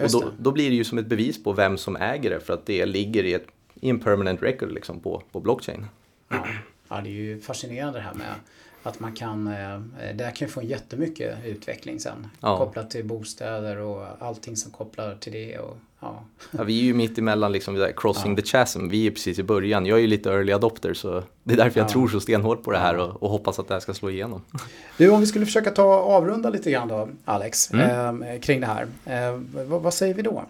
Och 0.02 0.10
då, 0.10 0.32
då, 0.38 0.52
blir 0.52 0.70
det 0.70 0.76
ju 0.76 0.84
som 0.84 0.98
ett 0.98 1.06
bevis 1.06 1.42
på 1.42 1.52
vem 1.52 1.78
som 1.78 1.96
äger 1.96 2.30
det 2.30 2.40
för 2.40 2.54
att 2.54 2.66
det 2.66 2.86
ligger 2.86 3.24
i, 3.24 3.34
ett, 3.34 3.46
i 3.80 3.90
en 3.90 4.00
permanent 4.00 4.42
record 4.42 4.72
liksom 4.72 5.00
på, 5.00 5.22
på 5.32 5.40
blockchain. 5.40 5.86
Ja. 6.28 6.46
ja, 6.88 7.00
det 7.00 7.08
är 7.08 7.12
ju 7.12 7.40
fascinerande 7.40 7.98
det 7.98 8.02
här 8.02 8.14
med 8.14 8.34
att 8.82 9.00
man 9.00 9.12
kan, 9.12 9.46
eh, 9.46 9.80
det 10.14 10.24
här 10.24 10.30
kan 10.30 10.48
ju 10.48 10.52
få 10.52 10.62
jättemycket 10.62 11.38
utveckling 11.44 12.00
sen. 12.00 12.26
Ja. 12.40 12.58
Kopplat 12.58 12.90
till 12.90 13.04
bostäder 13.04 13.78
och 13.78 14.06
allting 14.18 14.56
som 14.56 14.70
kopplar 14.70 15.14
till 15.20 15.32
det. 15.32 15.58
Och, 15.58 15.76
ja. 16.00 16.24
ja 16.50 16.62
vi 16.62 16.80
är 16.80 16.84
ju 16.84 16.94
mitt 16.94 17.18
emellan 17.18 17.52
liksom 17.52 17.92
crossing 17.96 18.32
ja. 18.32 18.36
the 18.36 18.42
chasm. 18.42 18.88
Vi 18.88 19.06
är 19.06 19.10
precis 19.10 19.38
i 19.38 19.42
början. 19.42 19.86
Jag 19.86 19.98
är 19.98 20.00
ju 20.00 20.06
lite 20.06 20.30
early 20.30 20.52
adopter 20.52 20.94
så 20.94 21.22
det 21.44 21.54
är 21.54 21.58
därför 21.58 21.80
jag 21.80 21.88
tror 21.88 22.08
så 22.08 22.20
stenhårt 22.20 22.62
på 22.62 22.70
det 22.70 22.78
här 22.78 22.96
och, 22.96 23.22
och, 23.22 23.30
hoppas 23.30 23.58
att 23.58 23.68
det 23.68 23.74
här 23.74 23.80
ska 23.80 23.94
slå 23.94 24.10
igenom. 24.10 24.42
Du, 24.96 25.10
om 25.10 25.20
vi 25.20 25.26
skulle 25.26 25.46
försöka 25.46 25.70
ta 25.70 25.94
avrunda 25.94 26.50
lite 26.50 26.70
grann 26.70 26.88
då, 26.88 27.08
Alex, 27.24 27.72
mm. 27.72 28.22
eh, 28.22 28.40
kring 28.40 28.60
det 28.60 28.66
här. 28.66 28.86
Eh, 29.04 29.40
vad, 29.66 29.82
vad 29.82 29.94
säger 29.94 30.14
vi 30.14 30.22
då? 30.22 30.44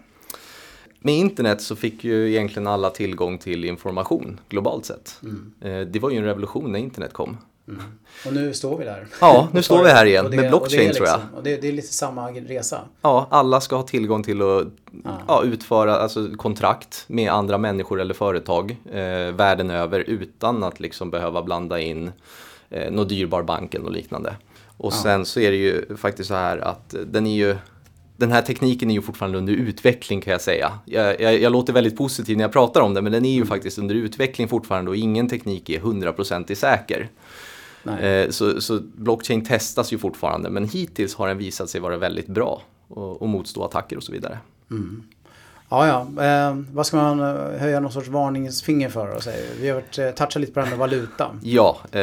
Med 1.03 1.15
internet 1.15 1.61
så 1.61 1.75
fick 1.75 2.03
ju 2.03 2.29
egentligen 2.29 2.67
alla 2.67 2.89
tillgång 2.89 3.37
till 3.37 3.65
information 3.65 4.39
globalt 4.49 4.85
sett. 4.85 5.19
Mm. 5.23 5.53
Eh, 5.61 5.87
det 5.87 5.99
var 5.99 6.09
ju 6.09 6.17
en 6.17 6.23
revolution 6.23 6.71
när 6.71 6.79
internet 6.79 7.13
kom. 7.13 7.37
Mm. 7.71 7.83
Och 8.25 8.33
nu 8.33 8.53
står 8.53 8.77
vi 8.77 8.85
där. 8.85 9.07
Ja, 9.21 9.47
nu 9.53 9.63
står 9.63 9.83
vi 9.83 9.89
här 9.89 10.05
igen 10.05 10.27
det, 10.31 10.37
med 10.37 10.49
blockchain 10.49 10.87
liksom, 10.87 11.05
tror 11.05 11.07
jag. 11.07 11.19
Och 11.35 11.43
det, 11.43 11.61
det, 11.61 11.67
är 11.67 11.71
lite 11.71 11.93
samma 11.93 12.31
resa. 12.31 12.81
Ja, 13.01 13.27
alla 13.29 13.61
ska 13.61 13.75
ha 13.75 13.83
tillgång 13.83 14.23
till 14.23 14.41
att 14.41 14.67
ah. 15.05 15.17
ja, 15.27 15.43
utföra 15.43 15.95
alltså, 15.95 16.29
kontrakt 16.37 17.03
med 17.07 17.31
andra 17.31 17.57
människor 17.57 18.01
eller 18.01 18.13
företag 18.13 18.77
eh, 18.93 19.35
världen 19.35 19.71
över 19.71 19.99
utan 19.99 20.63
att 20.63 20.79
liksom 20.79 21.11
behöva 21.11 21.43
blanda 21.43 21.79
in 21.79 22.11
eh, 22.69 22.91
någon 22.91 23.07
dyrbar 23.07 23.43
bank 23.43 23.73
eller 23.73 23.89
liknande. 23.89 24.35
Och 24.77 24.93
ah. 24.93 25.03
sen 25.03 25.25
så 25.25 25.39
är 25.39 25.51
det 25.51 25.57
ju 25.57 25.97
faktiskt 25.97 26.27
så 26.27 26.35
här 26.35 26.57
att 26.57 26.95
den 27.05 27.27
är 27.27 27.35
ju 27.35 27.55
den 28.21 28.31
här 28.31 28.41
tekniken 28.41 28.89
är 28.89 28.93
ju 28.93 29.01
fortfarande 29.01 29.37
under 29.37 29.53
utveckling 29.53 30.21
kan 30.21 30.31
jag 30.31 30.41
säga. 30.41 30.71
Jag, 30.85 31.21
jag, 31.21 31.41
jag, 31.41 31.51
låter 31.51 31.73
väldigt 31.73 31.97
positiv 31.97 32.37
när 32.37 32.43
jag 32.43 32.51
pratar 32.51 32.81
om 32.81 32.93
det 32.93 33.01
men 33.01 33.11
den 33.11 33.25
är 33.25 33.29
ju 33.29 33.35
mm. 33.35 33.47
faktiskt 33.47 33.77
under 33.77 33.95
utveckling 33.95 34.47
fortfarande 34.47 34.91
och 34.91 34.97
ingen 34.97 35.29
teknik 35.29 35.69
är 35.69 35.79
hundraprocentigt 35.79 36.59
säker. 36.59 37.09
Eh, 37.83 38.29
så, 38.29 38.61
så, 38.61 38.79
blockchain 38.95 39.45
testas 39.45 39.93
ju 39.93 39.97
fortfarande 39.97 40.49
men 40.49 40.67
hittills 40.67 41.15
har 41.15 41.27
den 41.27 41.37
visat 41.37 41.69
sig 41.69 41.81
vara 41.81 41.97
väldigt 41.97 42.27
bra 42.27 42.61
och, 42.87 43.21
och 43.21 43.29
motstå 43.29 43.63
attacker 43.63 43.97
och 43.97 44.03
så 44.03 44.11
vidare. 44.11 44.39
Mm. 44.71 45.03
Ja, 45.71 45.87
ja. 45.87 46.23
Eh, 46.23 46.55
vad 46.71 46.85
ska 46.85 46.97
man 46.97 47.19
eh, 47.19 47.59
höja 47.59 47.79
någon 47.79 47.91
sorts 47.91 48.07
varningsfinger 48.07 48.89
för? 48.89 49.15
Och 49.15 49.23
säga? 49.23 49.45
Vi 49.59 49.67
har 49.67 49.75
varit, 49.75 49.97
eh, 49.97 50.11
touchat 50.11 50.35
lite 50.35 50.53
på 50.53 50.59
det 50.59 50.65
här 50.65 50.69
med 50.69 50.79
valuta. 50.79 51.39
Ja, 51.43 51.79
eh, 51.91 52.01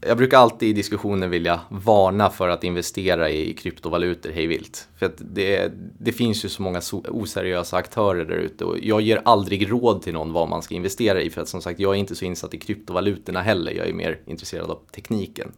jag 0.00 0.16
brukar 0.16 0.38
alltid 0.38 0.68
i 0.68 0.72
diskussioner 0.72 1.28
vilja 1.28 1.60
varna 1.68 2.30
för 2.30 2.48
att 2.48 2.64
investera 2.64 3.30
i 3.30 3.54
kryptovalutor 3.54 4.30
hejvilt. 4.30 4.88
För 4.98 5.06
att 5.06 5.14
det, 5.18 5.72
det 5.98 6.12
finns 6.12 6.44
ju 6.44 6.48
så 6.48 6.62
många 6.62 6.80
oseriösa 7.08 7.76
aktörer 7.76 8.24
där 8.24 8.36
ute 8.36 8.64
och 8.64 8.78
jag 8.82 9.00
ger 9.00 9.22
aldrig 9.24 9.70
råd 9.70 10.02
till 10.02 10.12
någon 10.12 10.32
vad 10.32 10.48
man 10.48 10.62
ska 10.62 10.74
investera 10.74 11.20
i. 11.20 11.30
För 11.30 11.42
att 11.42 11.48
som 11.48 11.62
sagt, 11.62 11.80
jag 11.80 11.94
är 11.94 11.98
inte 11.98 12.14
så 12.14 12.24
insatt 12.24 12.54
i 12.54 12.58
kryptovalutorna 12.58 13.42
heller. 13.42 13.72
Jag 13.72 13.88
är 13.88 13.92
mer 13.92 14.18
intresserad 14.26 14.70
av 14.70 14.78
tekniken. 14.94 15.52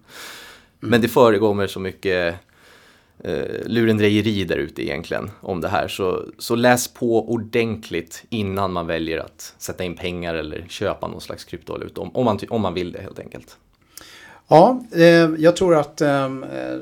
Mm. 0.82 0.90
Men 0.90 1.00
det 1.00 1.08
förekommer 1.08 1.66
så 1.66 1.80
mycket 1.80 2.34
eh, 3.24 3.66
lurendrejeri 3.66 4.44
där 4.44 4.56
ute 4.56 4.82
egentligen 4.82 5.30
om 5.40 5.60
det 5.60 5.68
här. 5.68 5.88
Så, 5.88 6.24
så 6.38 6.54
läs 6.54 6.88
på 6.88 7.32
ordentligt 7.32 8.24
innan 8.28 8.72
man 8.72 8.86
väljer 8.86 9.18
att 9.18 9.54
sätta 9.58 9.84
in 9.84 9.96
pengar 9.96 10.34
eller 10.34 10.64
köpa 10.68 11.08
någon 11.08 11.20
slags 11.20 11.44
kryptovaluta 11.44 12.00
om, 12.00 12.10
om, 12.16 12.24
man, 12.24 12.38
om 12.48 12.62
man 12.62 12.74
vill 12.74 12.92
det 12.92 13.02
helt 13.02 13.18
enkelt. 13.18 13.56
Ja, 14.50 14.80
eh, 14.92 15.30
jag 15.38 15.56
tror 15.56 15.76
att 15.76 16.00
eh, 16.00 16.30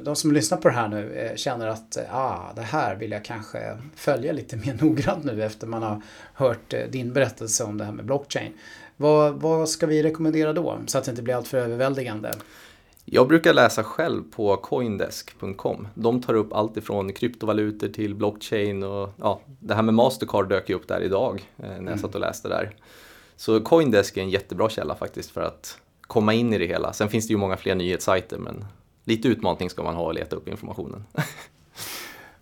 de 0.03 0.17
som 0.17 0.33
lyssnar 0.33 0.59
på 0.59 0.69
det 0.69 0.75
här 0.75 0.89
nu 0.89 1.15
eh, 1.15 1.37
känner 1.37 1.67
att 1.67 1.97
eh, 1.97 2.17
ah, 2.17 2.53
det 2.57 2.63
här 2.63 2.97
vill 2.97 3.11
jag 3.11 3.25
kanske 3.25 3.59
följa 3.95 4.33
lite 4.33 4.57
mer 4.57 4.79
noggrant 4.83 5.25
nu 5.25 5.45
efter 5.45 5.67
man 5.67 5.83
har 5.83 6.03
hört 6.35 6.75
eh, 6.75 6.81
din 6.91 7.13
berättelse 7.13 7.65
om 7.65 7.79
det 7.79 7.85
här 7.85 7.93
med 7.93 8.05
blockchain. 8.05 8.53
Vad, 8.97 9.35
vad 9.35 9.69
ska 9.69 9.87
vi 9.87 10.03
rekommendera 10.03 10.53
då 10.53 10.79
så 10.87 10.99
att 10.99 11.05
det 11.05 11.11
inte 11.11 11.23
blir 11.23 11.35
alltför 11.35 11.59
överväldigande? 11.59 12.31
Jag 13.09 13.29
brukar 13.29 13.55
läsa 13.55 13.85
själv 13.85 14.23
på 14.31 14.57
coindesk.com. 14.57 15.89
De 15.95 16.23
tar 16.23 16.35
upp 16.35 16.53
allt 16.53 16.77
ifrån 16.77 17.13
kryptovalutor 17.13 17.89
till 17.89 18.15
blockchain 18.15 18.83
och 18.83 19.11
ja, 19.17 19.41
det 19.61 19.75
här 19.75 19.83
med 19.83 19.95
Mastercard 19.95 20.49
dök 20.49 20.69
ju 20.69 20.75
upp 20.75 20.89
där 20.89 21.01
idag 21.01 21.51
eh, 21.57 21.63
när 21.63 21.75
jag 21.75 21.83
mm. 21.83 21.99
satt 21.99 22.15
och 22.15 22.21
läste 22.21 22.49
där. 22.49 22.77
Så 23.37 23.61
Coindesk 23.61 24.17
är 24.17 24.23
en 24.23 24.31
jättebra 24.31 24.69
källa 24.69 24.95
faktiskt 24.95 25.31
för 25.31 25.41
att 25.41 25.79
komma 26.01 26.35
in 26.35 26.53
i 26.53 26.59
det 26.59 26.67
hela. 26.67 26.93
Sen 26.93 27.09
finns 27.09 27.27
det 27.27 27.33
ju 27.33 27.39
många 27.39 27.57
fler 27.57 27.75
nyhetssajter 27.75 28.39
men 28.39 28.65
lite 29.05 29.29
utmaning 29.29 29.71
ska 29.71 29.83
man 29.83 29.95
ha 29.95 30.11
att 30.11 30.15
leta 30.15 30.37
upp 30.37 30.49
informationen. 30.49 31.05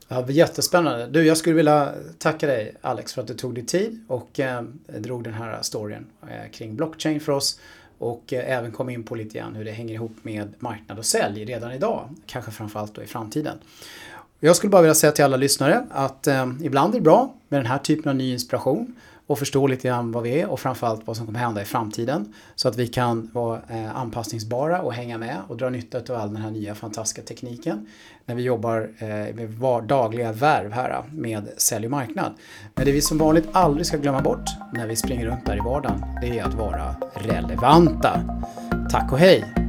Ja, 0.08 0.30
jättespännande. 0.30 1.06
Du, 1.06 1.26
jag 1.26 1.36
skulle 1.36 1.56
vilja 1.56 1.94
tacka 2.18 2.46
dig 2.46 2.76
Alex 2.80 3.14
för 3.14 3.22
att 3.22 3.28
du 3.28 3.34
tog 3.34 3.54
dig 3.54 3.66
tid 3.66 4.04
och 4.08 4.40
eh, 4.40 4.62
drog 4.86 5.24
den 5.24 5.34
här 5.34 5.62
storyn 5.62 6.06
eh, 6.22 6.50
kring 6.52 6.76
blockchain 6.76 7.20
för 7.20 7.32
oss 7.32 7.60
och 8.04 8.32
eh, 8.32 8.58
även 8.58 8.72
komma 8.72 8.92
in 8.92 9.02
på 9.02 9.14
lite 9.14 9.38
grann 9.38 9.54
hur 9.54 9.64
det 9.64 9.70
hänger 9.70 9.94
ihop 9.94 10.16
med 10.22 10.54
marknad 10.58 10.98
och 10.98 11.04
sälj 11.04 11.44
redan 11.44 11.72
idag, 11.72 12.08
kanske 12.26 12.50
framförallt 12.50 12.94
då 12.94 13.02
i 13.02 13.06
framtiden. 13.06 13.58
Jag 14.40 14.56
skulle 14.56 14.70
bara 14.70 14.82
vilja 14.82 14.94
säga 14.94 15.12
till 15.12 15.24
alla 15.24 15.36
lyssnare 15.36 15.86
att 15.90 16.26
eh, 16.26 16.46
ibland 16.62 16.94
är 16.94 16.98
det 16.98 17.04
bra 17.04 17.34
med 17.48 17.60
den 17.60 17.66
här 17.66 17.78
typen 17.78 18.10
av 18.10 18.16
ny 18.16 18.32
inspiration 18.32 18.94
och 19.26 19.38
förstå 19.38 19.66
lite 19.66 19.88
grann 19.88 20.12
vad 20.12 20.22
vi 20.22 20.40
är 20.40 20.46
och 20.46 20.60
framförallt 20.60 21.06
vad 21.06 21.16
som 21.16 21.26
kommer 21.26 21.38
hända 21.38 21.62
i 21.62 21.64
framtiden. 21.64 22.34
Så 22.54 22.68
att 22.68 22.76
vi 22.76 22.86
kan 22.86 23.30
vara 23.32 23.60
eh, 23.68 23.96
anpassningsbara 23.96 24.82
och 24.82 24.92
hänga 24.92 25.18
med 25.18 25.36
och 25.48 25.56
dra 25.56 25.70
nytta 25.70 26.14
av 26.14 26.20
all 26.20 26.28
den 26.28 26.42
här 26.42 26.50
nya 26.50 26.74
fantastiska 26.74 27.22
tekniken 27.22 27.86
när 28.26 28.34
vi 28.34 28.42
jobbar 28.42 28.90
eh, 28.98 29.08
med 29.08 29.50
dagliga 29.88 30.32
värv 30.32 30.72
här 30.72 30.90
eh, 30.90 31.12
med 31.12 31.48
sälj 31.56 31.86
och 31.86 31.90
marknad. 31.90 32.32
Men 32.74 32.84
det 32.84 32.92
vi 32.92 33.00
som 33.00 33.18
vanligt 33.18 33.48
aldrig 33.52 33.86
ska 33.86 33.96
glömma 33.96 34.20
bort 34.20 34.50
när 34.72 34.86
vi 34.86 34.96
springer 34.96 35.26
runt 35.26 35.46
där 35.46 35.56
i 35.56 35.60
vardagen, 35.60 36.02
det 36.20 36.38
är 36.38 36.44
att 36.44 36.54
vara 36.54 36.96
relevanta. 37.14 38.20
Tack 38.90 39.12
och 39.12 39.18
hej! 39.18 39.63